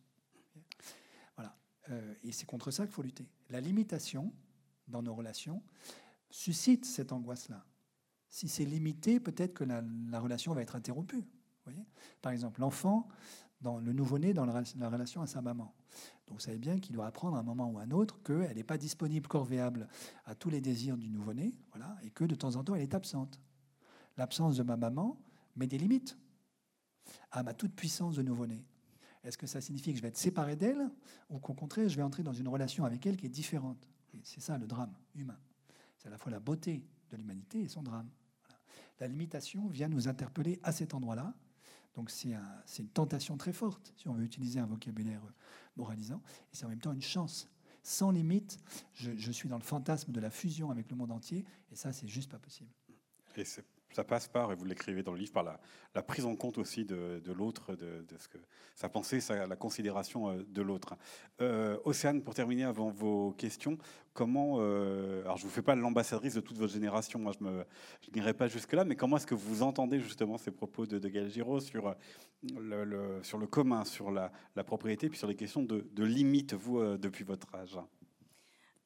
[1.90, 3.28] Euh, et c'est contre ça qu'il faut lutter.
[3.50, 4.32] La limitation
[4.88, 5.62] dans nos relations
[6.30, 7.64] suscite cette angoisse-là.
[8.28, 9.82] Si c'est limité, peut-être que la,
[10.20, 11.24] relation va être interrompue.
[11.64, 11.84] Voyez
[12.20, 13.08] Par exemple, l'enfant,
[13.60, 15.72] dans le nouveau-né, dans la, relation à sa maman.
[16.26, 18.56] Donc vous savez bien qu'il doit apprendre à un moment ou à un autre qu'elle
[18.56, 19.88] n'est pas disponible, corvéable
[20.24, 22.94] à tous les désirs du nouveau-né, voilà, et que de temps en temps, elle est
[22.94, 23.38] absente.
[24.16, 25.18] L'absence de ma maman
[25.56, 26.16] met des limites
[27.30, 28.64] à ma toute puissance de nouveau-né.
[29.22, 30.90] Est-ce que ça signifie que je vais être séparé d'elle
[31.30, 33.88] ou qu'au contraire, je vais entrer dans une relation avec elle qui est différente?
[34.22, 35.38] C'est ça le drame humain.
[35.98, 38.08] C'est à la fois la beauté de l'humanité et son drame.
[39.00, 41.34] La limitation vient nous interpeller à cet endroit-là.
[41.94, 42.36] Donc c'est
[42.78, 45.22] une tentation très forte, si on veut utiliser un vocabulaire
[45.76, 46.20] moralisant,
[46.52, 47.48] et c'est en même temps une chance.
[47.82, 48.58] Sans limite,
[48.94, 51.92] je, je, suis dans le fantasme de la fusion avec le monde entier, et ça,
[51.92, 52.70] c'est juste pas possible.
[53.36, 53.64] Et c'est
[53.94, 56.84] ça passe par, et vous l'écrivez dans le livre, par la, prise en compte aussi
[56.84, 58.38] de, l'autre, de, ce que
[58.74, 60.96] sa pensée, la considération euh, de l'autre.
[61.40, 63.78] Euh, Océane, pour terminer avant vos questions,
[64.12, 67.62] comment, euh, alors je vous fais pas l'ambassadrice de toute votre génération, moi je ne
[68.14, 71.30] n'irai pas jusque-là, mais comment est-ce que vous entendez justement ces propos de, de Gaël
[71.30, 71.94] Giraud sur
[72.42, 74.32] le, sur le commun, sur la,
[74.64, 77.78] propriété, puis sur les questions de, de limite, vous, depuis votre âge?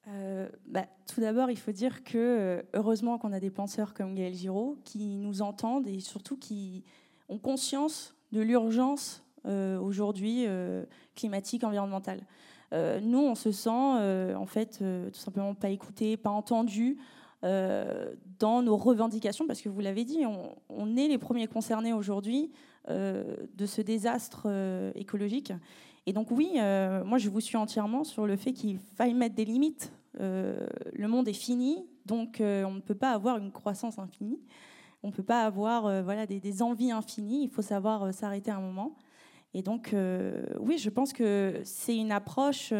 [0.06, 4.14] Euh, bah, tout d'abord, il faut dire que euh, heureusement qu'on a des penseurs comme
[4.14, 6.84] Gaël Giraud qui nous entendent et surtout qui
[7.28, 10.46] ont conscience de l'urgence euh, aujourd'hui
[11.14, 12.20] climatique, environnementale.
[12.72, 16.98] nous, on se sent en fait tout simplement pas écouté, pas entendu
[17.42, 20.24] dans nos revendications, parce que vous l'avez dit,
[20.68, 22.50] on, est les premiers concernés aujourd'hui
[22.88, 24.48] de ce désastre
[24.94, 25.52] écologique.
[26.08, 29.44] Et donc oui, moi je vous suis entièrement sur le fait qu'il faille mettre des
[29.44, 33.98] limites euh, le monde est fini, donc euh, on ne peut pas avoir une croissance
[33.98, 34.40] infinie.
[35.02, 37.44] On ne peut pas avoir euh, voilà, des, envies infinies.
[37.44, 38.96] Il faut savoir s'arrêter un moment.
[39.54, 39.94] Et donc,
[40.60, 42.70] oui, je pense que c'est une approche,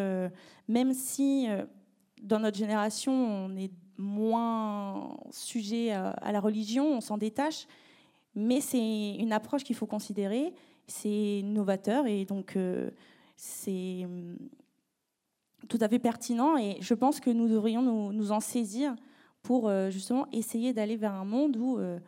[0.69, 1.49] même si
[2.23, 7.67] dans notre génération, on est moins sujet à, la religion, on s'en détache,
[8.35, 10.53] mais c'est une approche qu'il faut considérer.
[10.87, 12.55] C'est novateur et donc
[13.39, 14.05] c'est
[15.69, 17.83] tout à fait pertinent et je pense que nous devrions
[18.13, 18.97] nous, en saisir
[19.43, 22.01] pour euh, justement essayer d'aller vers un monde où euh,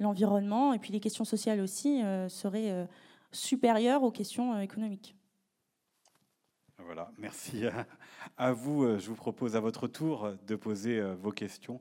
[0.00, 2.88] l'environnement et puis les questions sociales aussi euh, seraient
[3.30, 5.16] supérieures aux questions économiques.
[6.78, 7.64] Voilà, merci
[8.36, 8.98] à, vous.
[8.98, 11.80] Je vous propose à votre tour de poser vos questions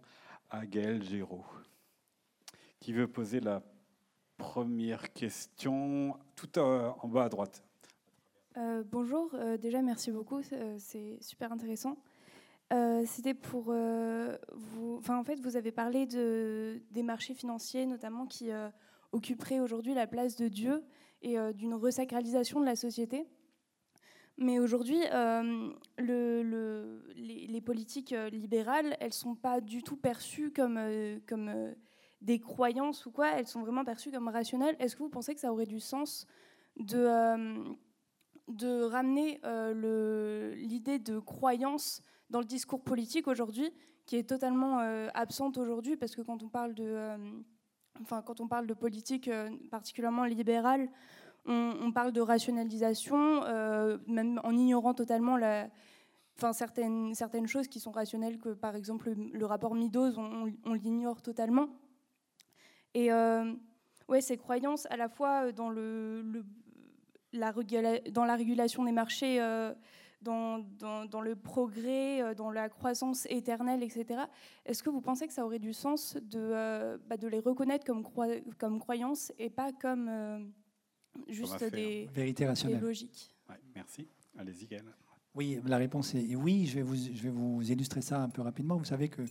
[0.51, 1.43] à Gaël Géraud.
[2.79, 3.63] Qui veut poser la
[4.37, 7.63] première question tout en bas à droite
[8.58, 11.97] euh, bonjour, euh, déjà merci beaucoup, euh, c'est super intéressant.
[13.06, 14.99] C'était pour vous.
[15.08, 18.49] En fait, vous avez parlé de, des marchés financiers, notamment qui
[19.12, 20.84] occuperaient aujourd'hui la place de Dieu
[21.22, 23.28] et d'une resacralisation de la société.
[24.39, 30.80] Mais aujourd'hui, le, le, les, les, politiques libérales, elles sont pas du tout perçues comme,
[31.28, 31.76] comme
[32.22, 33.38] des croyances ou quoi.
[33.38, 34.76] Elles sont vraiment perçues comme rationnelles.
[34.80, 36.26] Est-ce que vous pensez que ça aurait du sens
[36.78, 37.06] de
[38.47, 43.71] de ramener euh, l'idée de croyance dans le discours politique aujourd'hui,
[44.05, 47.17] qui est totalement euh, absente aujourd'hui, parce que quand on parle de, euh,
[48.01, 49.29] enfin, quand on parle de politique
[49.71, 50.89] particulièrement libérale,
[51.45, 53.41] on, parle de rationalisation,
[54.07, 55.67] même en ignorant totalement la,
[56.37, 61.21] enfin, certaines, certaines choses qui sont rationnelles, que par exemple le, rapport Midos, on, l'ignore
[61.21, 61.67] totalement.
[62.93, 66.45] Et ouais, ces croyances à la fois dans le, le
[67.34, 69.73] dans la régulation des marchés, euh,
[70.21, 74.21] dans, dans, le progrès, euh, dans la croissance éternelle, etc.
[74.65, 77.86] Est-ce que vous pensez que ça aurait du sens de, euh, bah, de les reconnaître
[77.86, 78.03] comme,
[78.57, 80.53] comme croyances et pas comme
[81.27, 82.81] juste des, Vérité rationnelle.
[82.81, 83.36] logiques?
[83.75, 84.07] Merci.
[84.38, 84.86] Allez-y, Gaël.
[85.36, 86.67] Oui, la réponse est oui.
[86.67, 88.77] Je vais, vous, je vais vous illustrer ça un peu rapidement.
[88.77, 89.23] Vous savez que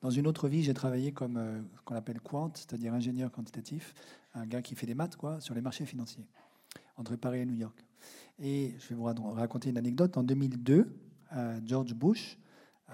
[0.00, 3.94] dans une autre vie, j'ai travaillé comme ce qu'on appelle quant, c'est-à-dire ingénieur quantitatif,
[4.34, 6.26] un gars qui fait des maths quoi, sur les marchés financiers
[6.96, 7.84] entre Paris et New York.
[8.38, 10.16] Et je vais vous raconter une anecdote.
[10.16, 10.96] En 2002,
[11.32, 12.38] euh, George Bush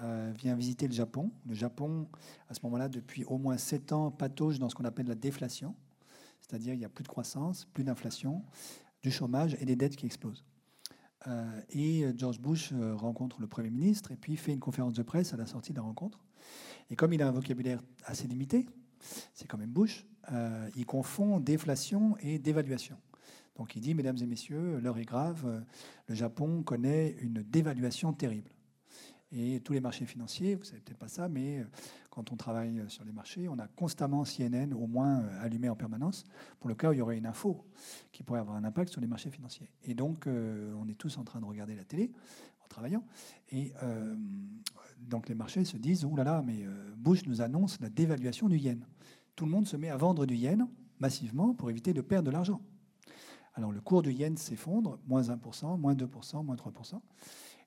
[0.01, 1.31] euh, vient visiter le Japon.
[1.47, 2.07] Le Japon,
[2.49, 5.75] à ce moment-là, depuis au moins sept ans, patauge dans ce qu'on appelle la déflation.
[6.39, 8.43] C'est-à-dire il n'y a plus de croissance, plus d'inflation,
[9.01, 10.43] du chômage et des dettes qui explosent.
[11.27, 15.33] Euh, et George Bush rencontre le Premier ministre et puis fait une conférence de presse
[15.33, 16.23] à la sortie de la rencontre.
[16.89, 18.67] Et comme il a un vocabulaire assez limité,
[19.33, 20.05] c'est quand même Bush,
[20.75, 22.97] il confond déflation et dévaluation.
[23.55, 25.63] Donc il dit, mesdames et messieurs, l'heure est grave,
[26.07, 28.51] le Japon connaît une dévaluation terrible.
[29.33, 31.65] Et tous les marchés financiers, vous savez peut-être pas ça, mais
[32.09, 36.25] quand on travaille sur les marchés, on a constamment CNN au moins allumé en permanence
[36.59, 37.65] pour le cas où il y aurait une info
[38.11, 39.71] qui pourrait avoir un impact sur les marchés financiers.
[39.85, 42.11] Et donc, euh, on est tous en train de regarder la télé
[42.65, 43.05] en travaillant.
[43.49, 44.15] Et euh,
[44.99, 48.49] donc, les marchés se disent Oh là là, mais euh, Bush nous annonce la dévaluation
[48.49, 48.85] du yen.
[49.37, 50.67] Tout le monde se met à vendre du yen
[50.99, 52.61] massivement pour éviter de perdre de l'argent.
[53.53, 57.01] Alors le cours du yen s'effondre, moins 1%, moins 2%, moins 3%.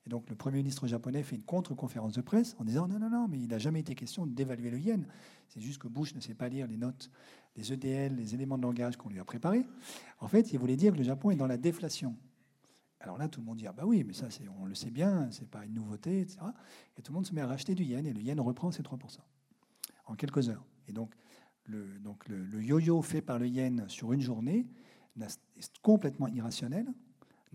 [0.05, 3.09] Et donc le Premier ministre japonais fait une contre-conférence de presse en disant non, non,
[3.09, 5.07] non, mais il n'a jamais été question d'évaluer le yen.
[5.47, 7.09] C'est juste que Bush ne sait pas lire les notes,
[7.55, 9.65] les EDL, les éléments de langage qu'on lui a préparés.
[10.19, 12.15] En fait, il voulait dire que le Japon est dans la déflation.
[12.99, 14.27] Alors là, tout le monde dit ah bah oui, mais ça,
[14.59, 16.39] on le sait bien, c'est pas une nouveauté, etc.
[16.97, 18.83] Et tout le monde se met à racheter du yen et le yen reprend ses
[18.83, 19.17] 3%
[20.07, 20.65] en quelques heures.
[20.87, 21.13] Et donc
[21.65, 24.67] le, donc le yo-yo fait par le yen sur une journée
[25.21, 26.87] est complètement irrationnel,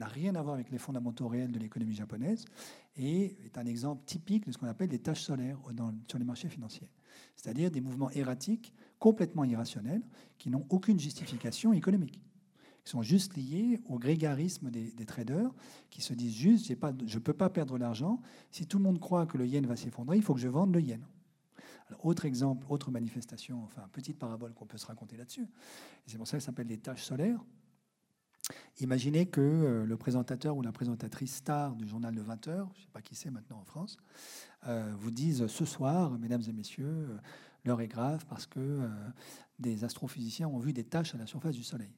[0.01, 2.45] n'a rien à voir avec les fondamentaux réels de l'économie japonaise
[2.97, 5.59] et est un exemple typique de ce qu'on appelle des tâches solaires
[6.09, 6.91] sur les marchés financiers.
[7.37, 10.03] C'est-à-dire des mouvements erratiques complètement irrationnels
[10.39, 12.20] qui n'ont aucune justification économique,
[12.85, 15.51] qui sont juste liés au grégarisme des, traders
[15.91, 18.20] qui se disent juste je ne peux pas perdre l'argent.
[18.51, 20.74] Si tout le monde croit que le yen va s'effondrer, il faut que je vende
[20.74, 21.01] le yen
[22.03, 25.49] autre exemple, autre manifestation, enfin, petite parabole qu'on peut se raconter là-dessus.
[26.07, 27.41] C'est pour ça que ça s'appelle les tâches solaires.
[28.81, 32.81] Imaginez que euh, le présentateur ou la présentatrice star du journal de 20 heures, je
[32.81, 33.99] ne sais pas qui c'est maintenant en France,
[34.67, 37.19] euh, vous disent ce soir, mesdames et messieurs, euh,
[37.65, 38.89] l'heure est grave parce que
[39.59, 41.93] des astrophysiciens ont vu des taches à la surface du Soleil,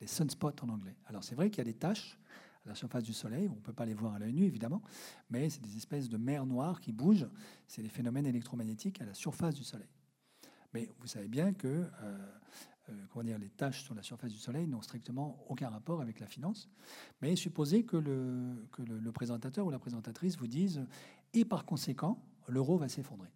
[0.00, 0.96] les sunspots en anglais.
[1.06, 2.18] Alors c'est vrai qu'il y a des taches
[2.64, 4.82] à la surface du Soleil, on ne peut pas les voir à l'œil nu évidemment,
[5.30, 7.28] mais c'est des espèces de mers noires qui bougent,
[7.66, 9.88] c'est des phénomènes électromagnétiques à la surface du Soleil.
[10.74, 12.18] Mais vous savez bien que euh,
[12.88, 16.18] euh, comment dire, les tâches sur la surface du Soleil n'ont strictement aucun rapport avec
[16.20, 16.68] la finance.
[17.20, 20.84] Mais supposez que, le, que le, le présentateur ou la présentatrice vous dise
[21.34, 23.30] et par conséquent, l'euro va s'effondrer.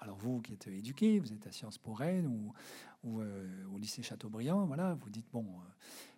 [0.00, 2.26] Alors vous qui êtes éduqué, vous êtes à Sciences Po Rennes
[3.04, 5.64] ou, euh, au lycée Chateaubriand, voilà, vous dites bon, euh,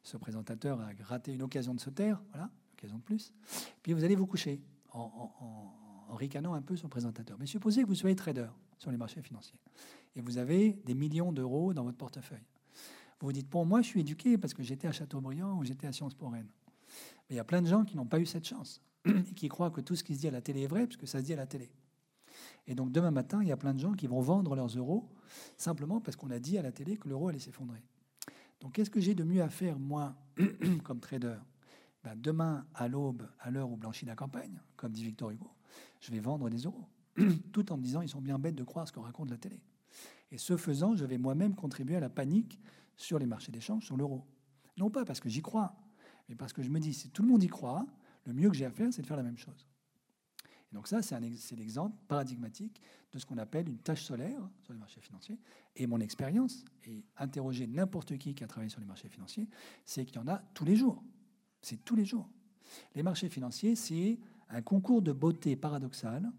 [0.04, 3.34] ce présentateur a raté une occasion de se taire, voilà, occasion de plus.
[3.82, 7.36] Puis vous allez vous coucher en, ricanant un peu le présentateur.
[7.40, 8.48] Mais supposez que vous soyez trader
[8.78, 9.58] sur les marchés financiers
[10.14, 12.46] et vous avez des millions d'euros dans votre portefeuille.
[13.20, 15.88] Vous vous dites bon, moi je suis éduqué parce que j'étais à Chateaubriand ou j'étais
[15.88, 16.50] à Sciences Po Rennes.
[17.28, 19.48] Mais il y a plein de gens qui n'ont pas eu cette chance et qui
[19.48, 21.18] croient que tout ce qui se dit à la télé est vrai parce que ça
[21.18, 21.72] se dit à la télé.
[22.66, 25.08] Et donc demain matin, il y a plein de gens qui vont vendre leurs euros
[25.56, 27.82] simplement parce qu'on a dit à la télé que l'euro allait s'effondrer.
[28.60, 30.14] Donc qu'est-ce que j'ai de mieux à faire, moi,
[30.84, 31.38] comme trader?
[32.04, 35.50] Ben, Demain, à l'aube, à l'heure où blanchit la campagne, comme dit Victor Hugo,
[36.00, 36.86] je vais vendre des euros,
[37.52, 39.60] tout en me disant ils sont bien bêtes de croire ce que raconte la télé.
[40.30, 42.58] Et ce faisant, je vais moi-même contribuer à la panique
[42.96, 44.24] sur les marchés d'échange, sur l'euro.
[44.76, 45.74] Non pas parce que j'y crois,
[46.28, 47.86] mais parce que je me dis, si tout le monde y croit,
[48.26, 49.66] le mieux que j'ai à faire, c'est de faire la même chose.
[50.72, 52.80] Donc ça, c'est l'exemple paradigmatique
[53.12, 55.38] de ce qu'on appelle une tâche solaire sur les marchés financiers.
[55.76, 59.48] Et mon expérience, et interroger n'importe qui qui a travaillé sur les marchés financiers,
[59.84, 61.02] c'est qu'il y en a tous les jours.
[61.60, 62.28] C'est tous les jours.
[62.94, 64.18] Les marchés financiers, c'est
[64.48, 66.30] un concours de beauté paradoxal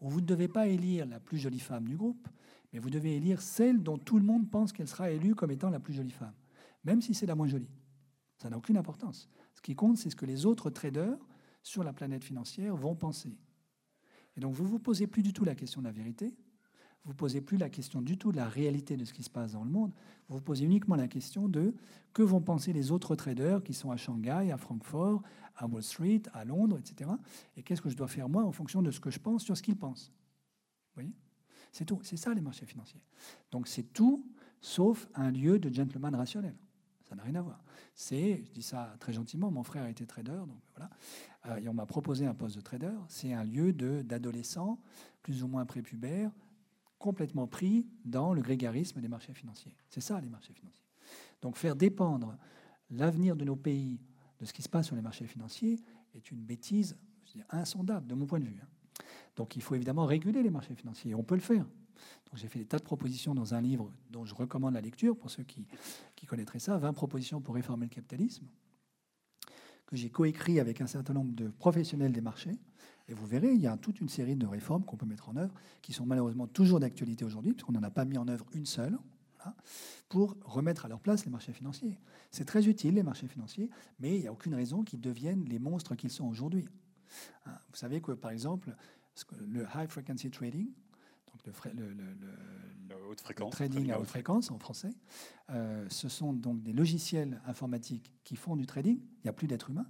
[0.00, 2.28] où vous ne devez pas élire la plus jolie femme du groupe,
[2.72, 5.70] mais vous devez élire celle dont tout le monde pense qu'elle sera élue comme étant
[5.70, 6.34] la plus jolie femme,
[6.84, 7.70] même si c'est la moins jolie.
[8.38, 9.28] Ça n'a aucune importance.
[9.54, 11.18] Ce qui compte, c'est ce que les autres traders
[11.62, 13.38] sur la planète financière vont penser.
[14.36, 16.34] Et donc, vous ne vous posez plus du tout la question de la vérité,
[17.04, 19.30] vous ne posez plus la question du tout de la réalité de ce qui se
[19.30, 19.92] passe dans le monde,
[20.28, 21.74] vous vous posez uniquement la question de
[22.12, 25.22] que vont penser les autres traders qui sont à Shanghai, à Francfort,
[25.56, 27.10] à Wall Street, à Londres, etc.
[27.56, 29.56] Et qu'est-ce que je dois faire moi en fonction de ce que je pense sur
[29.56, 30.12] ce qu'ils pensent?
[30.88, 31.12] Vous voyez?
[31.72, 31.98] C'est tout.
[32.02, 33.00] C'est ça les marchés financiers.
[33.50, 34.24] Donc c'est tout
[34.60, 36.54] sauf un lieu de gentleman rationnel.
[37.08, 37.62] Ça n'a rien à voir.
[37.94, 40.90] C'est, je dis ça très gentiment, mon frère était trader, donc voilà.
[41.46, 42.92] Euh, et on m'a proposé un poste de trader.
[43.08, 44.80] C'est un lieu d'adolescents,
[45.22, 46.30] plus ou moins prépubères,
[46.98, 49.76] complètement pris dans le grégarisme des marchés financiers.
[49.88, 50.86] C'est ça les marchés financiers.
[51.42, 52.36] Donc faire dépendre
[52.90, 54.00] l'avenir de nos pays
[54.40, 55.78] de ce qui se passe sur les marchés financiers
[56.14, 56.96] est une bêtise
[57.50, 58.60] insondable de mon point de vue.
[58.62, 58.68] hein.
[59.36, 61.14] Donc il faut évidemment réguler les marchés financiers.
[61.14, 61.66] On peut le faire.
[62.26, 65.16] Donc j'ai fait des tas de propositions dans un livre dont je recommande la lecture
[65.16, 65.66] pour ceux qui,
[66.16, 68.46] qui connaîtraient ça, 20 propositions pour réformer le capitalisme,
[69.86, 72.58] que j'ai coécrit avec un certain nombre de professionnels des marchés.
[73.08, 75.36] Et vous verrez, il y a toute une série de réformes qu'on peut mettre en
[75.36, 78.64] œuvre, qui sont malheureusement toujours d'actualité aujourd'hui, puisqu'on n'en a pas mis en œuvre une
[78.64, 78.98] seule,
[80.08, 81.98] pour remettre à leur place les marchés financiers.
[82.30, 85.58] C'est très utile, les marchés financiers, mais il n'y a aucune raison qu'ils deviennent les
[85.58, 86.68] monstres qu'ils sont aujourd'hui.
[87.46, 88.74] Hein, Vous savez que, par exemple,
[89.46, 90.68] le high frequency trading,
[91.42, 94.90] donc le, trading à haute fréquence en français.
[95.50, 99.46] Euh, ce sont donc des logiciels informatiques qui font du trading, il n'y a plus
[99.46, 99.86] d'êtres humains,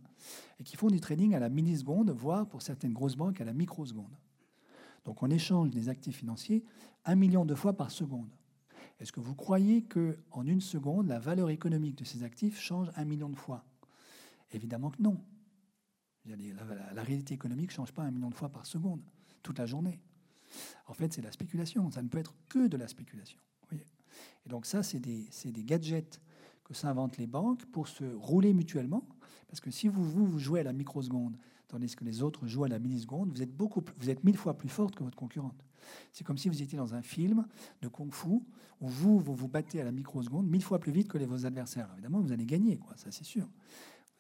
[0.58, 3.52] et qui font du trading à la milliseconde, voire pour certaines grosses banques à la
[3.52, 4.16] microseconde.
[5.04, 6.64] Donc on échange des actifs financiers
[7.04, 8.30] un million de fois par seconde.
[9.00, 13.04] Est-ce que vous croyez qu'en une seconde, la valeur économique de ces actifs change un
[13.04, 13.64] million de fois?
[14.52, 15.20] Évidemment que non.
[16.24, 16.36] La-
[16.94, 19.02] la réalité économique ne change pas un million de fois par seconde,
[19.42, 20.00] toute la journée.
[20.86, 21.90] En fait, c'est la spéculation.
[21.90, 23.38] Ça ne peut être que de la spéculation.
[24.46, 25.28] Et donc ça, c'est des,
[25.64, 26.20] gadgets
[26.64, 29.06] que s'inventent les banques pour se rouler mutuellement.
[29.48, 31.36] Parce que si vous, vous, vous jouez à la microseconde,
[31.68, 34.54] tandis que les autres jouent à la milliseconde, vous êtes, beaucoup, vous êtes mille fois
[34.54, 35.64] plus forte que votre concurrente.
[36.12, 37.46] C'est comme si vous étiez dans un film
[37.82, 38.40] de kung-fu
[38.80, 41.46] où vous, vous vous battez à la microseconde mille fois plus vite que les, vos
[41.46, 41.90] adversaires.
[41.94, 43.48] Évidemment, vous allez gagner, ça c'est sûr.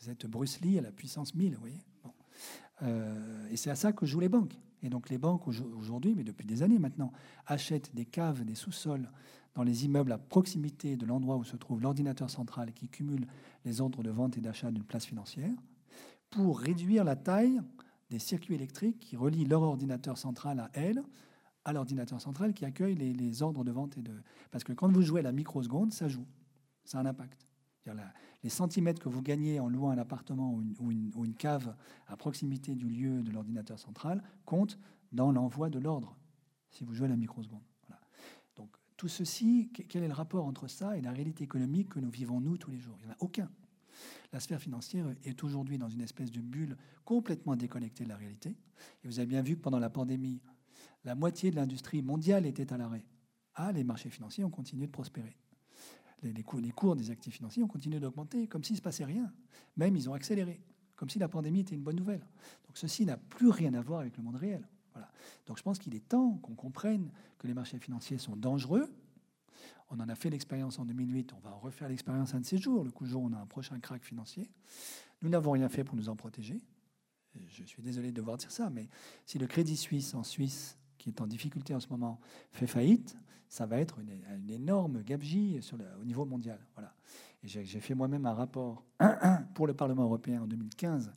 [0.00, 1.80] Vous êtes Bruce Lee à la puissance 1000, vous voyez.
[2.02, 2.12] Bon.
[2.82, 4.58] Euh, et c'est à ça que jouent les banques.
[4.84, 7.10] Et donc les banques aujo- aujourd'hui, mais depuis des années maintenant,
[7.46, 9.10] achètent des caves, des sous-sols
[9.54, 13.26] dans les immeubles à proximité de l'endroit où se trouve l'ordinateur central qui cumule
[13.64, 15.54] les ordres de vente et d'achat d'une place financière
[16.30, 17.60] pour réduire la taille
[18.10, 21.02] des circuits électriques qui relient leur ordinateur central à elle,
[21.64, 24.12] à l'ordinateur central qui accueille les, les ordres de vente et de...
[24.50, 26.26] Parce que quand vous jouez à la microseconde, ça joue.
[26.84, 27.46] Ça a un impact.
[28.42, 31.74] Les centimètres que vous gagnez en louant un appartement ou une, cave
[32.06, 34.78] à proximité du lieu de l'ordinateur central comptent
[35.12, 36.16] dans l'envoi de l'ordre,
[36.70, 37.62] si vous jouez à la microseconde.
[38.56, 42.00] Donc tout ceci, que- quel est le rapport entre ça et la réalité économique que
[42.00, 42.96] nous vivons nous tous les jours?
[43.00, 43.50] Il n'y en a aucun.
[44.32, 48.56] La sphère financière est aujourd'hui dans une espèce de bulle complètement déconnectée de la réalité.
[49.02, 50.40] Et vous avez bien vu que pendant la pandémie,
[51.04, 53.04] la moitié de l'industrie mondiale était à l'arrêt.
[53.54, 55.36] Ah, les marchés financiers ont continué de prospérer.
[56.24, 59.04] Les, cours, les cours des actifs financiers ont continué d'augmenter, comme s'il ne se passait
[59.04, 59.32] rien.
[59.76, 60.60] Même, ils ont accéléré,
[60.96, 62.26] comme si la pandémie était une bonne nouvelle.
[62.66, 64.66] Donc ceci n'a plus rien à voir avec le monde réel.
[64.92, 65.10] Voilà.
[65.46, 68.90] Donc je pense qu'il est temps qu'on comprenne que les marchés financiers sont dangereux.
[69.90, 72.58] On en a fait l'expérience en 2008, on va en refaire l'expérience un de ces
[72.58, 74.50] jours, le coup de jour on a un prochain crack financier.
[75.20, 76.60] Nous n'avons rien fait pour nous en protéger.
[77.48, 78.88] Je suis désolé de devoir dire ça, mais
[79.26, 82.20] si le Crédit Suisse en Suisse, qui est en difficulté en ce moment,
[82.52, 83.16] fait faillite,
[83.54, 85.60] ça va être une, énorme gabegie
[86.00, 86.58] au niveau mondial.
[86.74, 86.92] Voilà.
[87.44, 88.82] J'ai fait moi-même un rapport
[89.54, 91.12] pour le Parlement européen en 2015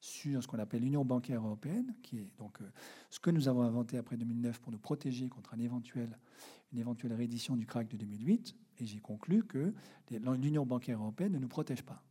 [0.00, 2.70] sur ce qu'on appelle l'Union bancaire européenne, qui est donc euh,
[3.10, 7.66] ce que nous avons inventé après 2009 pour nous protéger contre une éventuelle réédition du
[7.66, 8.54] crack de 2008.
[8.78, 9.74] Et j'ai conclu que
[10.10, 12.04] l'Union bancaire européenne ne nous protège pas,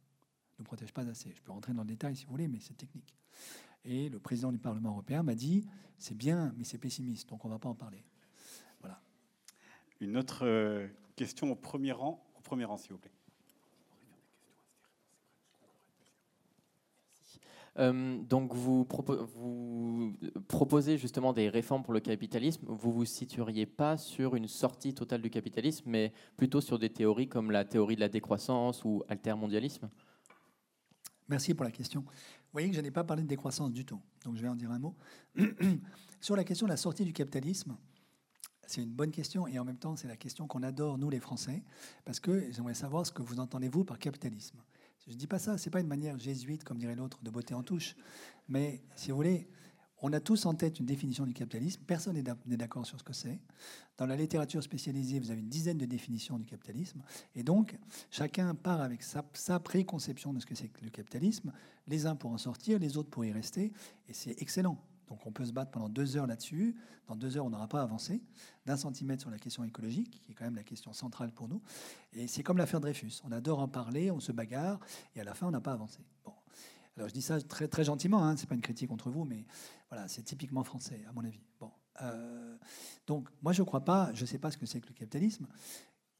[0.57, 1.31] ne nous protège pas assez.
[1.34, 3.15] Je peux rentrer dans le détail si vous voulez, mais c'est technique.
[3.85, 5.65] Et le président du Parlement européen m'a dit
[5.97, 8.03] c'est bien, mais c'est pessimiste, donc on ne va pas en parler.
[9.99, 13.11] Une autre euh, question au premier rang, au premier rang, s'il vous plaît.
[17.77, 18.85] Euh, donc vous,
[19.35, 20.13] vous,
[20.47, 22.65] proposez justement des réformes pour le capitalisme.
[22.67, 27.30] Vous vous situeriez pas sur une sortie totale du capitalisme, mais plutôt sur des théories
[27.30, 29.89] comme la théorie de la décroissance ou altermondialisme?
[31.30, 32.01] Merci pour la question.
[32.01, 34.55] Vous voyez que je n'ai pas parlé de décroissance du tout, donc je vais en
[34.55, 34.95] dire un mot.
[36.19, 37.77] sur la question de la sortie du capitalisme,
[38.69, 41.19] c'est une bonne question et en même temps c'est la question qu'on adore nous les
[41.19, 41.63] Français,
[42.05, 44.57] parce que j'aimerais savoir ce que vous entendez vous par capitalisme.
[45.07, 47.31] Je ne dis pas ça, ce n'est pas une manière jésuite, comme dirait l'autre, de
[47.31, 47.95] botter en touche.
[48.47, 49.49] Mais si vous voulez,
[50.01, 51.81] on a tous en tête une définition du capitalisme.
[51.87, 53.39] Personne n'est d'accord sur ce que c'est.
[53.97, 57.01] Dans la littérature spécialisée, vous avez une dizaine de définitions du capitalisme.
[57.35, 57.77] Et donc,
[58.11, 61.51] chacun part avec sa, sa préconception de ce que c'est que le capitalisme.
[61.87, 63.73] Les uns pour en sortir, les autres pour y rester.
[64.07, 64.77] Et c'est excellent.
[65.10, 66.76] Donc on peut se battre pendant deux heures là-dessus.
[67.07, 68.22] Dans deux heures, on n'aura pas avancé
[68.65, 71.61] d'un centimètre sur la question écologique, qui est quand même la question centrale pour nous.
[72.14, 73.22] Et c'est comme l'affaire Dreyfus.
[73.23, 74.80] On adore en parler, on se bagarre,
[75.15, 75.99] et à la fin, on n'a pas avancé.
[76.23, 76.34] Bon.
[76.95, 79.26] Alors je dis ça très, très gentiment, hein, ce n'est pas une critique contre vous,
[79.26, 79.45] mais
[79.90, 81.41] voilà, c'est typiquement français, à mon avis.
[81.60, 81.72] Bon.
[82.02, 82.57] Euh,
[83.07, 84.94] donc moi, je ne crois pas, je ne sais pas ce que c'est que le
[84.94, 85.48] capitalisme.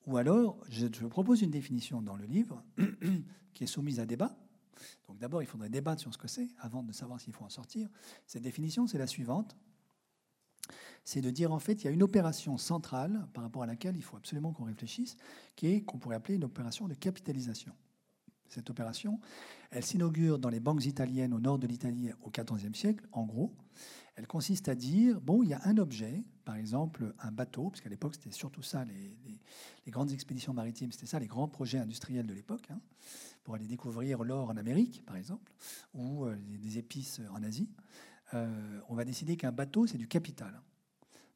[0.08, 2.64] Ou alors, je, je propose une définition dans le livre
[3.54, 4.36] qui est soumise à débat,
[5.08, 7.50] donc d'abord, il faudrait débattre sur ce que c'est avant de savoir s'il faut en
[7.50, 7.90] sortir.
[8.26, 9.56] Cette définition, c'est la suivante.
[11.04, 13.96] C'est de dire en fait, il y a une opération centrale par rapport à laquelle
[13.98, 15.18] il faut absolument qu'on réfléchisse,
[15.56, 17.74] qui est qu'on pourrait appeler une opération de capitalisation.
[18.50, 19.20] Cette opération,
[19.70, 23.54] elle s'inaugure dans les banques italiennes au nord de l'Italie au XIVe siècle, en gros.
[24.16, 27.80] Elle consiste à dire, bon, il y a un objet, par exemple un bateau, parce
[27.80, 32.28] qu'à l'époque c'était surtout ça, les, grandes expéditions maritimes, c'était ça, les grands projets industriels
[32.28, 32.68] de l'époque.
[32.70, 32.80] Hein
[33.44, 35.52] pour aller découvrir l'or en Amérique, par exemple,
[35.94, 37.70] ou euh, des épices en Asie,
[38.34, 40.62] euh, on va décider qu'un bateau, c'est du capital.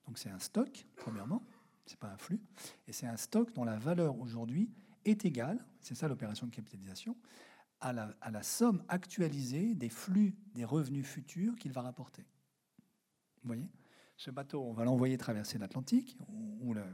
[0.06, 1.44] Donc c'est un stock, premièrement,
[1.86, 2.42] c'est pas un flux,
[2.88, 4.70] et c'est un stock dont la valeur aujourd'hui
[5.06, 7.18] est égale, c'est ça l'opération de capitalisation,
[7.82, 12.26] à la, à la, somme actualisée des flux des revenus futurs qu'il va rapporter.
[13.42, 13.68] Vous voyez?
[14.24, 16.18] Ce bateau, on va l'envoyer traverser l'Atlantique,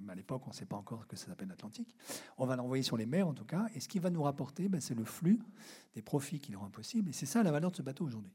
[0.07, 1.95] à l'époque, on ne sait pas encore que ça s'appelle l'Atlantique.
[2.39, 4.67] On va l'envoyer sur les mers, en tout cas, et ce qui va nous rapporter,
[4.67, 5.39] ben, c'est le flux
[5.93, 8.33] des profits qui rend possible, et c'est ça la valeur de ce bateau aujourd'hui.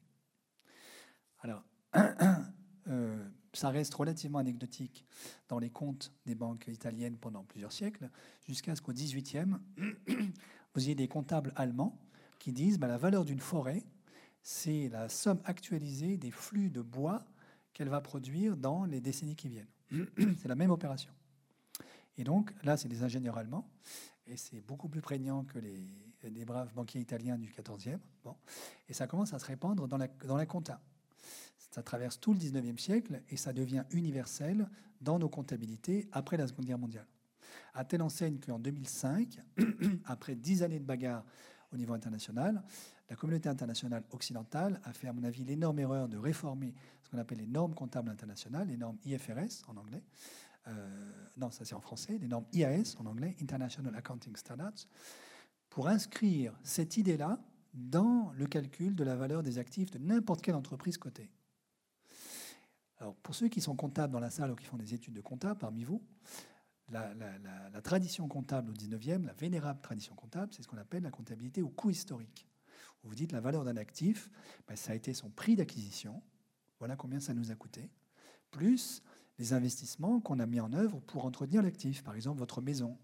[1.41, 1.65] Alors,
[2.87, 5.05] euh, ça reste relativement anecdotique
[5.49, 8.09] dans les comptes des banques italiennes pendant plusieurs siècles,
[8.45, 9.57] jusqu'à ce qu'au XVIIIe,
[10.75, 11.99] vous ayez des comptables allemands
[12.39, 13.83] qui disent ben, la valeur d'une forêt,
[14.41, 17.25] c'est la somme actualisée des flux de bois
[17.75, 19.69] qu'elle va produire dans les décennies qui viennent.
[20.39, 21.13] c'est la même opération.
[22.17, 23.69] Et donc, là, c'est des ingénieurs allemands,
[24.27, 27.99] et c'est beaucoup plus prégnant que les, braves banquiers italiens du 14e.
[28.23, 28.37] Bon.
[28.89, 30.81] Et ça commence à se répandre dans la, dans la compta.
[31.73, 34.69] Ça traverse tout le 19e siècle, et ça devient universel
[35.01, 37.07] dans nos comptabilités après la Seconde Guerre mondiale.
[37.75, 39.41] À telle enseigne qu'en 2005,
[40.05, 41.25] après dix années de bagarre
[41.73, 42.63] au niveau international,
[43.11, 47.19] la communauté internationale occidentale a fait, à mon avis, l'énorme erreur de réformer ce qu'on
[47.19, 50.03] appelle les normes comptables internationales, les normes IFRS en anglais.
[50.69, 54.87] Euh, non, ça c'est en français, les normes IAS en anglais, International Accounting Standards,
[55.69, 57.39] pour inscrire cette idée-là
[57.75, 61.31] dans le calcul de la valeur des actifs de n'importe quelle entreprise cotée.
[63.23, 65.55] Pour ceux qui sont comptables dans la salle ou qui font des études de compta
[65.55, 66.01] parmi vous,
[66.91, 71.11] la, la tradition comptable au 19e, la vénérable tradition comptable, c'est ce qu'on appelle la
[71.11, 72.47] comptabilité au coût historique.
[73.05, 74.31] Vous dites la valeur d'un actif,
[74.67, 76.23] ben, ça a été son prix d'acquisition,
[76.79, 77.91] voilà combien ça nous a coûté,
[78.51, 79.03] plus
[79.39, 82.03] les investissements qu'on a mis en œuvre pour entretenir l'actif.
[82.03, 82.97] Par exemple, votre maison.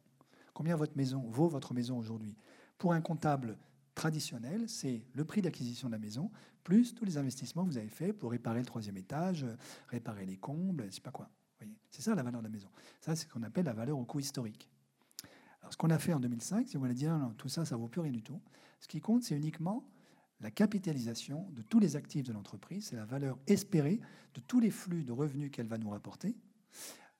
[0.54, 2.36] Combien votre maison vaut votre maison aujourd'hui?
[2.78, 3.58] Pour un comptable
[3.94, 6.30] traditionnel, c'est le prix d'acquisition de la maison,
[6.64, 9.44] plus tous les investissements que vous avez faits pour réparer le troisième étage,
[9.88, 11.28] réparer les combles, je sais pas quoi.
[11.90, 12.68] C'est ça la valeur de la maison.
[13.00, 14.70] Ça, c'est ce qu'on appelle la valeur au coût historique.
[15.70, 17.88] Ce qu'on a fait en 2005, si vous voulez dire non, tout ça, ça vaut
[17.88, 18.40] plus rien du tout.
[18.80, 19.84] Ce qui compte, c'est uniquement
[20.40, 24.00] la capitalisation de tous les actifs de l'entreprise, c'est la valeur espérée
[24.34, 26.34] de tous les flux de revenus qu'elle va nous rapporter,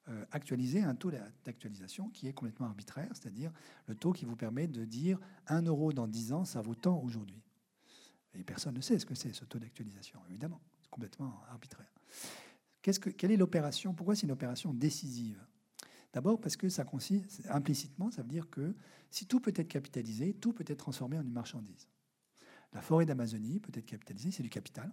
[0.08, 1.10] euh, actualiser un taux
[1.44, 3.52] d'actualisation qui est complètement arbitraire, c'est-à-dire
[3.86, 5.18] le taux qui vous permet de dire
[5.48, 7.42] 1 euro dans 10 ans, ça vaut tant aujourd'hui.
[8.34, 10.60] Et personne ne sait ce que c'est ce taux d'actualisation, évidemment.
[10.80, 11.92] C'est complètement arbitraire.
[12.82, 15.44] que, quelle est l'opération Pourquoi c'est une opération décisive?
[16.12, 18.74] D'abord parce que ça consiste, implicitement, ça veut dire que
[19.10, 21.88] si tout peut être capitalisé, tout peut être transformé en une marchandise.
[22.72, 24.92] La forêt d'Amazonie peut être capitalisée, c'est du capital.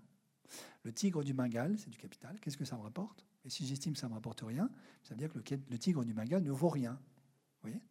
[0.84, 2.40] Le tigre du Bengale, c'est du capital.
[2.40, 3.26] Qu'est-ce que ça me rapporte?
[3.46, 4.70] Et si j'estime que ça ne me rapporte rien,
[5.04, 6.94] ça veut dire que le, tigre du Bengale ne vaut rien.
[6.94, 7.82] Vous voyez?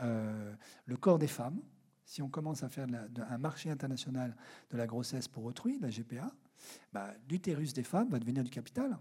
[0.00, 0.54] Euh,
[0.86, 1.60] le corps des femmes,
[2.04, 2.86] si on commence à faire
[3.16, 4.36] un marché international
[4.70, 6.32] de la grossesse pour autrui, la GPA,
[6.92, 8.98] bah, l'utérus des femmes va devenir du capital.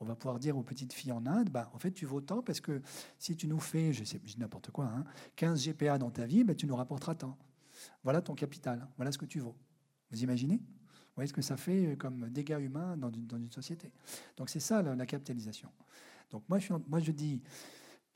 [0.00, 2.42] On va pouvoir dire aux petites filles en Inde, bah, en fait, tu vaux tant
[2.42, 2.80] parce que
[3.18, 4.90] si tu nous fais, je sais n'importe quoi,
[5.36, 7.36] 15 hein, GPA dans ta vie, bah, tu nous rapporteras tant.
[8.02, 9.56] Voilà ton capital, voilà ce que tu vaux.
[10.10, 10.56] Vous imaginez?
[10.56, 13.92] Vous voyez ce que ça fait comme dégâts humains dans une, société?
[14.36, 15.68] Donc c'est ça la, capitalisation.
[16.30, 17.42] Donc moi je, dis,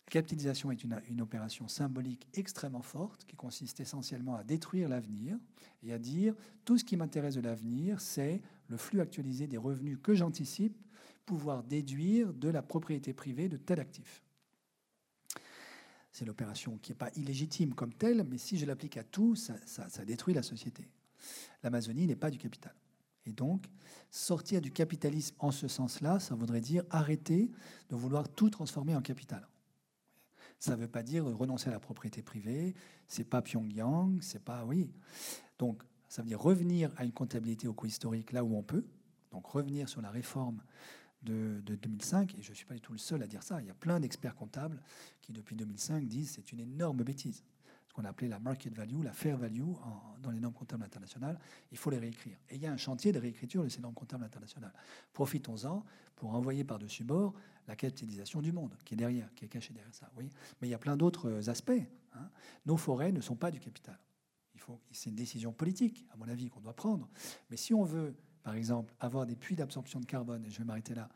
[0.08, 5.36] capitalisation est une, une, opération symbolique extrêmement forte qui consiste essentiellement à détruire l'avenir
[5.82, 6.34] et à dire
[6.64, 10.76] tout ce qui m'intéresse de l'avenir, c'est le flux actualisé des revenus que j'anticipe
[11.24, 14.22] pouvoir déduire de la propriété privée de tel actif.
[16.12, 19.56] C'est l'opération qui n'est pas illégitime comme telle, mais si je l'applique à tout, ça,
[20.04, 20.86] détruit la société.
[21.62, 22.74] L'Amazonie n'est pas du capital.
[23.24, 23.64] Et donc,
[24.10, 27.50] sortir du capitalisme en ce sens-là, ça voudrait dire arrêter
[27.88, 29.48] de vouloir tout transformer en capital.
[30.58, 32.74] Ça ne veut pas dire renoncer à la propriété privée,
[33.08, 34.92] c'est pas Pyongyang, c'est pas oui.
[35.58, 38.84] Donc, ça veut dire revenir à une comptabilité au coût historique là où on peut.
[39.30, 40.62] Donc, revenir sur la réforme
[41.22, 43.66] de, 2005, et je ne suis pas du tout le seul à dire ça, il
[43.66, 44.80] y a plein d'experts comptables
[45.20, 47.44] qui, depuis 2005, disent c'est une énorme bêtise.
[47.88, 49.60] Ce qu'on a appelé la market value, la fair value
[50.22, 51.38] dans les normes comptables internationales,
[51.70, 52.38] il faut les réécrire.
[52.48, 54.72] Et il y a un chantier de réécriture de ces normes comptables internationales.
[55.12, 55.84] Profitons-en
[56.16, 57.34] pour envoyer par-dessus bord
[57.68, 60.10] la capitalisation du monde, qui est derrière, qui est cachée derrière ça.
[60.16, 60.30] Oui
[60.60, 61.70] Mais il y a plein d'autres aspects.
[62.14, 62.30] Hein.
[62.64, 63.98] Nos forêts ne sont pas du capital.
[64.90, 67.08] C'est une décision politique, à mon avis, qu'on doit prendre.
[67.50, 70.64] Mais si on veut par exemple, avoir des puits d'absorption de carbone, et je vais
[70.64, 71.08] m'arrêter là,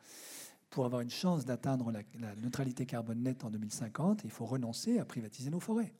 [0.71, 5.05] pour avoir une chance d'atteindre la, neutralité carbone nette en 2050, il faut renoncer à
[5.05, 5.93] privatiser nos forêts.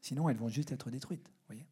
[0.00, 1.30] Sinon, elles vont juste être détruites.
[1.46, 1.66] Voyez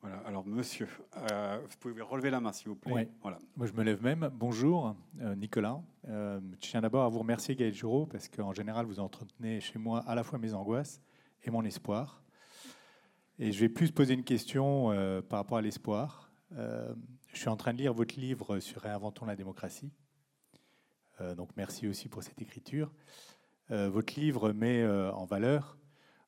[0.00, 0.86] voilà, alors monsieur,
[1.16, 3.08] euh, vous pouvez relever la main s'il vous plaît.
[3.22, 3.38] Voilà.
[3.56, 4.30] Moi je me lève même.
[4.34, 5.80] Bonjour euh, Nicolas.
[6.08, 9.78] Euh, je tiens d'abord à vous remercier Gaël Giraud parce qu'en général vous entretenez chez
[9.78, 11.00] moi à la fois mes angoisses
[11.42, 12.22] et mon espoir.
[13.38, 14.90] Et je vais plus poser une question
[15.30, 16.23] par rapport à l'espoir.
[16.54, 19.90] Je suis en train de lire votre livre sur Réinventons la démocratie.
[21.20, 22.92] Euh, donc merci aussi pour cette écriture.
[23.70, 25.78] Euh, votre livre met euh, en valeur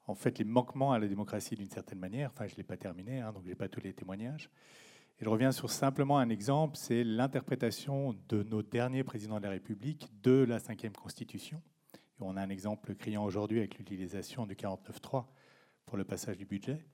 [0.07, 2.31] en fait les manquements à la démocratie d'une certaine manière.
[2.33, 4.51] Enfin, je ne l'ai pas terminé, hein, donc je n'ai pas tous les témoignages.
[5.19, 9.51] Et je reviens sur simplement un exemple, c'est l'interprétation de nos derniers présidents de la
[9.51, 11.61] République de la cinquième Constitution.
[11.95, 15.25] Et on a un exemple criant aujourd'hui avec l'utilisation du 49.3
[15.87, 16.85] pour le passage du budget.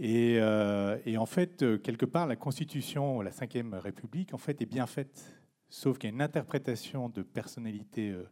[0.00, 4.66] Euh, et, en fait, euh, quelque part, la Constitution, la Ve République, en fait, est
[4.66, 8.28] bien faite, sauf qu'il y a une interprétation de personnalités, euh,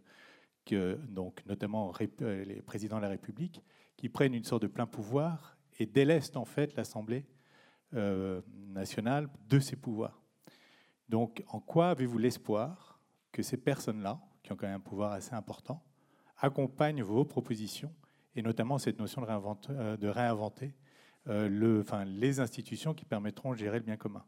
[0.65, 3.63] que, donc notamment les présidents de la République,
[3.97, 7.27] qui prennent une sorte de plein pouvoir et délestent en fait l'Assemblée
[7.93, 10.23] nationale de ses pouvoirs.
[11.11, 13.01] Donc, en quoi avez-vous l'espoir
[13.33, 15.85] que ces personnes-là, qui ont quand même un pouvoir assez important,
[16.39, 17.93] accompagnent vos propositions,
[18.35, 20.75] et notamment cette notion de réinventer
[21.29, 24.25] enfin, les institutions qui permettront de gérer le bien commun.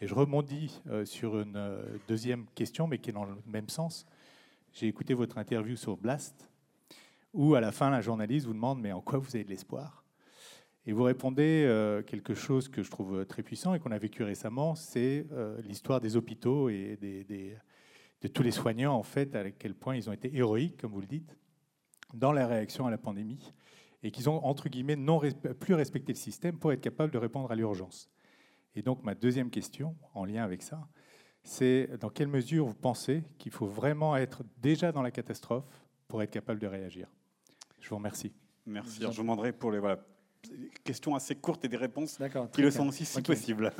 [0.00, 3.68] Et je rebondis euh, sur une euh, deuxième question, mais qui est dans le même
[3.68, 4.06] sens.
[4.74, 6.50] J'ai écouté votre interview sur Blast,
[7.32, 10.04] où à la fin, la journaliste vous demande Mais en quoi vous avez de l'espoir?
[10.84, 11.66] Et vous répondez
[12.06, 15.26] quelque chose que je trouve très puissant et qu'on a vécu récemment c'est
[15.64, 16.96] l'histoire des hôpitaux et
[18.22, 21.00] de tous les soignants, en fait, à quel point ils ont été héroïques, comme vous
[21.00, 21.36] le dites,
[22.14, 23.52] dans la réaction à la pandémie
[24.02, 25.20] et qu'ils ont, entre guillemets, non
[25.60, 28.10] plus respecté le système pour être capables de répondre à l'urgence.
[28.74, 30.86] Et donc, ma deuxième question, en lien avec ça,
[31.42, 35.64] c'est dans quelle mesure vous pensez qu'il faut vraiment être déjà dans la catastrophe
[36.08, 37.08] pour être capable de réagir?
[37.80, 38.32] Je vous remercie.
[38.66, 39.00] Merci.
[39.00, 39.80] je vous demanderai pour les
[40.84, 42.18] questions assez courtes et des réponses
[42.52, 43.72] qui le sont aussi si possible.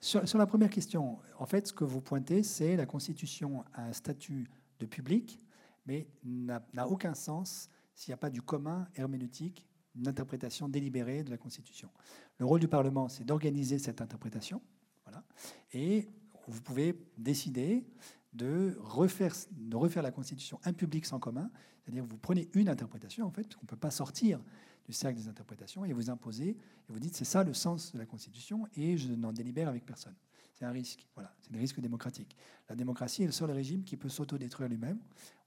[0.00, 3.86] Sur, sur, la première question, en fait, ce que vous pointez, c'est la Constitution a
[3.86, 4.48] un statut
[4.78, 5.40] de public,
[5.86, 7.68] mais n'a aucun sens
[7.98, 9.66] s'il n'y a pas du commun herméneutique
[9.96, 11.90] une interprétation délibérée de la Constitution.
[12.38, 14.62] Le rôle du Parlement, c'est d'organiser cette interprétation.
[15.04, 15.24] Voilà.
[15.72, 16.08] Et
[16.46, 17.84] vous pouvez décider
[18.32, 21.50] de refaire, de refaire la Constitution un public sans commun,
[21.82, 24.40] c'est-à-dire vous prenez une interprétation, en fait, qu'on ne peut pas sortir
[24.86, 26.56] du cercle des interprétations, et vous imposez, et
[26.88, 30.14] vous dites c'est ça le sens de la Constitution, et je n'en délibère avec personne.
[30.54, 32.36] C'est un risque, voilà, c'est des risques démocratiques.
[32.68, 35.00] La démocratie est le seul régime qui peut s'autodétruire lui-même,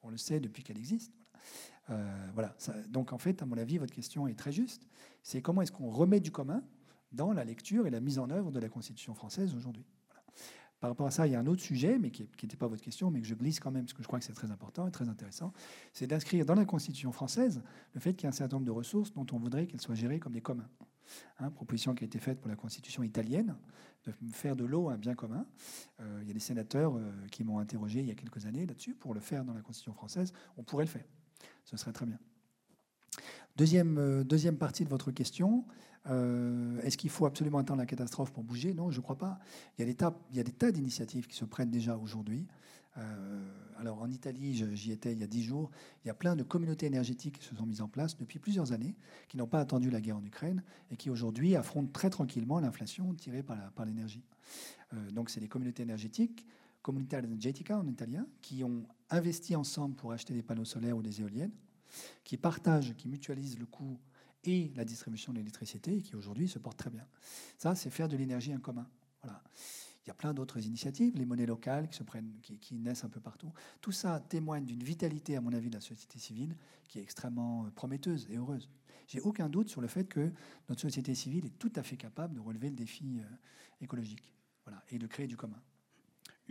[0.04, 1.14] on le sait depuis qu'elle existe.
[2.34, 2.56] Voilà.
[2.70, 4.88] Euh, donc en fait, à mon avis, votre question est très juste.
[5.24, 6.64] C'est comment est-ce qu'on remet du commun
[7.12, 9.86] dans la lecture et la mise en œuvre de la Constitution française aujourd'hui?
[10.80, 12.82] Par rapport à ça, il y a un autre sujet, mais qui n'était pas votre
[12.82, 14.88] question, mais que je glisse quand même, parce que je crois que c'est très important
[14.88, 15.54] et très intéressant,
[15.94, 17.62] c'est d'inscrire dans la Constitution française
[17.94, 19.94] le fait qu'il y a un certain nombre de ressources dont on voudrait qu'elles soient
[19.94, 20.70] gérées comme des communs.
[21.40, 23.56] Hein, proposition qui a été faite pour la Constitution italienne,
[24.06, 25.46] de faire de l'eau un bien commun.
[26.00, 28.66] Euh, il y a des sénateurs euh, qui m'ont interrogé il y a quelques années
[28.66, 28.96] là-dessus.
[28.96, 31.06] Pour le faire dans la Constitution française, on pourrait le faire.
[31.66, 32.20] Ce serait très bien.
[33.58, 35.66] Deuxième, euh, deuxième partie de votre question,
[36.10, 38.74] euh, est-ce qu'il faut absolument attendre la catastrophe pour bouger?
[38.74, 39.40] Non, je ne crois pas.
[39.78, 41.98] Il y, a des tas, il y a des tas d'initiatives qui se prennent déjà
[41.98, 42.48] aujourd'hui.
[42.98, 43.40] Euh,
[43.78, 45.72] alors en Italie, j'y étais il y a dix jours,
[46.04, 48.74] il y a plein de communautés énergétiques qui se sont mises en place depuis plusieurs
[48.74, 48.96] années,
[49.30, 53.14] qui n'ont pas attendu la guerre en Ukraine et qui aujourd'hui affrontent très tranquillement l'inflation
[53.14, 54.26] tirée par l'énergie.
[55.14, 56.46] Donc c'est des communautés énergétiques,
[56.82, 61.22] Comunità Energetica en italien, qui ont investi ensemble pour acheter des panneaux solaires ou des
[61.22, 61.54] éoliennes,
[62.24, 64.00] qui partagent, qui mutualisent le coût
[64.44, 67.06] et la distribution de l'électricité et qui aujourd'hui se portent très bien.
[67.58, 68.88] Ça, c'est faire de l'énergie en commun.
[69.22, 69.44] Voilà.
[70.04, 73.10] Il y a plein d'autres initiatives, les monnaies locales qui, se prennent, qui, naissent un
[73.10, 73.52] peu partout.
[73.82, 76.56] Tout ça témoigne d'une vitalité, à mon avis, de la société civile
[76.88, 78.68] qui est extrêmement euh, prometteuse et heureuse.
[79.08, 80.32] J'ai aucun doute sur le fait que
[80.70, 83.36] notre société civile est tout à fait capable de relever le défi euh,
[83.80, 84.34] écologique
[84.66, 85.62] voilà, et de créer du commun.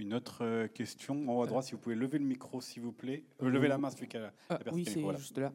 [0.01, 2.83] Une autre euh, question en haut à droite, si vous pouvez lever le micro, s'il
[2.83, 3.23] vous plaît.
[3.43, 5.53] Euh, lever la main, celui qui a la, ah, Oui, c'est juste là.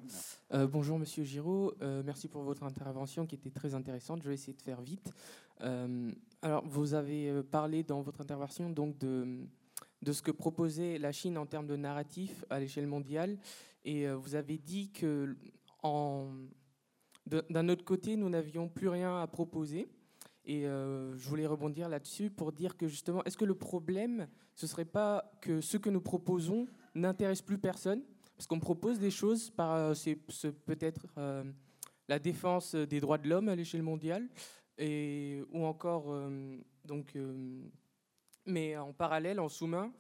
[0.54, 1.74] Euh, bonjour, Monsieur Giraud.
[2.06, 4.22] merci pour votre intervention qui était très intéressante.
[4.22, 5.12] Je vais essayer de faire vite.
[5.60, 9.48] alors, vous avez parlé dans votre intervention donc de,
[10.04, 13.40] de ce que proposait la Chine en termes de narratif à l'échelle mondiale.
[13.84, 15.36] Et vous avez dit que
[17.26, 19.88] d'un autre côté, nous n'avions plus rien à proposer.
[20.48, 24.68] Et euh, je voulais rebondir là-dessus pour dire que justement, est-ce que le problème, ce
[24.68, 28.04] serait pas que ce que nous proposons n'intéresse plus personne?
[28.38, 30.16] Parce qu'on propose des choses, par, euh, c'est,
[30.66, 31.44] peut-être euh,
[32.08, 34.28] la défense des droits de l'homme à l'échelle mondiale,
[34.78, 36.14] et, ou encore,
[36.84, 37.18] donc,
[38.46, 39.94] mais en parallèle, en sous-main,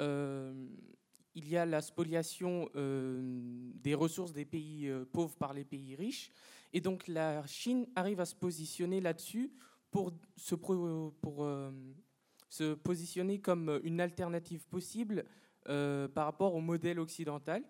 [0.00, 6.32] il y a la spoliation des ressources des pays pauvres par les pays riches.
[6.72, 9.52] Et donc la Chine arrive à se positionner là-dessus
[9.90, 11.70] pour euh,
[12.48, 15.24] se positionner comme une alternative possible
[15.68, 17.62] euh, par rapport au modèle occidental.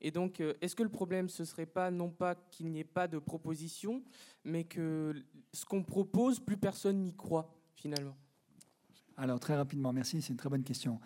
[0.00, 2.84] Et donc, euh, est-ce que le problème, ce serait pas non pas qu'il n'y ait
[2.84, 4.02] pas de proposition,
[4.44, 5.14] mais que
[5.52, 8.16] ce qu'on propose, plus personne n'y croit finalement?
[9.16, 10.98] Alors, très rapidement, merci, c'est une très bonne question.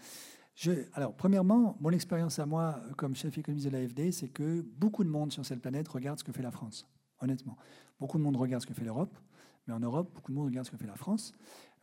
[0.93, 5.09] Alors, premièrement, mon expérience à moi comme chef économiste de l'AFD, c'est que beaucoup de
[5.09, 6.87] monde sur cette planète regarde ce que fait la France,
[7.21, 7.57] honnêtement.
[7.99, 9.19] Beaucoup de monde regarde ce que fait l'Europe.
[9.67, 11.33] Mais en Europe, beaucoup de monde regarde ce que fait la France,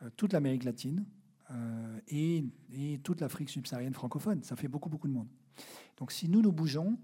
[0.02, 1.04] euh, toute l'Amérique latine
[1.50, 2.44] euh, et,
[3.02, 4.42] toute l'Afrique subsaharienne francophone.
[4.42, 5.28] Ça fait beaucoup, beaucoup de monde.
[5.96, 6.98] Donc si nous nous bougeons,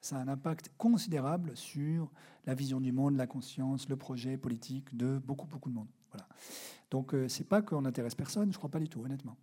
[0.00, 2.10] ça a un impact considérable sur
[2.46, 5.88] la vision du monde, la conscience, le projet politique de beaucoup, beaucoup de monde.
[6.10, 6.26] Voilà.
[6.90, 9.36] Donc euh, c'est pas qu'on n'intéresse personne, je crois pas du tout, honnêtement.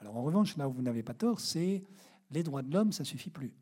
[0.00, 1.82] Alors en revanche, là où vous n'avez pas tort, c'est
[2.30, 3.52] les droits de l'homme, ça suffit plus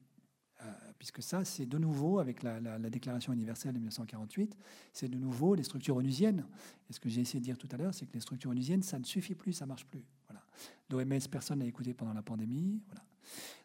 [1.05, 4.57] puisque ça, c'est de nouveau, avec la, Déclaration universelle de 1948,
[4.91, 6.47] c'est de nouveau les structures onusiennes.
[6.89, 8.83] Et ce que j'ai essayé de dire tout à l'heure, c'est que les structures onusiennes,
[8.83, 10.03] ça ne suffit plus, ça ne marche plus.
[10.27, 11.19] Voilà.
[11.31, 12.81] Personne n'a écouté pendant la pandémie.
[12.87, 13.05] Voilà.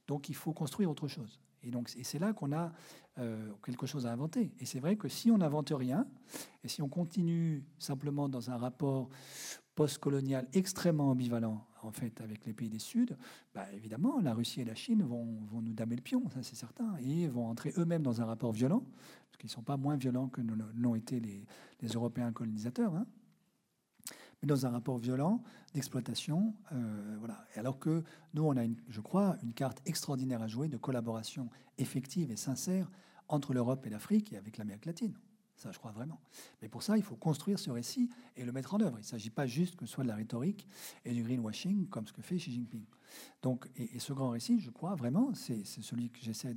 [0.05, 1.39] Donc il faut construire autre chose.
[1.63, 2.73] Et c'est là qu'on a
[3.19, 4.51] euh, quelque chose à inventer.
[4.59, 6.05] Et c'est vrai que si on n'invente rien,
[6.65, 9.07] et si on continue simplement dans un rapport
[9.75, 13.17] post-colonial extrêmement ambivalent en fait avec les pays des Sud,
[13.53, 15.25] bah, évidemment, la Russie et la Chine vont,
[15.61, 18.83] nous damer le pion, ça c'est certain, et vont entrer eux-mêmes dans un rapport violent,
[19.27, 20.41] parce qu'ils ne sont pas moins violents que
[20.75, 21.45] l'ont été les,
[21.93, 23.05] Européens colonisateurs, hein,
[24.41, 25.43] mais dans un rapport violent
[25.73, 26.53] d'exploitation.
[26.71, 27.45] Euh, voilà.
[27.55, 28.03] Alors que
[28.33, 32.89] nous, on a, je crois, une carte extraordinaire à jouer de collaboration effective et sincère
[33.27, 35.13] entre l'Europe et l'Afrique et avec l'Amérique latine.
[35.59, 36.21] Ça, je crois vraiment.
[36.61, 38.97] Mais pour ça, il faut construire ce récit et le mettre en œuvre.
[38.97, 40.65] Il ne s'agit pas juste que ce soit de la rhétorique
[41.03, 42.85] et du greenwashing, comme ce que fait Xi Jinping.
[43.41, 46.55] Donc, et, ce grand récit, je crois vraiment, c'est celui que j'essaie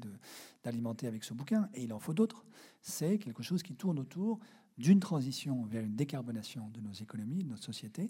[0.63, 2.45] d'alimenter avec ce bouquin, et il en faut d'autres.
[2.81, 4.39] C'est quelque chose qui tourne autour
[4.79, 8.09] d'une transition vers une décarbonation de nos économies, de notre société,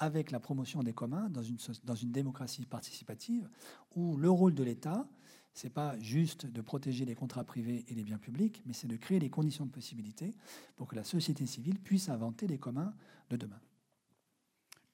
[0.00, 3.48] avec la promotion des communs dans une, dans une démocratie participative
[3.94, 5.06] où le rôle de l'État
[5.54, 8.88] Ce n'est pas juste de protéger les contrats privés et les biens publics, mais c'est
[8.88, 10.34] de créer les conditions de possibilité
[10.76, 12.92] pour que la société civile puisse inventer les communs
[13.30, 13.60] de demain.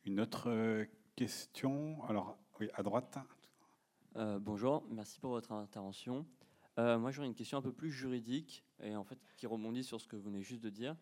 [0.05, 0.85] Une autre euh,
[1.17, 2.05] question?
[2.05, 3.19] Alors, oui, à droite.
[4.17, 6.27] Euh, bonjour, merci pour votre intervention.
[6.79, 10.01] Euh, moi, j'aurais une question un peu plus juridique et en fait qui rebondit sur
[10.01, 10.95] ce que vous venez juste de dire.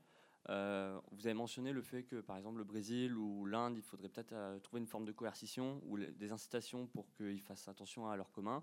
[0.51, 4.09] Euh, vous avez mentionné le fait que, par exemple, le Brésil ou l'Inde, il faudrait
[4.09, 8.17] peut-être euh, trouver une forme de coercition ou des incitations pour qu'ils fassent attention à
[8.17, 8.63] leurs communs.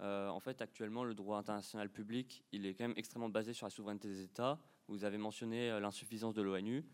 [0.00, 3.66] Euh, en fait, actuellement, le droit international public, il est quand même extrêmement basé sur
[3.66, 4.58] la souveraineté des États.
[4.88, 6.84] Vous avez mentionné l'insuffisance de l'ONU.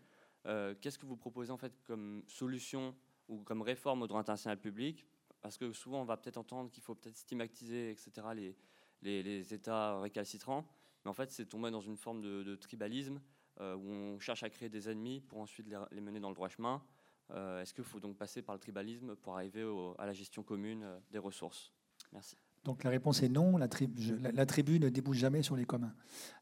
[0.43, 2.95] Qu'est-ce que vous proposez en fait comme solution
[3.27, 5.05] ou comme réforme au droit international public?
[5.41, 8.55] Parce que souvent, on va peut-être entendre qu'il faut peut-être stigmatiser, etc.,
[9.01, 10.65] les, États récalcitrants.
[11.03, 13.19] Mais en fait, c'est tomber dans une forme de, tribalisme
[13.59, 16.49] euh, où on cherche à créer des ennemis pour ensuite les, mener dans le droit
[16.49, 16.83] chemin.
[17.31, 19.65] Euh, est-ce qu'il faut donc passer par le tribalisme pour arriver
[19.97, 21.73] à la gestion commune euh, des ressources?
[22.11, 22.37] Merci.
[22.63, 25.93] Donc la réponse est non, la, tribu, ne débouche jamais sur les communs.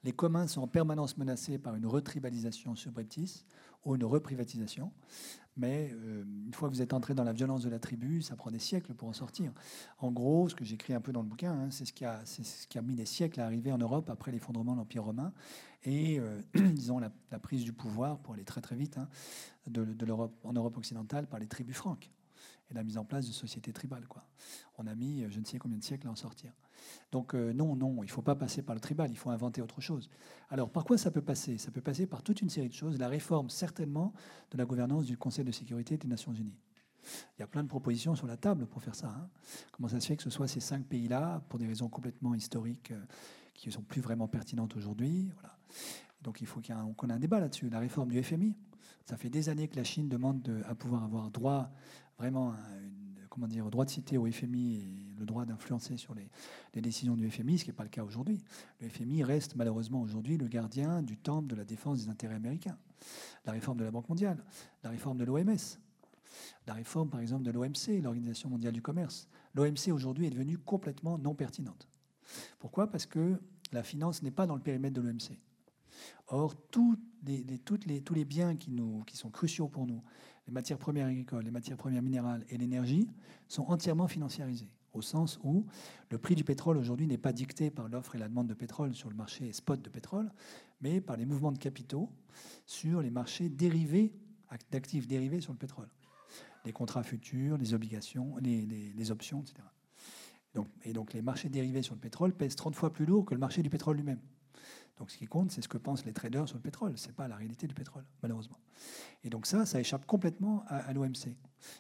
[0.04, 3.46] Les communs sont en permanence menacés par une retribalisation subreptice
[3.86, 4.92] ou une reprivatisation.
[5.56, 8.36] Mais euh, une fois que vous êtes entré dans la violence de la tribu, ça
[8.36, 9.54] prend des siècles pour en sortir.
[10.00, 12.82] En gros, ce que j'écris un peu dans le bouquin, hein, c'est ce, qui a,
[12.82, 15.34] mis des siècles à arriver en Europe après l'effondrement de l'Empire romain
[15.84, 19.08] et, euh, disons, la, prise du pouvoir, pour aller très très vite, hein,
[20.06, 22.12] l'Europe, en Europe occidentale par les tribus franques
[22.70, 24.08] et la mise en place de sociétés tribales.
[24.08, 24.24] Quoi.
[24.78, 26.54] On a mis je ne sais combien de siècles à en sortir.
[27.12, 29.62] Donc euh, non, non, il ne faut pas passer par le tribal, il faut inventer
[29.62, 30.10] autre chose.
[30.50, 31.58] Alors par quoi ça peut passer?
[31.58, 32.98] Ça peut passer par toute une série de choses.
[32.98, 34.14] La réforme certainement
[34.52, 36.58] de la gouvernance du Conseil de sécurité des Nations Unies.
[37.38, 39.08] Il y a plein de propositions sur la table pour faire ça.
[39.08, 39.30] Hein.
[39.72, 42.92] Comment ça se fait que ce soit ces cinq pays-là, pour des raisons complètement historiques
[42.92, 43.02] euh,
[43.54, 45.58] qui ne sont plus vraiment pertinentes aujourd'hui voilà.
[46.22, 46.62] Donc il faut
[46.98, 47.70] qu'on ait un débat là-dessus.
[47.70, 48.56] La réforme du FMI,
[49.10, 51.72] ça fait des années que la Chine demande à pouvoir avoir droit
[52.20, 52.54] vraiment
[53.30, 56.30] comment dire, droit de citer au FMI et le droit d'influencer sur les,
[56.80, 58.40] décisions du FMI, ce qui n'est pas le cas aujourd'hui.
[58.82, 62.78] Le FMI reste malheureusement aujourd'hui le gardien du temple de la défense des intérêts américains.
[63.46, 64.44] La réforme de la Banque mondiale,
[64.84, 65.58] la réforme de l'OMS,
[66.68, 69.28] la réforme par exemple de l'OMC, l'Organisation mondiale du commerce.
[69.56, 71.88] L'OMC aujourd'hui est devenue complètement non pertinente.
[72.60, 72.92] Pourquoi?
[72.92, 73.42] Parce que
[73.72, 75.40] la finance n'est pas dans le périmètre de l'OMC.
[76.28, 76.96] Or, tous
[77.66, 78.72] tous les biens qui,
[79.14, 80.02] sont cruciaux pour nous,
[80.48, 83.08] les matières premières agricoles, les matières premières minérales et l'énergie,
[83.48, 85.66] sont entièrement financiarisés, au sens où
[86.10, 88.94] le prix du pétrole aujourd'hui n'est pas dicté par l'offre et la demande de pétrole
[88.94, 90.32] sur le marché spot de pétrole,
[90.82, 92.10] mais par les mouvements de capitaux
[92.66, 94.14] sur les marchés dérivés,
[94.72, 95.90] d'actifs dérivés sur le pétrole.
[96.66, 99.56] Les contrats futurs, les obligations, les, options, etc.
[100.84, 103.40] Et donc les marchés dérivés sur le pétrole pèsent 30 fois plus lourd que le
[103.40, 104.20] marché du pétrole lui-même.
[105.00, 106.98] Donc ce qui compte, c'est ce que pensent les traders sur le pétrole.
[106.98, 108.60] Ce n'est pas la réalité du pétrole, malheureusement.
[109.24, 111.36] Et donc ça, ça échappe complètement à, l'OMC.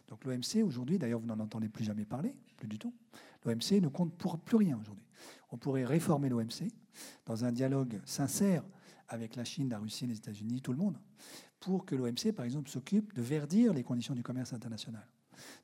[0.07, 2.93] Donc l'OMC, aujourd'hui, d'ailleurs, vous n'en entendez plus jamais parler, plus du tout.
[3.45, 5.05] L'OMC ne compte pour plus rien aujourd'hui.
[5.51, 6.71] On pourrait réformer l'OMC
[7.25, 8.63] dans un dialogue sincère
[9.09, 10.97] avec la Chine, la Russie, les États-Unis, tout le monde,
[11.59, 15.05] pour que l'OMC, par exemple, s'occupe de verdir les conditions du commerce international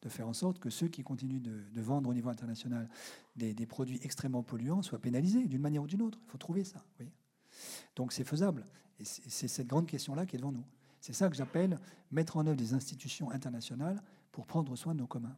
[0.02, 2.88] de faire en sorte que ceux qui continuent de, vendre au niveau international
[3.36, 6.18] des, produits extrêmement polluants soient pénalisés d'une manière ou d'une autre.
[6.26, 6.82] Il faut trouver ça.
[7.96, 8.66] Donc c'est faisable.
[9.00, 10.64] Et c'est cette grande question-là qui est devant nous.
[11.02, 11.80] C'est ça que j'appelle
[12.12, 14.02] mettre en œuvre des institutions internationales
[14.32, 15.36] pour prendre soin de nos communs.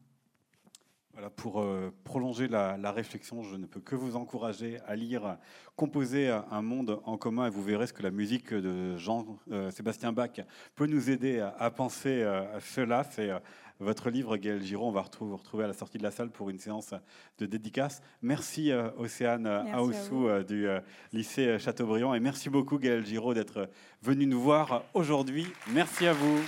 [1.18, 5.39] Voilà, pour euh, prolonger la, réflexion, je ne peux que vous encourager à lire
[5.76, 10.11] Composer un monde en commun et vous verrez ce que la musique de Jean-Sébastien euh,
[10.11, 10.39] Bach
[10.76, 13.03] peut nous aider à, penser euh, cela.
[13.03, 13.31] C'est
[13.80, 14.88] votre livre, Gaël Giraud.
[14.88, 16.94] On va vous retrouver à la sortie de la salle pour une séance
[17.40, 18.02] de dédicace.
[18.22, 20.68] Merci Océane Aoussou du
[21.14, 23.70] lycée Chateaubriand et merci beaucoup Gaël Giraud d'être
[24.02, 25.48] venu nous voir aujourd'hui.
[25.74, 26.40] Merci à vous.